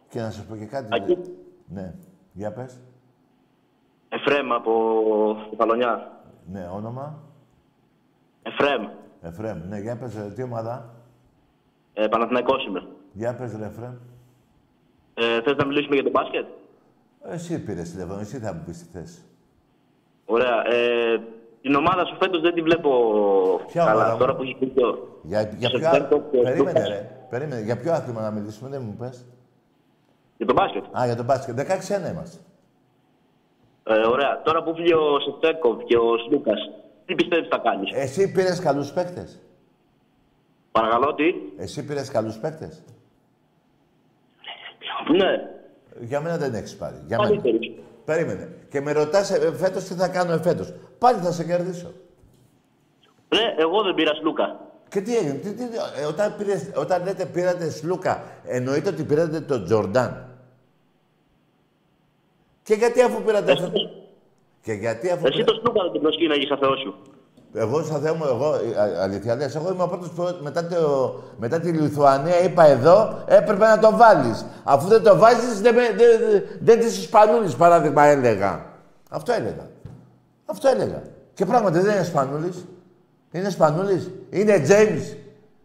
Και 0.09 0.19
να 0.21 0.31
σας 0.31 0.45
πω 0.45 0.55
και 0.55 0.65
κάτι. 0.65 0.87
Ακή. 0.91 1.17
Ναι. 1.67 1.95
Για 2.33 2.53
πες. 2.53 2.79
Εφρέμ 4.09 4.53
από 4.53 5.35
Θεσσαλονιά. 5.49 6.23
Ναι, 6.45 6.67
όνομα. 6.67 7.23
Εφρέμ. 8.43 8.87
Εφρέμ. 9.21 9.67
Ναι, 9.67 9.79
για 9.79 9.97
πες, 9.97 10.15
ε, 10.15 10.31
τι 10.35 10.43
ομάδα; 10.43 10.93
Ε, 11.93 12.07
Παναθηναϊκός 12.07 12.65
είμαι. 12.65 12.87
Για 13.13 13.35
πες, 13.35 13.55
ρε 13.55 13.65
Εφρέμ. 13.65 13.95
Ε, 15.17 15.41
θες 15.41 15.55
να 15.55 15.65
μιλήσουμε 15.65 15.95
για 15.95 16.03
το 16.03 16.09
μπάσκετ; 16.09 16.45
Εσύ 17.29 17.63
πήρες 17.63 17.91
τηλέφωνο, 17.91 18.19
εσύ 18.19 18.37
θα 18.37 18.53
μου 18.53 18.63
πεις 18.65 18.77
τι 18.79 18.85
θες. 18.97 19.21
Ωραία. 20.25 20.67
Ε, 20.73 21.21
την 21.61 21.75
ομάδα 21.75 22.05
σου 22.05 22.15
φέτος 22.19 22.41
δεν 22.41 22.53
τη 22.53 22.61
βλέπω 22.61 22.91
Ποια 23.67 23.83
καλά. 23.85 23.93
ομάδα; 23.95 24.11
μου; 24.11 24.17
Τώρα 24.19 24.35
που 24.35 24.41
έχει 24.41 24.55
πει 24.59 24.67
το... 24.67 25.07
Για, 25.23 25.41
για 25.57 25.69
Στο 25.69 25.77
ποιο... 25.77 25.89
Σεπτέμβριο, 25.89 26.17
το 26.17 26.37
Περίμενε, 26.43 26.57
Λούκας. 26.57 26.87
ρε. 26.87 27.09
Περίμενε. 27.29 27.61
Για 27.61 27.77
ποιο 27.77 27.91
άθλημα 27.93 28.21
να 28.21 28.31
μιλήσουμε, 28.31 28.69
δεν 28.69 28.81
μου 28.85 28.95
πες. 28.99 29.25
Για 30.37 30.45
το 30.45 30.53
μπάσκετ. 30.53 30.83
Α, 30.99 31.05
για 31.05 31.15
τον 31.15 31.25
μπάσκετ. 31.25 31.59
16-1 31.59 32.11
είμαστε. 32.11 32.37
Ε, 33.83 34.07
ωραία. 34.07 34.41
Τώρα 34.41 34.63
που 34.63 34.73
βγει 34.73 34.93
ο 34.93 35.19
Σεφτέκοβ 35.19 35.83
και 35.83 35.97
ο 35.97 36.17
Σλούκας, 36.17 36.59
τι 37.05 37.15
πιστεύεις 37.15 37.47
θα 37.47 37.57
κάνεις; 37.57 37.91
Εσύ 37.93 38.31
πήρες 38.31 38.59
καλούς 38.59 38.91
παίκτες; 38.91 39.39
Παρακαλώ, 40.71 41.13
τι; 41.13 41.23
Εσύ 41.57 41.85
πήρες 41.85 42.09
καλούς 42.09 42.37
παίκτες; 42.37 42.83
Ναι. 45.17 45.49
Για 45.99 46.21
μένα 46.21 46.37
δεν 46.37 46.53
έχεις 46.53 46.75
πάρει. 46.75 46.95
Για 47.07 47.17
Πάλι 47.17 47.29
μένα. 47.29 47.41
θέλεις. 47.41 47.71
Περίμενε. 48.05 48.49
Και 48.69 48.81
με 48.81 48.91
ρωτάς 48.91 49.31
ε, 49.31 49.53
φέτος 49.55 49.83
τι 49.83 49.93
θα 49.93 50.07
κάνω 50.07 50.33
εφέτος. 50.33 50.73
Πάλι 50.97 51.19
θα 51.19 51.31
σε 51.31 51.43
κερδίσω. 51.43 51.91
Ναι, 53.29 53.55
εγώ 53.57 53.83
δεν 53.83 53.93
πήρα 53.93 54.13
Σλούκα. 54.13 54.59
Και 54.89 55.01
τι 55.01 55.17
έγινε, 55.17 55.33
τι, 55.33 55.53
τι, 55.53 55.63
ε, 56.01 56.05
όταν, 56.05 56.35
πήρες, 56.37 56.71
όταν 56.75 57.03
λέτε 57.03 57.25
πήρατε 57.25 57.69
Σλούκα, 57.69 58.23
εννοείται 58.45 58.89
ότι 58.89 59.03
πήρατε 59.03 59.39
τον 59.39 59.63
Τζορντάν. 59.63 60.29
Και 62.63 62.73
γιατί 62.73 63.01
αφού 63.01 63.21
πήρατε 63.21 63.51
αυτό... 63.51 63.71
Και 64.61 64.73
γιατί 64.73 65.09
αφού... 65.09 65.27
Εσύ 65.27 65.43
το 65.43 65.53
Σλούκα 65.53 65.83
δεν 65.83 65.91
τον 65.91 66.01
προσκύναγες 66.01 66.45
στα 66.45 66.57
Θεός 66.57 66.79
σου. 66.79 66.95
Εγώ 67.57 67.83
σαν 67.83 68.01
Θεό 68.01 68.15
μου, 68.15 68.23
εγώ, 68.25 68.45
α- 68.49 69.01
αλήθεια 69.03 69.35
λες, 69.35 69.55
εγώ 69.55 69.71
είμαι 69.73 69.83
ο 69.83 69.87
πρώτος 69.87 70.09
που 70.09 70.35
μετά, 70.41 70.67
το, 70.67 71.13
μετά 71.37 71.59
τη 71.59 71.71
Λιθουανία 71.71 72.43
είπα 72.43 72.65
εδώ, 72.65 73.23
έπρεπε 73.25 73.65
να 73.67 73.79
το 73.79 73.95
βάλεις. 73.95 74.45
Αφού 74.63 74.87
δεν 74.87 75.03
το 75.03 75.17
βάζεις, 75.17 75.61
δεν, 75.61 75.73
με- 75.75 75.81
δεν, 75.97 76.29
δεν, 76.31 76.43
δεν 76.61 76.79
τις 76.79 76.97
Ισπανούλης, 76.97 77.55
παράδειγμα, 77.55 78.03
έλεγα. 78.05 78.65
Αυτό 79.09 79.33
έλεγα. 79.33 79.67
Αυτό 80.45 80.67
έλεγα. 80.69 81.01
Και 81.33 81.45
πράγματι 81.45 81.79
δεν 81.79 81.91
είναι 81.91 82.01
Ισπανούλης. 82.01 82.65
Είναι 83.31 83.47
Ισπανούλης. 83.47 84.09
Είναι 84.29 84.65
James. 84.67 85.15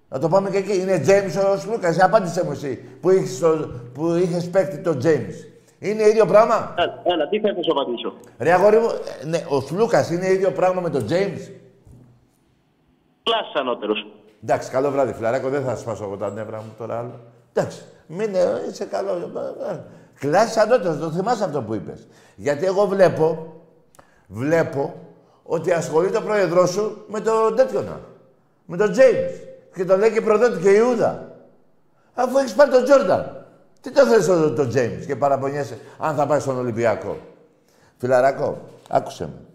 Να 0.09 0.18
το 0.18 0.28
πάμε 0.28 0.51
και 0.51 0.57
εκεί. 0.57 0.80
Είναι 0.80 1.03
James 1.07 1.53
ο 1.55 1.57
Σλούκας. 1.57 2.01
Απάντησε 2.01 2.45
μου 2.45 2.51
εσύ 2.51 2.84
που 3.01 3.11
είχες, 3.11 3.38
το, 3.38 3.49
που 3.95 4.12
είχες 4.14 4.49
παίκτη 4.49 4.78
το 4.78 4.97
James. 5.03 5.34
Είναι 5.78 6.03
ίδιο 6.03 6.26
πράγμα; 6.26 6.74
Έλα, 6.78 7.03
έλα, 7.05 7.28
τι 7.28 7.41
θες 7.41 7.57
να 7.57 7.62
σου 7.62 7.70
απαντήσω; 7.80 8.12
Ρε 8.38 8.53
αγόρι 8.53 8.76
μου, 8.78 8.88
ε, 9.22 9.26
ναι, 9.26 9.45
ο 9.49 9.61
Σλούκας 9.61 10.11
είναι 10.11 10.26
ίδιο 10.30 10.51
πράγμα 10.51 10.80
με 10.80 10.91
τον 10.91 11.07
James. 11.09 11.51
Κλάσης 13.23 13.55
ανώτερος. 13.55 14.07
Εντάξει, 14.43 14.71
καλό 14.71 14.91
βράδυ, 14.91 15.12
φιλαράκο. 15.12 15.49
Δεν 15.49 15.64
θα 15.64 15.77
σπάσω 15.77 16.05
εγώ 16.05 16.16
τα 16.16 16.31
νεύρα 16.31 16.57
μου 16.57 16.75
τώρα 16.79 16.99
άλλο. 16.99 17.21
Εντάξει, 17.53 17.83
μην 18.07 18.35
ε, 18.35 18.66
είσαι 18.71 18.85
καλό. 18.85 19.31
Κλάσεις 20.18 20.57
ανώτερο, 20.57 20.97
το 20.97 21.11
θυμάσαι 21.11 21.45
αυτό 21.45 21.62
που 21.62 21.75
είπες. 21.75 22.07
Γιατί 22.37 22.66
εγώ 22.66 22.87
βλέπω, 22.87 23.55
βλέπω 24.27 24.95
ότι 25.43 25.73
ασχολείται 25.73 26.16
ο 26.16 26.23
πρόεδρός 26.23 26.71
σου 26.71 27.05
με 27.09 27.21
τον 27.21 27.57
τέτοιο 27.57 27.83
να. 27.83 28.01
Με 28.66 28.77
τον 28.77 28.95
James. 28.95 29.49
Και 29.75 29.85
τον 29.85 29.99
λέει 29.99 30.12
και 30.12 30.21
προδότη 30.21 30.59
και 30.62 30.71
Ιούδα. 30.71 31.33
Αφού 32.14 32.39
έχεις 32.39 32.55
πάρει 32.55 32.71
τον 32.71 32.85
Τζόρνταν. 32.85 33.47
Τι 33.81 33.91
το 33.91 34.07
θες 34.07 34.27
τον, 34.27 34.55
τον 34.55 34.71
James 34.75 35.05
και 35.07 35.16
παραπονιέσαι 35.16 35.79
αν 35.99 36.14
θα 36.14 36.27
πάει 36.27 36.41
στον 36.41 36.59
Ολυμπιακό; 36.59 37.16
Φιλαράκο, 37.97 38.59
άκουσε 38.89 39.25
με. 39.25 39.49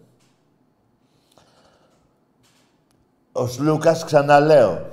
Ο 3.38 3.46
Σλούκας, 3.46 4.04
ξαναλέω. 4.04 4.86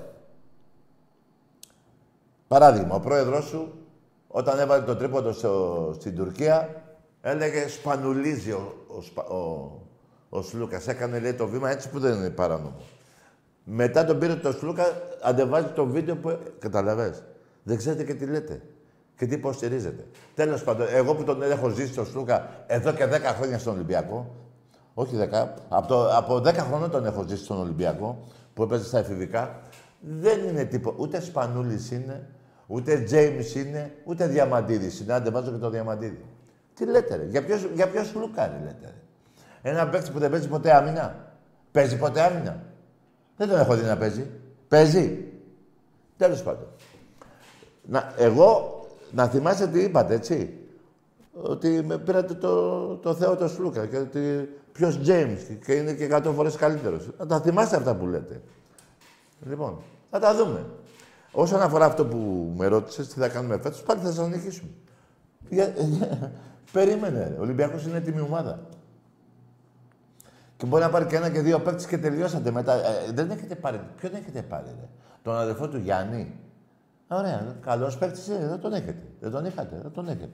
Παράδειγμα, 2.48 2.96
ο 2.96 3.00
πρόεδρος 3.00 3.46
σου, 3.46 3.74
όταν 4.28 4.60
έβαλε 4.60 4.84
το 4.84 4.96
τρίποντο 4.96 5.32
στο, 5.32 5.92
στην 6.00 6.16
Τουρκία, 6.16 6.84
έλεγε 7.22 7.68
σπανουλίζει 7.68 8.52
ο, 8.52 8.76
ο, 8.88 9.02
Σπα- 9.02 9.28
ο, 9.28 9.72
ο 10.30 10.42
Σλούκας. 10.42 10.88
Έκανε, 10.88 11.20
λέει, 11.20 11.34
το 11.34 11.48
βήμα 11.48 11.72
έτσι 11.72 11.90
που 11.90 12.00
δεν 12.00 12.14
είναι 12.14 12.30
παράνομο. 12.30 12.76
Μετά 13.64 14.06
τον 14.06 14.20
πήρε 14.20 14.36
το 14.36 14.52
Σλούκα, 14.52 14.86
αντεβάζει 15.22 15.68
το 15.68 15.86
βίντεο 15.86 16.16
που... 16.16 16.38
Καταλαβες. 16.60 17.24
Δεν 17.64 17.78
ξέρετε 17.78 18.04
και 18.04 18.14
τι 18.14 18.26
λέτε. 18.26 18.62
Και 19.18 19.26
τι 19.26 19.34
υποστηρίζετε. 19.36 20.08
Τέλος 20.36 20.64
πάντων, 20.64 20.88
εγώ 20.90 21.16
που 21.16 21.24
τον 21.24 21.42
έχω 21.42 21.70
ζήσει 21.70 21.94
τον 21.94 22.06
Σλούκα 22.06 22.50
εδώ 22.68 22.92
και 22.92 23.06
10 23.06 23.10
χρόνια 23.38 23.58
στον 23.60 23.74
Ολυμπιακό, 23.74 24.36
όχι 24.94 25.16
10, 25.32 25.48
από, 25.70 25.88
το, 25.88 26.16
από 26.16 26.36
10 26.36 26.54
χρόνια 26.54 26.90
τον 26.90 27.06
έχω 27.06 27.26
ζήσει 27.28 27.44
στον 27.44 27.60
Ολυμπιακό, 27.60 28.24
που 28.54 28.64
έπαιζε 28.64 28.84
στα 28.86 29.00
εφηβικά, 29.00 29.60
δεν 30.00 30.48
είναι 30.48 30.64
τίποτα. 30.64 30.98
Ούτε 31.00 31.22
Σπανούλης 31.22 31.92
είναι, 31.92 32.30
ούτε 32.68 33.00
Τζέιμς 33.00 33.56
είναι, 33.56 33.92
ούτε 34.04 34.28
Διαμαντίδης 34.28 35.00
είναι. 35.00 35.14
Άντε 35.14 35.30
βάζω 35.30 35.52
και 35.52 35.58
το 35.58 35.70
Διαμαντίδη. 35.70 36.26
Τι 36.74 36.86
λέτε 36.86 37.16
ρε, 37.16 37.26
για 37.26 37.44
ποιο, 37.46 37.56
για 37.74 37.88
ποιος 37.88 38.08
Σλούκα 38.08 38.48
ρε, 38.48 38.60
λέτε 38.64 38.86
ρε; 39.62 39.72
Ένα 39.72 39.90
παίκτη 39.90 40.12
που 40.12 40.20
δεν 40.20 40.32
παίζει 40.32 40.48
ποτέ 40.48 40.76
άμυνα; 40.76 41.16
Παίζει 41.72 41.98
ποτέ 41.98 42.22
άμυνα; 42.22 42.64
Δεν 43.38 43.50
τον 43.50 43.60
έχω 43.60 43.76
δει 43.76 43.86
να 43.86 43.98
παίζει. 43.98 44.30
Παίζει. 44.68 45.32
Τέλος 46.18 46.44
πάντων. 46.44 46.68
Να, 47.86 48.14
εγώ, 48.18 48.80
να 49.12 49.28
θυμάστε 49.28 49.68
τι 49.68 49.80
είπατε, 49.80 50.14
έτσι; 50.14 50.63
Ότι 51.42 51.84
με 51.84 51.98
πήρατε 51.98 52.34
το, 52.34 52.96
το 52.96 53.14
Θεό 53.16 53.36
το 53.36 53.48
Σλούκα 53.48 53.86
και 53.86 53.98
ότι 53.98 54.50
ποιος 54.72 55.00
James 55.06 55.58
και 55.66 55.74
είναι 55.74 55.94
και 55.94 56.10
100 56.12 56.32
φορές 56.36 56.56
καλύτερος. 56.56 57.10
Να 57.18 57.26
τα 57.26 57.42
θυμάστε 57.42 57.76
αυτά 57.76 57.96
που 57.96 58.08
λέτε. 58.08 58.42
Λοιπόν, 59.48 59.78
θα 60.10 60.20
τα 60.20 60.36
δούμε. 60.36 60.66
Όσον 61.32 61.62
αφορά 61.62 61.86
αυτό 61.86 62.06
που 62.06 62.52
με 62.58 62.68
ρώτησες, 62.68 63.08
τι 63.08 63.20
θα 63.20 63.28
κάνουμε 63.28 63.58
φέτος, 63.58 63.84
πάλι 63.84 64.00
θα 64.02 64.12
σας 64.12 64.28
νικήσουμε. 64.28 64.70
Για- 65.50 65.74
Περίμενε, 66.72 67.28
ρε. 67.28 67.36
Ο 67.38 67.42
Ολυμπιακός 67.42 67.86
είναι 67.86 67.98
έτοιμη 67.98 68.20
ομάδα. 68.20 68.60
Και 70.58 70.66
μπορεί 70.66 70.84
να 70.84 70.90
πάρει 70.90 71.06
και 71.06 71.16
ένα 71.16 71.30
και 71.30 71.42
δύο 71.42 71.60
παίκτες 71.60 71.86
και 71.86 71.98
τελειώσατε 71.98 72.52
μετά. 72.52 72.74
Ε, 72.74 73.12
δεν 73.14 73.32
έχετε 73.32 73.56
πάρει. 73.56 73.80
Ποιον 73.96 74.16
έχετε 74.16 74.42
πάρει, 74.42 74.66
ρε; 74.80 74.88
Τον 75.24 75.36
αδερφό 75.36 75.68
του 75.68 75.78
Γιάννη; 75.78 76.34
Ωραία, 77.08 77.56
καλός 77.62 77.98
παίκτης 77.98 78.28
δεν 78.28 78.60
τον 78.60 78.74
έχετε. 78.74 79.04
Δεν 79.20 79.32
τον 79.32 79.46
είχατε, 79.46 79.80
δεν 79.82 79.92
τον 79.92 80.08
έχετε. 80.08 80.30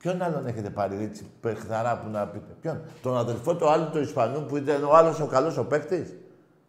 Ποιον 0.00 0.22
άλλον 0.22 0.46
έχετε 0.46 0.70
πάρει 0.70 1.02
έτσι 1.02 1.26
παιχταρά 1.40 1.98
που 1.98 2.08
να 2.10 2.26
πείτε; 2.26 2.52
Ποιον; 2.60 2.82
Τον 3.02 3.16
αδερφό 3.16 3.56
του 3.56 3.68
άλλου 3.68 3.90
του 3.90 3.98
Ισπανού 3.98 4.44
που 4.44 4.56
ήταν 4.56 4.84
ο 4.84 4.94
άλλος 4.96 5.20
ο 5.20 5.26
καλός 5.26 5.56
ο 5.58 5.64
παίκτης; 5.64 6.14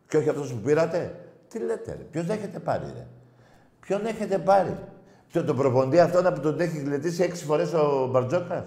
Και 0.07 0.17
όχι 0.17 0.29
αυτός 0.29 0.53
που 0.53 0.57
πήρατε; 0.59 1.15
Τι 1.47 1.59
λέτε, 1.59 1.91
ρε. 1.91 2.03
Ποιον 2.03 2.29
έχετε 2.29 2.59
πάρει, 2.59 2.85
ρε; 2.95 3.07
Ποιον 3.79 4.05
έχετε 4.05 4.37
πάρει; 4.37 4.77
Ποιον 5.31 5.45
τον 5.45 5.55
προποντή 5.55 5.99
αυτόν 5.99 6.33
που 6.33 6.39
τον 6.39 6.59
έχει 6.59 6.77
γλετήσει 6.77 7.23
έξι 7.23 7.45
φορές 7.45 7.73
ο 7.73 8.07
Μπαρτζόκας; 8.11 8.63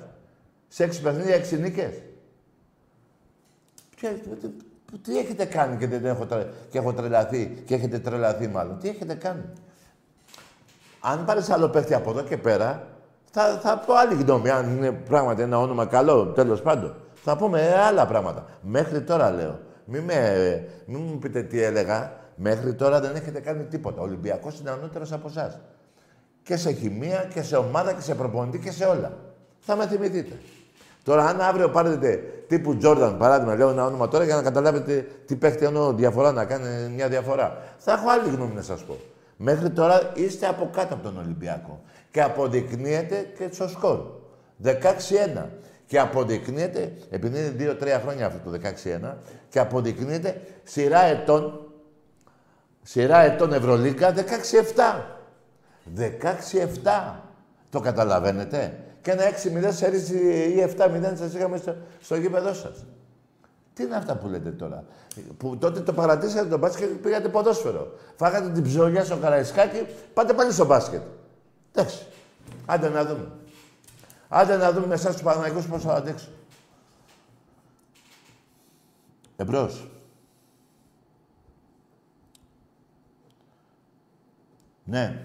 Σε 0.69 0.85
έξι 0.85 1.03
παιχνίδια, 1.03 1.35
έξι 1.35 1.59
νίκες; 1.59 2.03
Ποια- 3.97 4.11
τι, 4.13 4.49
τι- 4.49 4.99
τι 5.03 5.19
έχετε 5.19 5.45
κάνει 5.45 5.77
και 5.77 5.87
δεν 5.87 6.05
έχω, 6.05 6.27
τρε- 6.27 6.47
και 6.71 6.79
έχω 6.79 6.93
τρελαθεί 6.93 7.63
και 7.67 7.75
έχετε 7.75 7.99
τρελαθεί 7.99 8.49
μάλλον; 8.49 8.79
Τι 8.79 8.89
έχετε 8.89 9.15
κάνει; 9.15 9.43
Αν 11.01 11.25
πάρεις 11.25 11.51
άλλο 11.51 11.69
παίχτη 11.69 11.95
από 11.95 12.11
εδώ 12.11 12.23
και 12.23 12.37
πέρα, 12.37 12.89
θα, 13.35 13.59
θα 13.63 13.79
πω 13.79 13.95
άλλη 13.95 14.15
γνώμη. 14.15 14.51
Αν 14.51 14.77
είναι 14.77 14.91
πράγματι 14.91 15.43
ένα 15.43 15.59
όνομα 15.59 15.87
καλό, 15.87 16.27
τέλος 16.27 16.63
πάντων. 16.63 16.95
Θα 17.15 17.37
πούμε 17.37 17.75
άλλα 17.89 18.07
πράγματα. 18.07 18.47
Μέχρι 18.61 19.01
τώρα 19.01 19.31
λέω. 19.31 19.59
Μην, 19.85 20.03
με, 20.03 20.15
μην 20.87 21.03
μου 21.03 21.19
πείτε 21.19 21.43
τι 21.43 21.63
έλεγα. 21.63 22.13
Μέχρι 22.37 22.75
τώρα 22.75 23.01
δεν 23.01 23.15
έχετε 23.15 23.41
κάνει 23.41 23.65
τίποτα. 23.65 24.01
Ο 24.01 24.05
Ολυμπιακός 24.05 24.61
είναι 24.61 24.71
ανώτερος 24.71 25.13
από 25.13 25.29
εσάς. 25.29 25.59
Και 26.43 26.57
σε 26.57 26.73
χημεία 26.73 27.31
και 27.35 27.43
σε 27.43 27.57
ομάδα 27.57 27.93
και 27.93 28.01
σε 28.01 28.15
προπονητή 28.15 28.59
και 28.59 28.71
σε 28.71 28.85
όλα. 28.85 29.13
Θα 29.59 29.77
με 29.77 29.87
θυμηθείτε. 29.87 30.39
Τώρα, 31.05 31.27
αν 31.27 31.41
αύριο 31.41 31.69
πάρετε 31.69 32.23
τύπου 32.49 32.77
Τζόρνταν, 32.77 33.17
παράδειγμα, 33.17 33.55
λέω 33.55 33.71
ένα 33.71 33.85
όνομα 33.85 34.09
τώρα 34.09 34.25
για 34.25 34.35
να 34.35 34.43
καταλάβετε 34.43 35.07
τι 35.27 35.37
παίχτη 35.37 35.65
εννοώ 35.65 35.93
διαφορά, 35.93 36.33
να 36.33 36.45
κάνει 36.45 36.93
μια 36.95 37.09
διαφορά. 37.09 37.59
Θα 37.79 37.93
έχω 37.93 38.11
άλλη 38.11 38.29
γνώμη 38.35 38.55
να 38.55 38.63
σας 38.63 38.83
πω. 38.83 38.97
Μέχρι 39.37 39.71
τώρα 39.71 40.01
είστε 40.15 40.47
από 40.47 40.71
κάτω 40.73 40.95
από 40.95 41.03
τον 41.03 41.19
Ολυμπιακό. 41.19 41.83
Και 42.15 42.23
αποδεικνύεται 42.23 43.33
και 43.39 43.49
στο 43.53 43.69
σκορ. 43.69 44.01
16-1. 44.65 44.71
Και 45.87 45.99
αποδεικνύεται, 45.99 46.93
επειδή 47.11 47.39
είναι 47.39 47.77
2-3 47.81 48.01
χρόνια 48.03 48.27
αυτό 48.27 48.51
το 48.51 48.59
16-1, 49.05 49.15
και 49.49 49.59
αποδεικνύεται 49.59 50.41
σειρά 50.63 51.01
ετών, 51.01 51.73
σειρά 52.83 53.19
ετών 53.19 53.53
Ευρωλίκα 53.53 54.15
16-7. 54.15 54.21
16-7. 55.97 57.23
Το 57.71 57.81
καταλαβαίνετε; 57.81 58.79
Και 59.01 59.11
ένα 59.11 59.23
6-0 59.23 59.73
σε 59.73 59.89
ρίση 59.89 60.17
ή 60.57 60.75
7-0 60.77 61.13
σας 61.15 61.35
είχαμε 61.35 61.57
στο, 61.57 61.77
στο 62.01 62.17
γήπεδό 62.17 62.55
σας. 62.55 62.85
Τι 63.75 63.83
είναι 63.83 63.97
αυτά 63.97 64.17
που 64.17 64.29
λέτε 64.29 64.51
τώρα; 64.51 64.85
Που 65.37 65.57
τότε 65.57 65.81
το 65.81 65.93
παρατήσατε 65.93 66.49
το 66.49 66.59
μπάσκετ 66.59 66.89
και 66.89 66.95
πήγατε 66.95 67.29
ποδόσφαιρο. 67.29 67.93
Φάγατε 68.17 68.49
την 68.49 68.63
ψωλιά 68.63 69.05
στο 69.05 69.17
Καραϊσκάκι, 69.17 69.87
πάτε 70.15 70.33
πάλι 70.33 70.53
στο 70.53 70.67
μπάσκετ. 70.67 71.03
Εντάξει. 71.75 72.07
Άντε 72.67 72.89
να 72.89 73.05
δούμε. 73.05 73.33
Άντε 74.29 74.57
να 74.57 74.73
δούμε 74.73 74.87
με 74.87 74.95
εσάς 74.95 75.13
τους 75.13 75.23
Παναγικούς 75.23 75.67
πώς 75.67 75.83
θα 75.83 75.95
αντέξουν. 75.95 76.33
Εμπρός. 79.37 79.89
Ναι. 84.85 85.23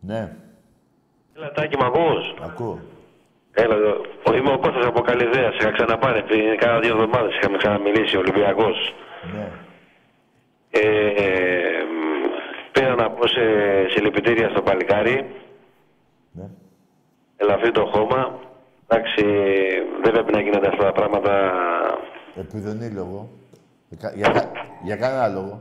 Ναι. 0.00 0.36
Έλα, 1.34 1.52
Τάκη, 1.52 1.76
μ' 1.76 1.84
ακούς; 1.84 2.34
Ακούω. 2.40 2.80
Έλα, 3.62 3.74
εδώ. 3.74 3.92
Ο- 4.28 4.34
είμαι 4.36 4.52
ο 4.52 4.58
Κώστας 4.58 4.86
από 4.86 5.00
Καλυδέας. 5.00 5.54
Σε 5.54 5.58
είχα 5.60 5.70
ξαναπάρει 5.72 6.22
πριν 6.22 6.56
κάνα 6.58 6.78
δύο 6.78 6.92
εβδομάδες. 6.96 7.36
Είχαμε 7.36 7.56
ξαναμιλήσει 7.56 8.16
ο 8.16 8.18
Ολυμπιακός. 8.18 8.94
Ναι. 9.34 9.46
Ε, 10.70 10.80
μ, 11.92 12.30
πήρα 12.72 12.94
να 12.94 13.10
πω 13.10 13.26
σε 13.26 13.42
συλληπιτήρια 13.88 14.48
στο 14.48 14.62
παλικάρι. 14.62 15.26
Ναι. 16.32 16.44
Ελαφρύ 17.36 17.70
το 17.70 17.84
χώμα. 17.92 18.38
Εντάξει, 18.88 19.24
δεν 20.02 20.12
πρέπει 20.12 20.32
να 20.32 20.40
γίνονται 20.40 20.68
αυτά 20.68 20.84
τα 20.84 20.92
πράγματα 20.92 21.52
Επιδονή 22.36 22.88
λόγο. 22.90 23.28
Για, 23.88 23.98
κα- 24.00 24.12
για, 24.16 24.28
κα- 24.28 24.50
για 24.82 24.96
κανένα 24.96 25.28
λόγο. 25.28 25.60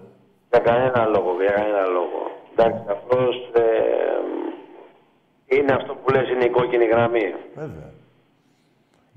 για 0.50 0.60
κανένα 0.60 1.06
λόγο. 1.06 1.36
Για 1.42 1.52
κανένα 1.52 1.86
λόγο. 1.86 2.20
Εντάξει, 2.56 2.82
αυτός 2.90 3.36
ε, 3.54 3.62
είναι 5.48 5.74
αυτό 5.74 5.94
που 5.94 6.12
λες 6.12 6.30
είναι 6.30 6.44
η 6.46 6.50
κόκκινη 6.50 6.86
γραμμή. 6.86 7.34
Βέβαια. 7.56 7.90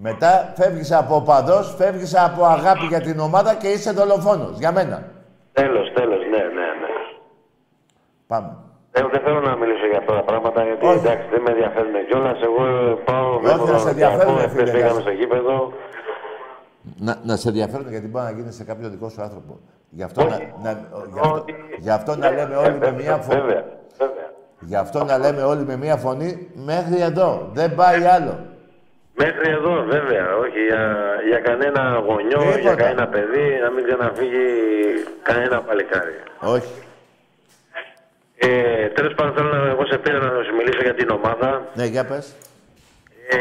Μετά 0.03 0.53
φεύγεις 0.57 0.93
από 0.93 1.15
οπαδός, 1.15 1.75
φεύγεις 1.79 2.15
από 2.17 2.45
αγάπη 2.45 2.87
για 2.87 3.01
την 3.01 3.19
ομάδα 3.19 3.55
και 3.55 3.69
είσαι 3.69 3.91
δολοφόνος. 3.93 4.59
Για 4.59 4.73
μένα. 4.73 5.03
Τέλος, 5.53 5.93
τέλος, 5.93 6.19
ναι, 6.31 6.37
ναι, 6.37 6.67
ναι. 6.81 6.89
Πάμε. 8.27 8.57
Ε, 8.93 9.03
δεν 9.13 9.21
θέλω 9.21 9.41
να 9.41 9.57
μιλήσω 9.57 9.87
για 9.87 9.99
αυτά 9.99 10.15
τα 10.15 10.23
πράγματα 10.23 10.65
γιατί 10.65 10.87
εντάξει 10.89 11.27
δεν 11.31 11.41
με 11.43 11.51
ενδιαφέρουν 11.51 11.93
κιόλας. 12.09 12.41
Εγώ 12.43 12.63
πάω 13.05 13.41
με 13.41 13.49
Όχι, 13.49 13.71
να 13.73 13.79
σε 13.79 13.89
ενδιαφέρουν, 13.89 14.37
φίλε, 14.39 14.49
Χθες 14.49 14.71
πήγαμε 14.71 14.95
να- 14.95 15.01
στο 15.01 15.11
γήπεδο. 15.11 15.73
Να, 16.97 17.17
να 17.23 17.37
σε 17.37 17.49
ενδιαφέρουν 17.49 17.89
γιατί 17.91 18.07
μπορεί 18.07 18.25
να 18.25 18.31
γίνεις 18.31 18.55
σε 18.55 18.65
κάποιο 18.65 18.89
δικό 18.89 19.09
σου 19.09 19.23
άνθρωπο. 19.23 19.59
Γι' 19.91 20.03
αυτό, 20.03 20.25
να, 20.25 20.29
να, 20.63 20.71
γι 21.13 21.19
αυτό, 21.21 21.45
γι' 21.79 21.91
αυτό 21.91 22.17
να 22.17 22.31
λέμε 22.31 22.57
όλοι 22.57 22.79
με 22.79 22.91
μία 22.93 23.17
φωνή. 23.17 23.41
Βέβαια, 23.41 23.65
βέβαια. 23.99 24.29
Γι' 24.61 24.77
αυτό 24.77 25.05
να 25.05 25.19
λέμε 25.19 25.43
όλοι 25.43 25.65
με 25.65 25.77
μία 25.77 25.97
φωνή 25.97 26.51
μέχρι 26.55 27.01
εδώ. 27.01 27.51
Δεν 27.53 27.75
πάει 27.75 28.05
άλλο. 28.05 28.39
Μέχρι 29.15 29.51
εδώ, 29.51 29.85
βέβαια. 29.89 30.37
Όχι 30.37 30.61
για, 30.69 30.95
για 31.29 31.39
κανένα 31.39 32.03
γονιό, 32.07 32.39
Τίποτα. 32.39 32.59
για 32.61 32.75
κανένα 32.75 33.07
παιδί, 33.09 33.59
να 33.63 33.71
μην 33.71 33.85
ξαναφύγει 33.85 34.45
κανένα 35.23 35.61
παλικάρι. 35.61 36.15
Όχι. 36.41 36.73
Ε, 38.37 38.87
Τέλος 38.89 39.15
πάντων, 39.15 39.35
θέλω 39.35 39.49
να 39.49 39.69
εγώ 39.71 39.87
σε 39.87 39.99
πήρα 39.99 40.19
να 40.19 40.43
σου 40.43 40.55
μιλήσω 40.57 40.81
για 40.83 40.95
την 40.95 41.11
ομάδα. 41.11 41.63
Ναι, 41.75 41.85
για 41.85 42.05
πες. 42.05 42.35
Ε, 43.31 43.39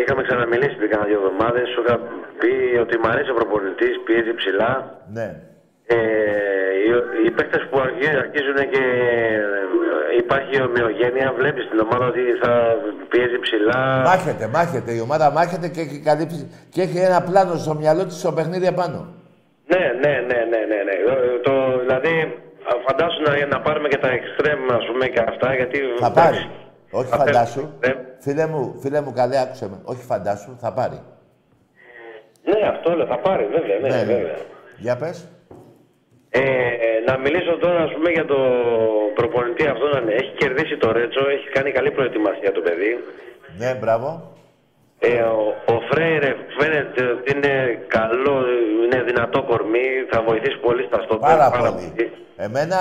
είχαμε 0.00 0.22
ξαναμιλήσει 0.22 0.76
πριν 0.76 0.90
κάνα 0.90 1.04
δύο 1.04 1.18
εβδομάδες. 1.22 1.68
Σου 1.68 1.82
είχα 1.86 1.98
πει 2.38 2.78
ότι 2.84 2.98
μου 2.98 3.08
αρέσει 3.08 3.30
ο 3.30 3.34
προπονητής, 3.34 4.00
πιέζει 4.04 4.34
ψηλά. 4.34 4.98
Ναι. 5.12 5.28
Ε, 5.86 5.96
οι, 6.86 7.26
οι 7.26 7.30
παίκτες 7.30 7.66
που 7.70 7.78
αρχι- 7.80 8.16
αρχίζουν 8.24 8.56
και 8.74 8.82
ε, 10.12 10.16
υπάρχει 10.22 10.62
ομοιογένεια, 10.62 11.32
βλέπεις 11.38 11.68
την 11.70 11.78
ομάδα 11.80 12.06
ότι 12.06 12.20
θα 12.42 12.52
πιέζει 13.08 13.38
ψηλά. 13.38 14.02
Μάχεται, 14.04 14.46
μάχεται. 14.46 14.92
Η 14.92 15.00
ομάδα 15.00 15.30
μάχεται 15.30 15.68
και 15.68 15.80
έχει, 15.80 16.00
καλύψει, 16.00 16.50
και 16.70 16.82
έχει 16.82 16.98
ένα 16.98 17.22
πλάνο 17.22 17.54
στο 17.54 17.74
μυαλό 17.74 18.04
της 18.06 18.16
στο 18.18 18.32
παιχνίδι 18.32 18.66
επάνω. 18.66 19.00
Ναι, 19.72 19.84
ναι, 20.02 20.12
ναι, 20.28 20.38
ναι, 20.50 20.60
ναι. 20.70 20.78
ναι. 20.88 20.94
Ε, 21.12 21.38
Το, 21.42 21.78
δηλαδή, 21.80 22.12
α, 22.70 22.72
φαντάσου 22.86 23.22
να, 23.22 23.46
να 23.46 23.60
πάρουμε 23.60 23.88
και 23.88 23.98
τα 23.98 24.08
εξτρέμ, 24.08 24.60
ας 24.72 24.84
πούμε, 24.86 25.06
και 25.06 25.20
αυτά, 25.28 25.54
γιατί... 25.54 25.78
Θα 26.00 26.10
πάρει. 26.12 26.50
Όχι 26.90 27.08
Θα 27.10 27.16
φαντάσου. 27.16 27.60
Ναι. 27.86 27.94
Φίλε 28.18 28.46
μου, 28.46 28.78
φίλε 28.82 29.00
μου, 29.00 29.12
καλέ, 29.12 29.38
άκουσε 29.40 29.68
με. 29.68 29.80
Όχι 29.84 30.02
φαντάσου, 30.04 30.56
θα 30.60 30.72
πάρει. 30.72 31.00
Ναι, 32.44 32.68
αυτό 32.68 32.96
λέω, 32.96 33.06
θα 33.06 33.18
πάρει, 33.18 33.44
βέβαια, 33.46 33.78
ναι, 33.80 33.88
Ναι, 33.88 33.96
ναι. 33.96 34.14
βέβαια. 34.14 34.34
Για 34.78 34.96
πες. 34.96 35.28
Ε, 36.34 36.42
να 37.06 37.18
μιλήσω 37.18 37.56
τώρα, 37.58 37.82
ας 37.82 37.92
πούμε, 37.92 38.10
για 38.10 38.24
το 38.24 38.38
προπονητή 39.14 39.66
αυτό. 39.66 39.86
να 39.92 39.98
είναι. 40.00 40.12
Έχει 40.12 40.32
κερδίσει 40.36 40.76
το 40.76 40.92
Ρέτσο, 40.92 41.22
έχει 41.36 41.48
κάνει 41.48 41.70
καλή 41.70 41.90
προετοιμασία 41.90 42.52
το 42.52 42.60
παιδί. 42.60 42.92
Ναι, 43.58 43.74
μπράβο. 43.80 44.08
Ε, 44.98 45.22
ο, 45.22 45.54
ο 45.74 45.80
Φρέιρε 45.90 46.36
φαίνεται 46.58 47.02
ότι 47.04 47.36
είναι 47.36 47.54
καλό, 47.86 48.44
είναι 48.84 49.02
δυνατό 49.02 49.42
κορμί, 49.42 49.86
θα 50.10 50.22
βοηθήσει 50.22 50.58
πολύ 50.58 50.82
στα 50.84 51.02
στόπερ. 51.02 51.36
Πάρα 51.36 51.50
πολύ. 51.50 52.10
Εμένα 52.36 52.78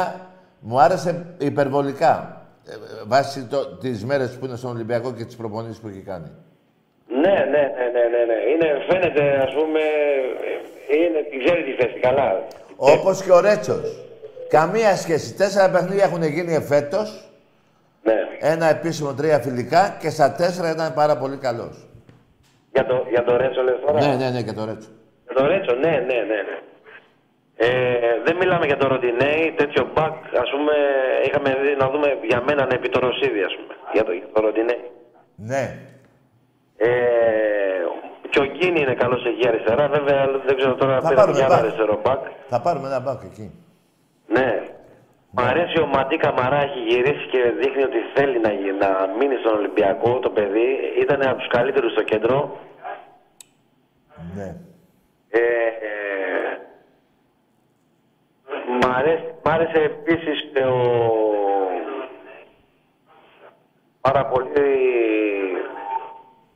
μου 0.60 0.80
άρεσε 0.80 1.36
υπερβολικά. 1.38 2.42
Ε, 2.68 2.74
ε, 2.74 2.78
βάσει 3.08 3.48
το, 3.48 3.78
τις 3.78 4.06
μέρες 4.06 4.38
που 4.38 4.46
είναι 4.46 4.56
στον 4.56 4.72
Ολυμπιακό 4.76 5.14
και 5.14 5.26
τις 5.26 5.36
προπονήσεις 5.36 5.80
που 5.80 5.88
έχει 5.88 6.04
κάνει. 6.12 6.32
Ναι, 7.22 7.36
ναι, 7.54 7.64
ναι, 7.78 7.86
ναι, 7.96 8.04
ναι, 8.14 8.22
ναι. 8.30 8.38
Είναι, 8.52 8.68
φαίνεται, 8.90 9.24
ας 9.46 9.54
πούμε, 9.54 9.82
ε, 10.92 10.96
είναι, 10.98 11.20
την 11.30 11.40
ξέρει 11.44 11.62
τη 11.64 11.74
θέση 11.80 12.00
καλά. 12.00 12.30
Όπως 12.84 13.24
και 13.24 13.32
ο 13.32 13.40
Ρέτσος. 13.40 14.06
Καμία 14.50 14.96
σχέση. 14.96 15.34
Τέσσερα 15.34 15.70
παιχνίδια 15.72 16.04
έχουν 16.04 16.24
γίνει 16.24 16.54
εφέτος. 16.54 17.30
Ναι. 18.04 18.14
Ένα 18.40 18.66
επίσημο, 18.66 19.14
τρία 19.14 19.40
φιλικά 19.40 19.98
και 20.00 20.10
στα 20.10 20.32
τέσσερα 20.32 20.72
ήταν 20.72 20.94
πάρα 20.94 21.18
πολύ 21.18 21.38
καλός. 21.38 21.88
Για 22.74 22.86
το, 22.86 23.06
για 23.10 23.24
το 23.24 23.38
Ρέτσο 23.38 23.62
λες 23.62 23.80
τώρα; 23.86 24.06
Ναι, 24.06 24.16
ναι, 24.16 24.30
ναι, 24.30 24.42
και 24.44 24.54
το 24.54 24.66
Ρέτσο. 24.66 24.90
Για 25.26 25.36
το 25.36 25.46
Ρέτσο, 25.46 25.74
ναι, 25.76 25.90
ναι, 25.90 26.18
ναι. 26.30 26.40
ναι. 26.50 26.58
Ε, 27.56 27.68
δεν 28.26 28.36
μιλάμε 28.36 28.66
για 28.66 28.78
το 28.78 28.88
Ροντινέι, 28.88 29.54
τέτοιο 29.58 29.90
μπακ, 29.94 30.14
ας 30.44 30.50
πούμε, 30.54 30.74
είχαμε 31.26 31.50
δει 31.62 31.76
να 31.80 31.90
δούμε 31.90 32.18
για 32.30 32.44
μένα 32.48 32.68
επί 32.72 32.90
το 32.90 33.00
Ρωσίδη, 33.00 33.42
ας 33.44 33.56
πούμε, 33.56 33.74
για 33.94 34.04
το, 34.04 34.12
για 34.12 34.30
το 34.34 34.42
Ροντινέι. 34.42 34.92
Ναι. 35.36 35.78
Ε, 36.78 36.90
και 38.32 38.40
ο 38.40 38.46
Γκίνη 38.46 38.80
είναι 38.82 38.94
καλός 38.94 39.26
εκεί 39.26 39.48
αριστερά, 39.48 39.88
βέβαια 39.88 40.22
δεν 40.46 40.56
ξέρω 40.58 40.76
τώρα 40.76 40.94
Θα 41.02 41.10
πήραμε 41.10 41.16
πάρουμε 41.16 41.38
για 41.38 41.46
ένα 41.46 41.56
μπακ. 41.56 41.64
αριστερό 41.66 41.96
μπακ. 42.04 42.22
Θα 42.48 42.62
πάρουμε 42.62 42.88
ένα 42.88 43.00
μπακ 43.00 43.22
εκεί. 43.24 43.52
Ναι. 44.28 44.50
Μ' 45.34 45.40
αρέσει 45.52 45.82
ο 45.82 45.86
Ματί 45.86 46.18
Καμαρά, 46.18 46.60
έχει 46.68 46.80
γυρίσει 46.80 47.26
και 47.32 47.42
δείχνει 47.60 47.84
ότι 47.84 47.98
θέλει 48.16 48.40
να, 48.40 48.52
γι- 48.52 48.72
να 48.80 48.90
μείνει 49.18 49.36
στον 49.44 49.54
Ολυμπιακό 49.58 50.20
το 50.20 50.30
παιδί. 50.30 50.68
Ήταν 51.02 51.28
από 51.28 51.38
τους 51.38 51.48
καλύτερους 51.48 51.92
στο 51.92 52.04
κέντρο. 52.04 52.58
Ναι. 54.36 54.56
Ε, 55.30 55.40
ε, 55.40 56.58
μ' 58.82 58.92
αρέσει, 58.98 59.24
μ' 59.44 59.50
άρεσε 59.50 59.80
επίσης 59.84 60.50
και 60.54 60.64
ο... 60.64 60.82
Πάρα 64.02 64.26
πολύ... 64.26 64.50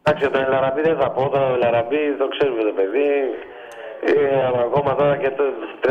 Εντάξει, 0.07 0.23
για 0.25 0.33
τον 0.35 0.43
Ελαραμπή 0.47 0.81
δεν 0.89 0.97
θα 1.01 1.07
πω, 1.15 1.21
τον 1.35 1.45
Ελαραμπή 1.55 2.01
το 2.21 2.27
ξέρουμε 2.33 2.61
το 2.69 2.73
παιδί. 2.77 3.11
Ε, 4.09 4.45
αλλά 4.47 4.61
ακόμα 4.69 4.91
τώρα 4.99 5.15
και 5.21 5.31
το 5.39 5.45
36 5.83 5.87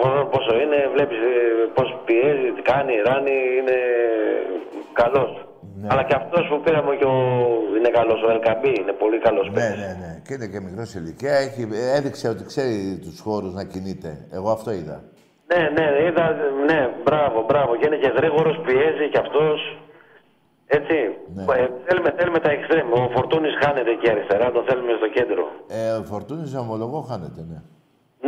χρονών 0.00 0.24
πόσο 0.32 0.52
είναι, 0.62 0.78
βλέπεις 0.94 1.20
ε, 1.32 1.36
πώς 1.76 1.88
πιέζει, 2.06 2.48
τι 2.56 2.62
κάνει, 2.70 2.92
ράνει, 3.08 3.36
είναι 3.58 3.78
καλός. 5.00 5.30
Αλλά 5.90 6.02
και 6.08 6.16
αυτός 6.22 6.44
που 6.50 6.60
πήραμε 6.64 6.92
και 7.00 7.08
ο... 7.14 7.18
είναι 7.78 7.90
καλός, 7.98 8.20
ο 8.26 8.30
Ελκαμπή, 8.34 8.72
είναι 8.80 8.94
πολύ 9.02 9.18
καλός 9.26 9.46
Ναι, 9.50 9.68
ναι, 9.82 9.90
ναι. 10.02 10.12
Και 10.24 10.32
είναι 10.34 10.48
και 10.52 10.60
μικρός 10.66 10.88
σε 10.88 10.98
ηλικία. 10.98 11.34
Έχει, 11.46 11.62
έδειξε 11.98 12.26
ότι 12.34 12.42
ξέρει 12.52 12.76
τους 13.04 13.20
χώρους 13.26 13.52
να 13.58 13.64
κινείται. 13.72 14.10
Εγώ 14.36 14.48
αυτό 14.56 14.70
είδα. 14.78 14.98
Ναι, 15.50 15.60
ναι, 15.76 15.86
είδα, 16.06 16.26
ναι, 16.68 16.80
μπράβο, 17.04 17.38
μπράβο. 17.48 17.70
Και 17.76 17.86
είναι 17.86 18.00
και 18.04 18.12
γρήγορος, 18.18 18.56
πιέζει 18.64 19.06
κι 19.12 19.20
αυτός. 19.24 19.58
Έτσι. 20.76 20.96
Ε, 21.62 21.66
θέλουμε, 21.86 22.10
θέλουμε 22.18 22.38
τα 22.38 22.50
εξτρέμ. 22.50 22.92
Ο 22.92 23.10
Φορτούνης 23.14 23.54
χάνεται 23.62 23.90
εκεί 23.90 24.10
αριστερά, 24.10 24.46
το 24.56 24.64
θέλουμε 24.68 24.92
στο 25.00 25.08
κέντρο. 25.16 25.42
Ε, 25.68 25.90
ο 26.00 26.02
Φορτούνης 26.10 26.54
ομολογώ 26.54 27.00
χάνεται, 27.10 27.40
ναι. 27.50 27.58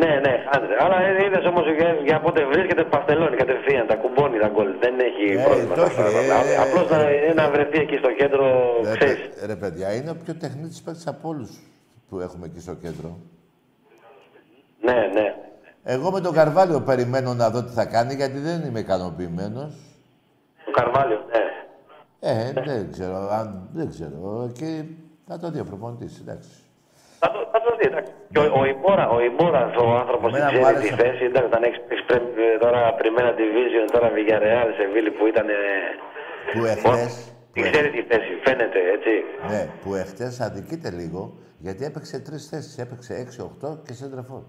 Ναι, 0.02 0.12
ναι, 0.24 0.34
χάνεται. 0.50 0.74
Αλλά 0.84 0.96
είδες 1.24 1.44
όμως 1.52 1.64
για, 1.78 1.90
για 2.08 2.20
πότε 2.20 2.40
βρίσκεται 2.52 2.84
παστελώνει 2.84 3.36
κατευθείαν, 3.36 3.86
τα 3.86 3.96
κουμπώνει 4.02 4.38
τα 4.38 4.48
γκολ. 4.48 4.68
Δεν 4.84 4.94
έχει 5.08 5.24
Ε, 5.38 5.42
πρόβλημα. 5.46 5.74
το 5.74 5.82
έχει, 5.82 6.00
ε, 6.00 6.56
Απλώς 6.64 6.86
να, 6.90 6.98
να 7.42 7.50
βρεθεί 7.50 7.78
εκεί 7.78 7.96
στο 7.96 8.10
κέντρο, 8.12 8.44
Ρε, 8.84 8.96
ξέρεις. 8.96 9.18
παι- 9.28 9.46
ρε 9.46 9.56
παιδιά, 9.56 9.94
είναι 9.94 10.10
ο 10.10 10.16
πιο 10.24 10.34
τεχνίτης 10.34 10.82
παίκτης 10.82 11.06
από 11.06 11.28
όλους 11.28 11.50
που 12.08 12.20
έχουμε 12.20 12.46
εκεί 12.46 12.60
στο 12.60 12.74
κέντρο. 12.74 13.10
Ναι, 14.80 14.98
ναι. 15.14 15.34
Εγώ 15.84 16.10
με 16.10 16.20
τον 16.20 16.32
Καρβάλιο 16.34 16.80
περιμένω 16.80 17.34
να 17.34 17.50
δω 17.50 17.64
τι 17.64 17.72
θα 17.72 17.84
κάνει, 17.84 18.14
γιατί 18.14 18.38
δεν 18.38 18.62
είμαι 18.66 18.78
ικανοποιημένος. 18.78 19.72
Το 20.64 20.70
Καρβάλιο, 20.70 21.16
ναι. 21.32 21.42
Ε, 22.20 22.52
δεν 22.52 22.92
ξέρω, 22.92 23.16
αν, 23.38 23.68
δεν 23.72 23.88
ξέρω. 23.88 24.50
Και 24.58 24.82
θα 25.26 25.38
το 25.38 25.50
δει 25.50 25.60
ο 25.60 25.64
προπονητής, 25.64 26.18
εντάξει. 26.20 26.50
Θα 27.22 27.28
το, 27.32 27.38
θα 27.52 27.58
το 27.64 27.70
δει, 27.78 27.84
εντάξει. 27.90 28.12
Και 28.32 28.38
ο, 28.38 28.44
ο 28.60 28.64
Ιμπόρα, 28.74 29.08
ο 29.16 29.18
Ιμπόρας, 29.30 29.70
ο 29.84 29.86
άνθρωπος 30.02 30.30
που 30.30 30.36
Εμένα 30.36 30.52
μου 30.52 30.60
ξέρει 30.60 30.76
άρεσε. 30.76 30.88
τη 30.94 31.02
θέση, 31.02 31.24
εντάξει, 31.24 31.46
όταν 31.52 31.62
έχεις 31.68 31.80
παίξει 31.88 32.04
πρέμ- 32.10 32.36
ε, 32.38 32.58
τώρα 32.64 32.80
πριμένα 33.00 33.30
division, 33.40 33.84
τώρα 33.94 34.08
Villarreal, 34.16 34.68
σε 34.78 34.84
Βίλη 34.92 35.10
που 35.16 35.24
ήταν. 35.32 35.46
ε, 35.48 35.54
Που 36.52 36.64
εχθές, 36.72 37.12
Τι 37.52 37.60
ξέρει 37.60 37.88
τη 37.96 38.02
θέση, 38.10 38.30
φαίνεται, 38.44 38.78
έτσι. 38.96 39.12
ναι, 39.50 39.62
που 39.82 39.94
εχθές 39.94 40.40
αδικείται 40.40 40.90
λίγο, 40.90 41.20
γιατί 41.58 41.84
έπαιξε 41.84 42.18
τρεις 42.18 42.48
θέσεις. 42.48 42.78
Έπαιξε 42.78 43.12
6-8 43.14 43.78
και 43.86 43.92
σέντραφορ. 43.92 44.42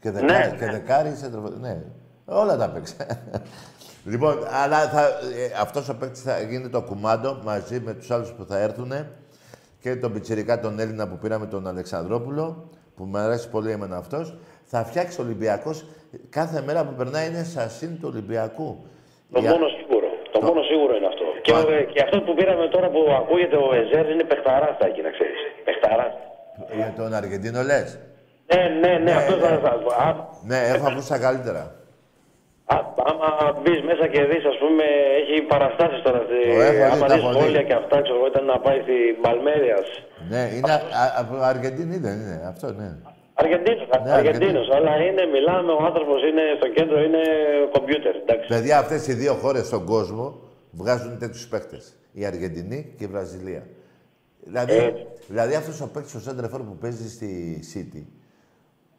Και 0.00 0.10
δεκάρι, 0.10 0.50
Ναι. 0.50 0.56
και 0.58 0.66
δεκάρι 0.76 1.10
σέντραφορ. 1.14 1.50
Ναι, 1.64 1.74
όλα 2.24 2.56
τα 2.56 2.64
έπαιξε. 2.64 2.96
Λοιπόν, 4.04 4.38
αλλά 4.64 4.78
θα, 4.88 5.00
ε, 5.06 5.60
αυτός 5.60 5.88
ο 5.88 5.96
παίκτης 5.96 6.22
θα 6.22 6.40
γίνει 6.40 6.68
το 6.68 6.82
κουμάντο 6.82 7.40
μαζί 7.44 7.80
με 7.80 7.92
τους 7.94 8.10
άλλους 8.10 8.32
που 8.32 8.44
θα 8.44 8.58
έρθουν 8.58 8.92
και 9.80 9.96
τον 9.96 10.12
πιτσιρικά 10.12 10.60
τον 10.60 10.78
Έλληνα 10.78 11.08
που 11.08 11.18
πήραμε 11.18 11.46
τον 11.46 11.66
Αλεξανδρόπουλο, 11.66 12.68
που 12.96 13.04
μου 13.04 13.16
αρέσει 13.18 13.48
πολύ 13.50 13.70
εμένα 13.70 13.96
αυτός, 13.96 14.36
θα 14.64 14.84
φτιάξει 14.84 15.20
ο 15.20 15.24
Ολυμπιακός 15.24 15.84
κάθε 16.30 16.62
μέρα 16.66 16.84
που 16.84 16.94
περνάει 16.94 17.28
είναι 17.28 17.42
σασίν 17.44 18.00
του 18.00 18.08
Ολυμπιακού. 18.12 18.84
Το 19.32 19.40
Για- 19.40 19.50
μόνο 19.50 19.66
σίγουρο. 19.68 20.06
Το, 20.32 20.40
μόνο 20.40 20.62
σίγουρο 20.62 20.96
είναι 20.96 21.06
αυτό. 21.06 21.24
Και, 21.42 21.52
ο- 21.52 21.72
ε, 21.72 21.82
και 21.92 22.02
αυτό 22.02 22.20
που 22.20 22.34
πήραμε 22.34 22.68
τώρα 22.68 22.88
που 22.90 23.00
ακούγεται 23.20 23.56
ο 23.56 23.74
Εζέρ 23.74 24.10
είναι 24.10 24.24
παιχταρά 24.24 24.76
εκεί, 24.80 25.02
να 25.02 25.10
ξέρεις. 25.10 25.40
Παιχταρά. 25.64 26.06
Για 26.76 26.92
τον 26.96 27.14
Αργεντίνο 27.14 27.62
λες; 27.62 27.98
Ναι, 28.54 28.62
ναι, 28.80 28.98
ναι, 28.98 29.12
αυτό 29.12 29.32
θα. 29.36 29.48
θα- 29.64 29.96
α- 30.06 30.28
Ναι, 30.44 30.58
έχω 30.74 30.86
ακούσει 30.90 31.08
τα 31.08 31.18
καλύτερα. 31.18 31.74
Α- 32.74 32.92
Άμα 33.10 33.28
μπεις 33.60 33.80
μέσα 33.90 34.04
και 34.12 34.20
δεις, 34.30 34.44
ας 34.52 34.58
πούμε, 34.62 34.84
έχει 35.20 35.34
παραστάσεις 35.52 36.00
τώρα. 36.06 36.18
Το 36.18 36.34
έχω 36.34 36.72
δει, 36.72 36.82
άμα 36.82 37.06
τα 37.06 37.14
δεις 37.14 37.22
έχω 37.22 37.32
δει. 37.32 37.38
σχόλια 37.38 37.62
και 37.68 37.74
αυτά, 37.82 37.96
ξέρω 38.02 38.16
εγώ, 38.18 38.26
ήταν 38.32 38.44
να 38.52 38.58
πάει 38.64 38.78
στην 38.86 39.08
Παλμέρια. 39.24 39.76
Ναι, 40.32 40.42
είναι 40.56 40.72
α- 40.72 40.84
α- 41.02 41.14
από 41.22 41.34
Αργεντινή 41.52 41.96
δεν 42.06 42.14
είναι, 42.20 42.36
αυτό 42.52 42.66
ναι. 42.80 42.88
Αργεντίνος, 43.42 43.86
Ναι, 44.04 44.12
Αργεντίνος, 44.12 44.68
αλλά 44.76 44.92
είναι, 45.06 45.22
μιλάμε, 45.34 45.72
ο 45.72 45.80
άνθρωπος 45.88 46.18
είναι 46.28 46.42
στο 46.58 46.68
κέντρο, 46.76 46.98
είναι 47.06 47.22
κομπιούτερ. 47.72 48.14
Εντάξει. 48.16 48.48
Παιδιά, 48.48 48.78
αυτές 48.78 49.06
οι 49.06 49.12
δύο 49.14 49.34
χώρες 49.34 49.66
στον 49.66 49.84
κόσμο 49.84 50.40
βγάζουν 50.70 51.18
τέτοιους 51.18 51.46
παίκτες. 51.48 51.94
Η 52.12 52.24
Αργεντινή 52.26 52.94
και 52.98 53.04
η 53.04 53.06
Βραζιλία. 53.06 53.62
Δηλαδή, 54.46 54.76
Ε. 54.76 54.92
δηλαδή 55.28 55.54
αυτός 55.54 55.80
ο 55.80 55.88
παίκτης, 55.92 56.14
ο 56.14 56.20
Σέντρεφορ 56.20 56.60
που 56.60 56.76
παίζει 56.80 57.08
στη 57.10 57.30
City, 57.74 58.02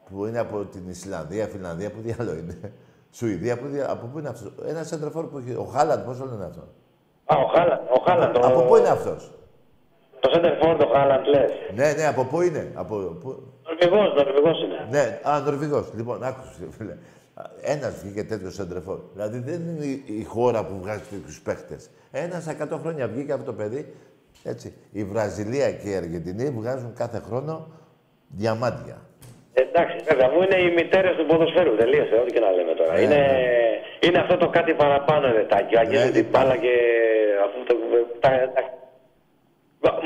που 0.10 0.26
είναι 0.26 0.40
από 0.40 0.66
την 0.66 0.90
Ισλανδία, 0.90 1.48
Φιλανδία, 1.48 1.92
που 1.92 2.02
διάλογο 2.02 2.38
είναι. 2.38 2.58
Σουηδία, 3.18 3.58
που, 3.58 3.68
δια- 3.68 3.92
από 3.92 4.06
πού 4.08 4.20
είναι 4.20 4.30
αυτός; 4.30 4.52
Ένα 4.68 4.84
σέντρεφόρ 4.84 5.26
που 5.26 5.38
έχει. 5.38 5.52
Ο 5.56 5.64
Χάλαντ, 5.64 6.06
πώς 6.06 6.18
το 6.18 6.26
λένε 6.26 6.46
αυτό. 6.46 6.62
Α, 7.26 7.36
ο 7.38 7.48
Χάλαντ. 7.56 7.80
Ο 7.98 8.02
Χάλαντ. 8.06 8.36
Από 8.42 8.62
πού 8.62 8.76
είναι 8.76 8.88
αυτός; 8.88 9.32
Το 10.20 10.30
center 10.34 10.64
forward, 10.64 10.80
ο 10.88 10.94
Χάλαντ, 10.94 11.26
λες. 11.28 11.52
Ναι, 11.76 11.94
ναι, 11.94 12.06
από 12.08 12.24
πού 12.26 12.42
είναι; 12.42 12.72
Από, 12.74 12.96
πού... 12.96 13.44
Νορβηγός, 13.68 14.14
Νορβηγός 14.24 14.62
είναι. 14.64 14.88
Ναι, 14.92 15.20
α, 15.24 15.40
Νορβηγός. 15.40 15.92
Λοιπόν, 15.96 16.24
άκουσε, 16.24 16.68
φίλε. 16.78 16.96
Ένας 17.62 17.94
βγήκε 18.04 18.24
τέτοιο 18.24 18.50
σέντρεφόρ. 18.52 19.00
Δηλαδή 19.14 19.40
δεν 19.40 19.62
είναι 19.68 19.86
η- 19.86 20.04
η 20.20 20.24
χώρα 20.24 20.66
που 20.66 20.80
βγάζει 20.82 21.02
τέτοιου 21.10 21.34
παίχτες. 21.44 21.90
Ένας 22.12 22.48
100 22.48 22.78
χρόνια 22.78 23.08
βγήκε 23.08 23.32
αυτό 23.34 23.46
το 23.46 23.54
παιδί. 23.54 23.94
Έτσι. 24.44 24.74
Η 24.92 25.04
Βραζιλία 25.04 25.72
και 25.72 25.90
η 25.90 25.96
Αργεντινή 25.96 26.50
βγάζουν 26.50 26.94
κάθε 26.94 27.20
χρόνο 27.20 27.68
διαμάντια. 28.28 28.98
Εντάξει, 29.64 29.96
βέβαια, 30.10 30.28
μου 30.32 30.42
είναι 30.46 30.58
οι 30.64 30.70
μητέρες 30.80 31.16
του 31.16 31.26
ποδοσφαίρου. 31.26 31.76
Τελείωσε, 31.76 32.16
ό,τι 32.22 32.32
και 32.34 32.40
να 32.40 32.52
λέμε 32.52 32.74
τώρα. 32.74 32.94
Ναι, 32.94 33.02
είναι, 33.02 33.16
ναι. 33.16 34.08
είναι 34.08 34.20
αυτό 34.20 34.38
το 34.38 34.48
κάτι 34.58 34.74
παραπάνω, 34.74 35.32
ρε 35.32 35.44
Τάκη. 35.52 35.78
Αγγίζει 35.78 36.12
την 36.12 36.26
μπάλα 36.32 36.56
και 36.58 36.74
αυτό 37.46 37.60
το. 37.70 37.74
Τα, 38.20 38.30
τα- 38.56 38.74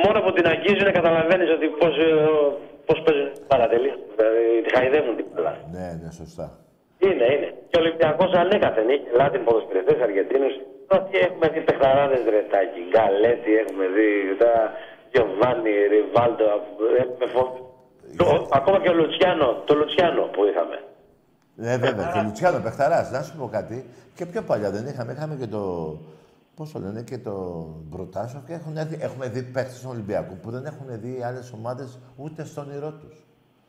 μόνο 0.06 0.18
που 0.24 0.32
την 0.34 0.46
αγγίζουν 0.48 0.92
καταλαβαίνεις 0.92 1.50
ότι 1.58 1.68
πώς 1.68 1.94
πώς 2.86 2.98
παίζουν 3.06 3.30
την 3.34 3.44
μπάλα. 3.48 3.68
Τελείωσε. 3.68 4.00
Δηλαδή, 4.16 4.42
τη 4.64 4.70
χαϊδεύουν 4.76 5.16
την 5.16 5.26
μπάλα. 5.34 5.54
Ναι, 5.76 5.88
ναι, 6.02 6.10
σωστά. 6.22 6.46
Είναι, 7.06 7.26
είναι. 7.34 7.50
Και 7.70 7.78
ο 7.80 7.82
Ολυμπιακός 7.84 8.32
ανέκαθεν 8.42 8.90
είχε 8.90 9.08
Λάτιν 9.20 9.44
ποδοσφαιριστές 9.44 9.98
Αργεντίνους. 10.08 10.54
Τι 11.12 11.18
έχουμε 11.28 11.48
δει 11.54 11.60
παιχταράδε 11.60 12.18
ρετάκι. 12.36 12.80
Γκαλέτη 12.92 13.52
έχουμε 13.64 13.86
δει. 13.96 14.10
Τα 14.44 14.52
Γιωβάνι, 15.12 15.72
Ριβάλτο. 15.94 16.44
Έχουμε 17.04 17.26
φο- 17.34 17.69
το- 18.18 18.48
Ακόμα 18.52 18.80
και 18.82 18.90
ο 18.90 18.94
Λουτσιάνο. 18.94 19.62
Το 19.66 19.74
Λουτσιάνο 19.76 20.22
που 20.22 20.46
είχαμε. 20.46 20.78
Ναι, 21.56 21.78
βέβαια. 21.78 22.10
Και 22.14 22.20
ο 22.20 22.24
Λουτσιάνο 22.24 22.60
Πεχταρά, 22.60 23.10
να 23.12 23.22
σου 23.22 23.36
πω 23.38 23.48
κάτι. 23.52 23.86
Και 24.16 24.26
πιο 24.26 24.42
παλιά 24.42 24.72
δεν 24.72 24.86
είχαμε. 24.88 25.12
Είχαμε 25.12 25.36
και 25.36 25.48
το. 25.48 25.96
Πώς 26.56 26.72
το 26.72 26.80
λένε, 26.80 27.02
και 27.02 27.18
το 27.18 27.66
Μπροτάσοφ. 27.90 28.46
Και 28.48 28.54
έχουν 28.54 28.78
έρθει, 28.78 28.98
έχουμε 29.02 29.28
δει 29.28 29.42
παίχτες 29.44 29.80
του 29.82 29.88
Ολυμπιακού 29.92 30.38
που 30.38 30.52
δεν 30.52 30.66
έχουν 30.66 30.86
δει 30.90 31.22
άλλες 31.24 31.52
ομάδες 31.56 32.00
ούτε 32.16 32.46
στον 32.46 32.68
όνειρό 32.70 32.92
τους. 32.92 33.24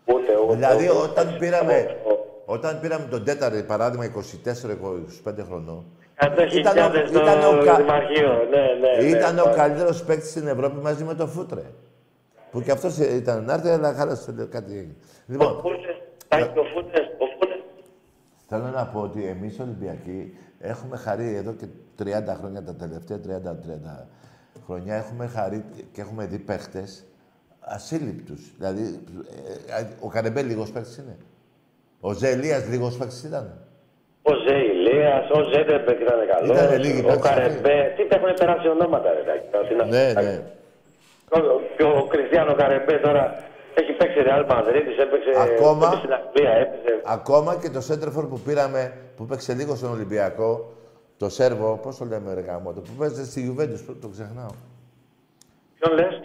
Ούτε, 0.05 0.32
ούτε, 0.45 0.55
Δηλαδή, 0.55 0.84
ούτε. 0.88 0.99
όταν 0.99 1.36
πήραμε, 1.38 1.97
όταν 2.45 2.80
πήραμε 2.80 3.05
τον 3.11 3.24
τέταρτο, 3.24 3.62
παράδειγμα, 3.62 4.05
24-25 4.05 5.45
χρονών, 5.47 5.84
100.000 6.14 6.59
Ήταν 6.59 6.78
ο- 6.78 7.07
στο 7.07 7.18
ήταν 7.20 7.38
ο 7.61 7.64
κα- 7.64 7.76
Δημαρχείο. 7.76 8.32
Ναι, 8.51 8.89
ναι, 8.89 8.97
ναι. 9.10 9.19
ήταν 9.19 9.39
ο 9.39 9.52
καλύτερος 9.56 10.05
παίκτης 10.05 10.31
στην 10.31 10.47
Ευρώπη 10.48 10.77
μαζί 10.77 11.05
με 11.05 11.14
τον 11.14 11.28
Φούτρε. 11.28 11.62
Που 12.51 12.62
και 12.62 12.70
αυτός 12.70 12.98
ήταν 12.98 13.44
να 13.44 13.52
έρθει, 13.52 13.68
αλλά 13.68 13.93
χάλασε 13.94 14.48
κάτι. 14.51 14.72
έγινε. 14.72 14.94
Λοιπόν, 15.27 15.62
Τάκη, 16.28 16.59
ο 16.59 16.62
Φούτες, 16.64 17.06
ο 17.18 17.24
Φούτες. 17.39 17.59
Θέλω 18.48 18.64
να 18.74 18.86
πω 18.86 19.01
ότι 19.01 19.24
εμείς 19.27 19.56
οι 19.56 19.62
Ολυμπιακοί 19.62 20.36
έχουμε 20.60 20.97
χαρεί 20.97 21.35
εδώ 21.35 21.52
και 21.52 21.66
30 21.98 22.35
χρόνια, 22.39 22.62
τα 22.62 22.74
τελευταία 22.74 23.18
30-30 23.18 24.06
χρόνια, 24.66 24.94
έχουμε 24.94 25.27
χαρεί 25.27 25.64
και 25.93 26.01
έχουμε 26.01 26.27
δει 26.27 26.39
παίχτες 26.39 27.05
ασύλληπτους. 27.60 28.52
Δηλαδή, 28.59 29.01
ε, 29.68 29.81
ε, 29.81 29.86
ο 30.01 30.09
Καρεμπέ 30.09 30.43
λίγος 30.43 30.70
παίχτης 30.70 30.97
είναι. 30.97 31.16
Ο 32.01 32.12
Ζελίας 32.12 32.68
λίγος 32.68 32.97
παίχτης 32.97 33.22
ήταν. 33.24 33.64
Ο 34.22 34.32
Ζε 34.35 34.55
Ηλίας, 34.56 35.31
ο 35.31 35.43
Ζέντεμπεκ 35.43 36.01
ήταν 36.01 36.18
καλός. 36.32 36.56
Ήτανε 36.59 36.77
λίγοι 36.77 37.01
Ο 37.01 37.06
παίκτες 37.06 37.31
Καρεμπέ. 37.31 37.93
Τι 37.97 38.06
τα 38.09 38.16
έχουν 38.16 38.35
περάσει 38.39 38.68
ονόματα, 38.68 39.09
ρε 39.12 39.22
Τάκη. 39.22 39.47
τώρα, 39.52 39.66
τι 39.68 39.74
να- 39.74 39.85
Ναι, 39.85 40.12
ναι. 40.12 40.43
Ο- 41.32 41.61
Και 41.77 41.82
ο 41.82 42.07
Κριστιανό 42.09 42.55
Καρεμπέ 42.55 42.93
τώρα 42.98 43.36
έχει 43.74 43.93
παίξει 43.93 44.19
Real 44.27 44.44
Madrid, 44.51 44.86
έπαιξε 45.01 45.31
Ακόμα- 45.39 45.86
έπαιξε 45.86 45.98
στην 45.98 46.12
Αγγλία, 46.12 46.51
έπαιξε. 46.51 47.01
Ακόμα 47.05 47.57
και 47.62 47.70
το 47.70 47.81
Σέντερφορ 47.81 48.24
που 48.27 48.39
πήραμε, 48.39 48.93
που 49.16 49.24
παίξε 49.27 49.55
λίγο 49.55 49.74
στον 49.74 49.90
Ολυμπιακό, 49.90 50.73
το 51.16 51.28
Σέρβο, 51.28 51.78
πώς 51.82 51.97
το 51.98 52.05
λέμε 52.05 52.35
ρε 52.35 52.40
γάμο, 52.40 52.73
το 52.73 52.81
που 52.81 52.90
παίζεται 52.98 53.24
στη 53.24 53.40
Γιουβέντους, 53.40 53.85
το 54.01 54.09
ξεχνάω. 54.09 54.51
Ποιον 55.78 55.94
λες, 55.98 56.20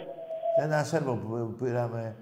Ένα 0.62 0.82
Σέρβο 0.82 1.12
που 1.12 1.54
πήραμε, 1.64 2.14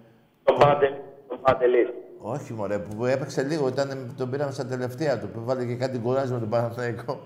τον 0.44 0.56
Πάντελ, 0.58 0.92
τον 1.28 1.38
Παντελή. 1.42 1.94
όχι 2.18 2.52
μωρέ, 2.52 2.78
που 2.78 3.04
έπαιξε 3.04 3.42
λίγο, 3.42 3.68
ήταν, 3.68 4.14
τον 4.18 4.30
πήραμε 4.30 4.52
στα 4.52 4.66
τελευταία 4.66 5.18
του, 5.18 5.28
που 5.28 5.40
βάλε 5.44 5.64
και 5.64 5.74
κάτι 5.74 5.98
κουράζ 5.98 6.30
με 6.30 6.38
τον 6.38 6.48
Παναθηναϊκό. 6.48 7.20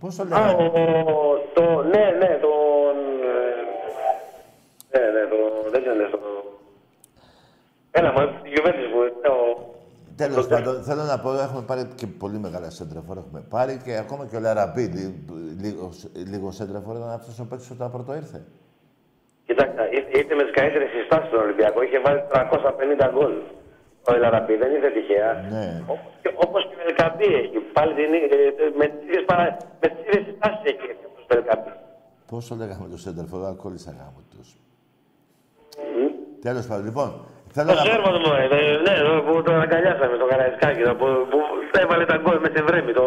Πώς 0.00 0.16
το 0.16 0.22
Α, 0.22 0.26
λέμε; 0.26 0.52
ο, 0.52 1.12
το, 1.54 1.62
ναι, 1.82 2.04
ναι, 2.18 2.38
τον... 2.40 2.50
ε, 4.96 4.98
Ναι, 4.98 5.10
ναι, 5.16 5.22
το, 5.32 5.36
δεν 5.72 5.80
ήταν 5.82 6.10
το... 6.10 6.18
Έλα, 7.90 8.12
μα, 8.12 8.22
η 8.22 8.50
Juventus 8.54 8.88
μου, 8.92 9.00
ναι, 9.22 9.28
ο... 9.38 9.74
Τέλος 10.16 10.46
πάντων, 10.46 10.82
θέλω 10.82 11.02
να 11.02 11.18
πω, 11.20 11.32
έχουμε 11.46 11.62
πάρει 11.70 11.82
και 11.94 12.06
πολύ 12.06 12.38
μεγάλα 12.38 12.70
σέντραφορ. 12.70 13.16
Έχουμε 13.16 13.40
πάρει 13.48 13.80
και 13.84 13.92
ακόμα 13.96 14.26
και 14.26 14.36
ο 14.36 14.40
Λαραμπή, 14.40 14.84
λι- 14.96 15.18
λίγος, 15.64 16.08
λίγος 16.32 16.54
σέντραφορ 16.54 16.96
ήταν 16.96 17.10
αυτός 17.10 17.38
ο 17.40 17.44
παίκτης 17.50 17.70
όταν 17.70 17.90
πρώτο 17.90 18.14
ήρθε. 18.14 18.38
Κοιτάξτε, 19.46 19.82
ήρθε- 19.96 20.16
ήρθε 20.20 20.34
με 20.34 20.42
τις 20.42 20.54
καλύτερες 20.60 20.88
συστάσεις 20.96 21.28
στον 21.30 21.40
Ολυμπιακό. 21.46 21.78
Είχε 21.82 21.98
βάλει 22.04 22.20
350 22.32 23.10
γκολ. 23.14 23.32
Ο 24.08 24.10
Ελαραμπή 24.14 24.54
δεν 24.62 24.70
ήρθε 24.76 24.90
τυχαία. 24.96 25.30
Ναι. 25.54 25.66
Όπως 26.44 26.62
και 26.68 26.74
ο 26.80 26.82
Ελκαμπή 26.88 27.28
έχει. 27.42 27.58
Πάλι 27.76 27.92
την, 27.98 28.12
ε, 28.14 28.18
ε, 28.64 28.70
με 28.80 28.86
τις 28.92 29.00
ίδιες 29.08 29.24
παρα... 29.30 29.44
με 29.82 29.86
τις 29.92 30.00
ίδιες 30.06 30.22
συστάσεις 30.28 30.60
έχει 30.70 30.84
έρθει 30.90 31.04
αυτός 31.08 31.24
ο 31.30 31.34
Ελκαμπή. 31.38 31.72
Πώς 32.30 32.42
το 32.48 32.54
λέγαμε 32.60 32.86
το 32.94 32.98
σέντραφορ, 33.04 33.38
εγώ 33.42 33.54
κόλλησα 33.64 33.90
γάμο 33.98 34.20
τους. 34.32 34.48
Τέλος 36.46 36.66
πάντων, 36.68 36.84
λοιπόν, 36.88 37.08
θέλω 37.54 37.66
Το 37.68 37.74
να 37.74 37.80
πω. 37.82 37.86
Σέρβο 37.88 38.10
μου, 38.22 38.30
ε, 38.40 38.44
ε, 38.58 38.76
ναι, 38.86 38.94
το, 39.06 39.12
που 39.26 39.32
τον 39.46 39.56
αγκαλιάσαμε 39.64 40.14
στο 40.20 40.26
Καραϊσκάκι, 40.32 40.82
το, 40.88 40.94
που, 41.00 41.06
που 41.30 41.38
έβαλε 41.82 42.04
τα 42.12 42.16
γκολ 42.22 42.38
με 42.46 42.48
τη 42.54 42.60
βρέμη. 42.68 42.92
Το... 43.00 43.06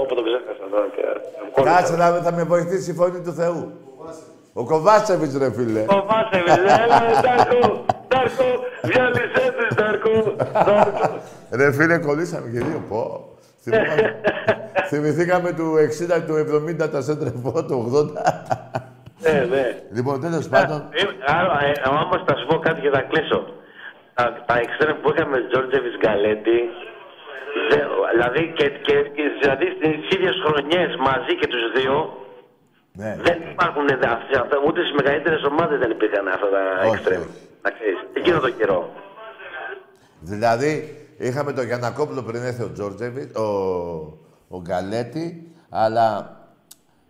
Όπου 0.00 0.12
το 0.18 0.22
ξέχασα 0.28 0.64
τώρα. 0.72 0.86
Και... 0.96 1.04
Κάτσε 1.68 1.94
να 2.02 2.06
θα 2.26 2.32
με 2.38 2.42
βοηθήσει 2.52 2.90
η 2.90 2.94
φωνή 3.00 3.20
του 3.26 3.32
Θεού. 3.40 3.60
Ο 4.52 4.64
Κοβάτσεβιτ, 4.64 5.32
ρε 5.42 5.50
φίλε. 5.56 5.80
Ο 5.96 5.98
Βάσεβιτ, 6.08 6.58
έλα, 6.82 6.98
Ντάρκο, 7.22 7.84
Ντάρκο, 8.08 8.46
διάλυσέ 8.82 9.44
τους, 9.56 9.70
Ντάρκο. 9.76 10.14
Ρε 11.50 11.72
φίλε, 11.72 11.98
κολλήσαμε 11.98 12.46
και 12.52 12.58
δύο. 12.58 12.80
Πω. 12.88 13.28
Θυμάμαι- 13.62 14.14
Θυμηθήκαμε 14.90 15.52
του 15.52 15.66
60, 16.18 16.22
του 16.26 16.34
70, 16.84 16.90
τα 16.90 17.00
σέντρεφό, 17.02 17.64
του 17.64 17.76
80. 18.14 18.92
Ναι, 19.24 19.46
ναι. 19.56 19.64
Λοιπόν, 19.96 20.20
τέλος 20.20 20.48
πάντων, 20.48 20.78
Ε, 20.92 21.02
Άρα, 21.36 21.64
ε, 21.64 21.72
άμα 21.84 22.22
θα 22.26 22.34
σου 22.38 22.46
πω 22.46 22.56
κάτι 22.66 22.80
και 22.80 22.90
θα 22.96 23.00
κλείσω. 23.10 23.40
Τα, 24.14 24.24
τα 24.46 24.54
εξτρέμ 24.64 24.96
που 25.02 25.08
είχαμε 25.12 25.36
Τζόρτζεβιτ 25.48 25.94
Γκαλέτη, 26.02 26.58
δε- 27.70 27.86
δηλαδή, 28.14 28.42
και, 28.58 28.66
και, 28.86 28.94
και 29.16 29.24
δηλαδή 29.40 29.66
στις 29.76 29.94
ίδιες 30.16 30.34
χρονιές 30.44 30.90
μαζί 31.08 31.32
και 31.40 31.46
τους 31.52 31.64
δύο, 31.76 31.94
ναι. 32.92 33.16
δεν 33.26 33.36
υπάρχουν 33.52 33.86
δε- 34.00 34.08
αυτοί- 34.16 34.36
αυτά, 34.42 34.56
ούτε 34.66 34.80
στις 34.80 34.94
μεγαλύτερες 35.00 35.42
ομάδες 35.50 35.78
δεν 35.78 35.90
υπήρχαν 35.90 36.28
αυτά 36.28 36.48
τα 36.56 36.62
Όχι, 36.88 36.94
εξτρέμ. 36.96 37.22
Να 37.64 37.70
ξέρεις, 37.76 37.98
εκείνο 38.12 38.38
το 38.40 38.50
καιρό. 38.50 38.80
Δηλαδή, 40.20 40.72
είχαμε 41.18 41.52
τον 41.52 41.64
Γιανακόπουλο 41.64 42.22
πριν 42.22 42.42
έρθει 42.44 42.62
ο 42.62 42.72
Τζόρτζεβιτ, 42.72 43.36
ο, 43.36 43.46
ο 44.48 44.60
Γκαλέτη, 44.60 45.52
αλλά 45.70 46.36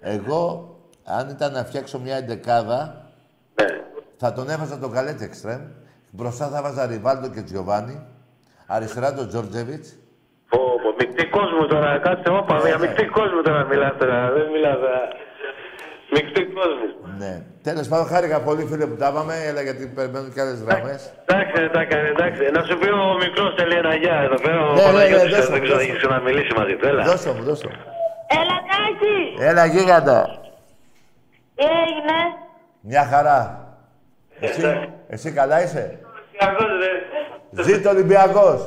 εγώ, 0.01 0.74
αν 1.05 1.29
ήταν 1.29 1.53
να 1.53 1.65
φτιάξω 1.65 1.99
μια 2.01 2.17
εντεκάδα, 2.17 3.07
θα 4.17 4.33
τον 4.33 4.51
έβαζα 4.51 4.79
τον 4.79 4.91
Γκαλέτη 4.91 5.25
εξτρέμ, 5.25 5.61
μπροστά 6.11 6.49
θα 6.49 6.63
βάζα 6.63 6.87
Ριβάλντο 6.87 7.29
και 7.29 7.41
Τζιοβάνι, 7.43 8.07
αριστερά 8.67 9.15
τον 9.15 9.29
Τζόρτζεβιτς, 9.29 9.97
Πω, 10.49 10.59
πω, 10.83 10.95
μεικτή 10.99 11.27
κόσμο 11.27 11.67
τώρα, 11.67 11.99
κάτσε 11.99 12.33
όπα, 12.33 12.59
για 12.67 12.79
μεικτή 12.79 13.05
κόσμο 13.05 13.41
τώρα 13.43 13.65
μιλάς 13.65 13.93
τώρα, 13.99 14.31
δεν 14.33 14.47
μιλάς 14.53 14.77
τώρα. 14.85 15.01
Μεικτή 16.15 16.43
κόσμο. 16.45 16.87
ναι. 17.19 17.43
Τέλος 17.63 17.89
πάντων, 17.89 18.07
χάρηκα 18.07 18.41
πολύ, 18.41 18.65
φίλε, 18.71 18.87
που 18.87 18.97
τα 18.97 19.09
είπαμε, 19.11 19.35
έλα 19.49 19.63
γιατί 19.63 19.87
περιμένουν 19.87 20.33
και 20.33 20.41
άλλες 20.41 20.61
γραμμές. 20.63 21.13
Εντάξει, 21.25 21.61
ρε, 21.63 21.69
τα 21.69 21.81
έκανε, 21.81 22.09
εντάξει. 22.09 22.41
Να 22.57 22.63
σου 22.67 22.79
πει 22.79 22.89
ο 22.89 23.17
μικρός 23.25 23.55
τελεί 23.59 23.75
ένα 23.75 23.95
γεια 23.95 24.17
εδώ 24.27 24.39
πέρα, 24.45 24.61
ο 24.69 24.73
Ναι, 24.73 24.83
ναι, 24.83 24.87
ναι, 24.87 24.93
Παναγιώτης, 24.93 25.35
δώσε 25.37 25.51
δεν 25.51 25.53
μου, 25.53 25.63
ξέρω, 25.65 25.79
δώσε 25.79 25.89
έχει 25.89 25.97
ξαναμιλήσει 26.01 26.53
μαζί 26.59 26.75
του, 26.77 26.87
έλα. 26.91 27.03
Δώσε 27.05 27.31
μου, 27.35 27.43
δώσε 27.49 27.67
μου. 27.71 27.79
Έλα, 28.41 28.57
Τάκη! 28.71 29.19
Έλα, 29.49 29.65
γίγαντα. 29.75 30.19
Τι 31.55 31.65
έγινε; 31.65 32.19
Μια 32.81 33.05
χαρά. 33.05 33.69
Εσύ, 34.41 34.93
εσύ 35.09 35.33
καλά 35.33 35.63
είσαι; 35.63 35.99
Ζήτω 37.51 37.91
Ολυμπιακός. 37.91 38.61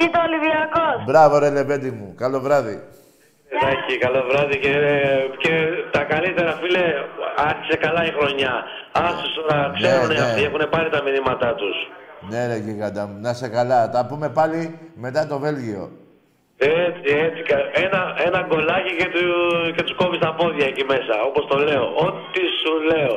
Ζήτω 0.00 0.20
Ολυμπιακός. 0.20 1.04
Μπράβο 1.06 1.38
ρε 1.38 1.50
Λεβέντη 1.50 1.90
μου. 1.90 2.14
Καλό 2.16 2.40
βράδυ. 2.40 2.82
Εντάξει, 3.54 3.98
καλό 3.98 4.24
βράδυ 4.30 4.58
και, 4.58 4.74
και 5.38 5.50
τα 5.90 6.02
καλύτερα 6.04 6.52
φίλε, 6.52 6.84
άρχισε 7.36 7.76
καλά 7.76 8.04
η 8.04 8.10
χρονιά. 8.10 8.62
Άσους 8.92 9.34
τώρα 9.34 9.72
ξέρουν 9.76 10.06
ναι. 10.06 10.20
αυτοί, 10.20 10.42
έχουν 10.42 10.68
πάρει 10.70 10.90
τα 10.90 11.02
μηνύματά 11.02 11.54
τους. 11.54 11.76
Ναι 12.30 12.46
ρε 12.46 12.56
γίγαντα 12.56 13.06
μου. 13.06 13.18
Να 13.20 13.30
είσαι 13.30 13.48
καλά. 13.48 13.90
Τα 13.90 14.06
πούμε 14.06 14.28
πάλι 14.28 14.78
μετά 14.94 15.26
το 15.26 15.38
Βέλγιο. 15.38 15.90
Έτσι, 16.64 17.14
έτσι, 17.26 17.42
κα- 17.42 17.70
ένα, 17.84 18.14
ένα 18.26 18.46
γκολάκι 18.46 18.96
και, 18.96 19.04
του, 19.14 19.24
και 19.76 19.82
τους 19.82 19.94
κόβεις 19.96 20.18
τα 20.18 20.34
πόδια 20.34 20.66
εκεί 20.66 20.84
μέσα, 20.84 21.14
όπως 21.28 21.46
το 21.46 21.58
λέω. 21.58 21.84
Ό,τι 21.84 22.40
σου 22.60 22.72
λέω. 22.90 23.16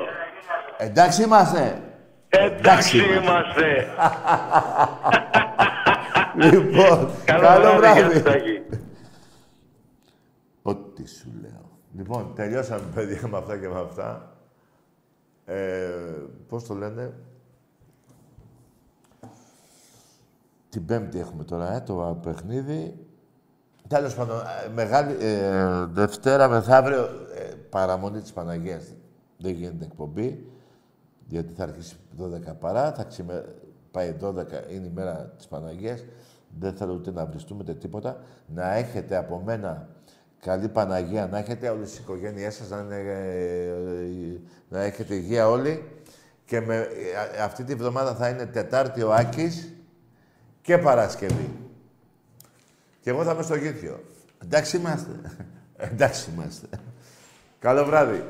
Εντάξει 0.77 1.23
είμαστε. 1.23 1.81
Εντάξει 2.30 2.97
είμαστε. 2.97 3.88
λοιπόν, 6.43 7.09
Καλό 7.26 7.41
καλό 7.47 7.76
βράδυ, 7.77 8.19
βράδυ. 8.19 8.39
Γιάννη. 8.39 8.61
Ό,τι 10.61 11.07
σου 11.09 11.31
λέω. 11.41 11.69
Λοιπόν, 11.97 12.34
τελειώσαμε, 12.35 12.84
παιδιά, 12.95 13.27
με 13.27 13.38
αυτά 13.38 13.57
και 13.57 13.67
με 13.67 13.80
αυτά. 13.80 14.30
Ε, 15.45 15.89
πώς 16.49 16.63
το 16.67 16.73
λένε; 16.73 17.13
Την 20.69 20.85
Πέμπτη 20.85 21.19
έχουμε 21.19 21.43
τώρα, 21.43 21.73
ε, 21.76 21.81
το 21.81 22.19
παιχνίδι. 22.23 23.05
Τέλος 23.87 24.15
πάντων, 24.15 24.37
ε, 24.39 24.69
μεγάλη, 24.73 25.15
ε, 25.19 25.85
Δευτέρα 25.85 26.47
μεθαύριο, 26.47 27.03
ε, 27.35 27.53
παραμονή 27.69 28.21
της 28.21 28.33
Παναγίας. 28.33 28.83
Δεν 29.37 29.53
γίνεται 29.53 29.85
εκπομπή, 29.85 30.51
γιατί 31.25 31.53
θα 31.53 31.63
αρχίσει 31.63 31.95
12 32.17 32.53
παρά, 32.59 32.93
θα 32.93 33.03
ξημε... 33.03 33.45
πάει 33.91 34.15
12, 34.21 34.35
είναι 34.69 34.85
η 34.85 34.91
μέρα 34.93 35.33
της 35.37 35.47
Παναγίας. 35.47 36.03
Δεν 36.59 36.73
θέλω 36.73 36.93
ούτε 36.93 37.11
να 37.11 37.25
βριστούμε 37.25 37.61
ούτε 37.61 37.73
τίποτα. 37.73 38.17
Να 38.47 38.73
έχετε 38.73 39.15
από 39.15 39.41
μένα 39.45 39.87
καλή 40.45 40.67
Παναγία, 40.67 41.27
να 41.27 41.37
έχετε 41.37 41.69
όλες 41.69 41.89
τις 41.89 41.99
οικογένειές 41.99 42.55
σας, 42.55 42.69
να, 42.69 42.77
είναι, 42.77 42.95
ε, 42.95 43.67
ε, 43.67 44.39
να 44.69 44.81
έχετε 44.81 45.15
υγεία 45.15 45.49
όλοι. 45.49 45.83
Και 46.45 46.61
με, 46.61 46.75
ε, 46.75 47.41
αυτή 47.41 47.63
τη 47.63 47.75
βδομάδα 47.75 48.15
θα 48.15 48.29
είναι 48.29 48.45
Τετάρτη 48.45 49.01
ο 49.01 49.13
Άκης 49.13 49.73
και 50.61 50.77
Παρασκευή. 50.77 51.64
Και 53.06 53.11
εγώ 53.11 53.23
θα 53.23 53.32
είμαι 53.32 53.44
στο 53.44 53.56
γήθιο. 53.56 54.03
Εντάξει 54.44 54.77
είμαστε. 54.77 55.10
Εντάξει 55.91 56.30
είμαστε. 56.34 56.68
Καλό 57.60 57.86
βράδυ. 57.86 58.23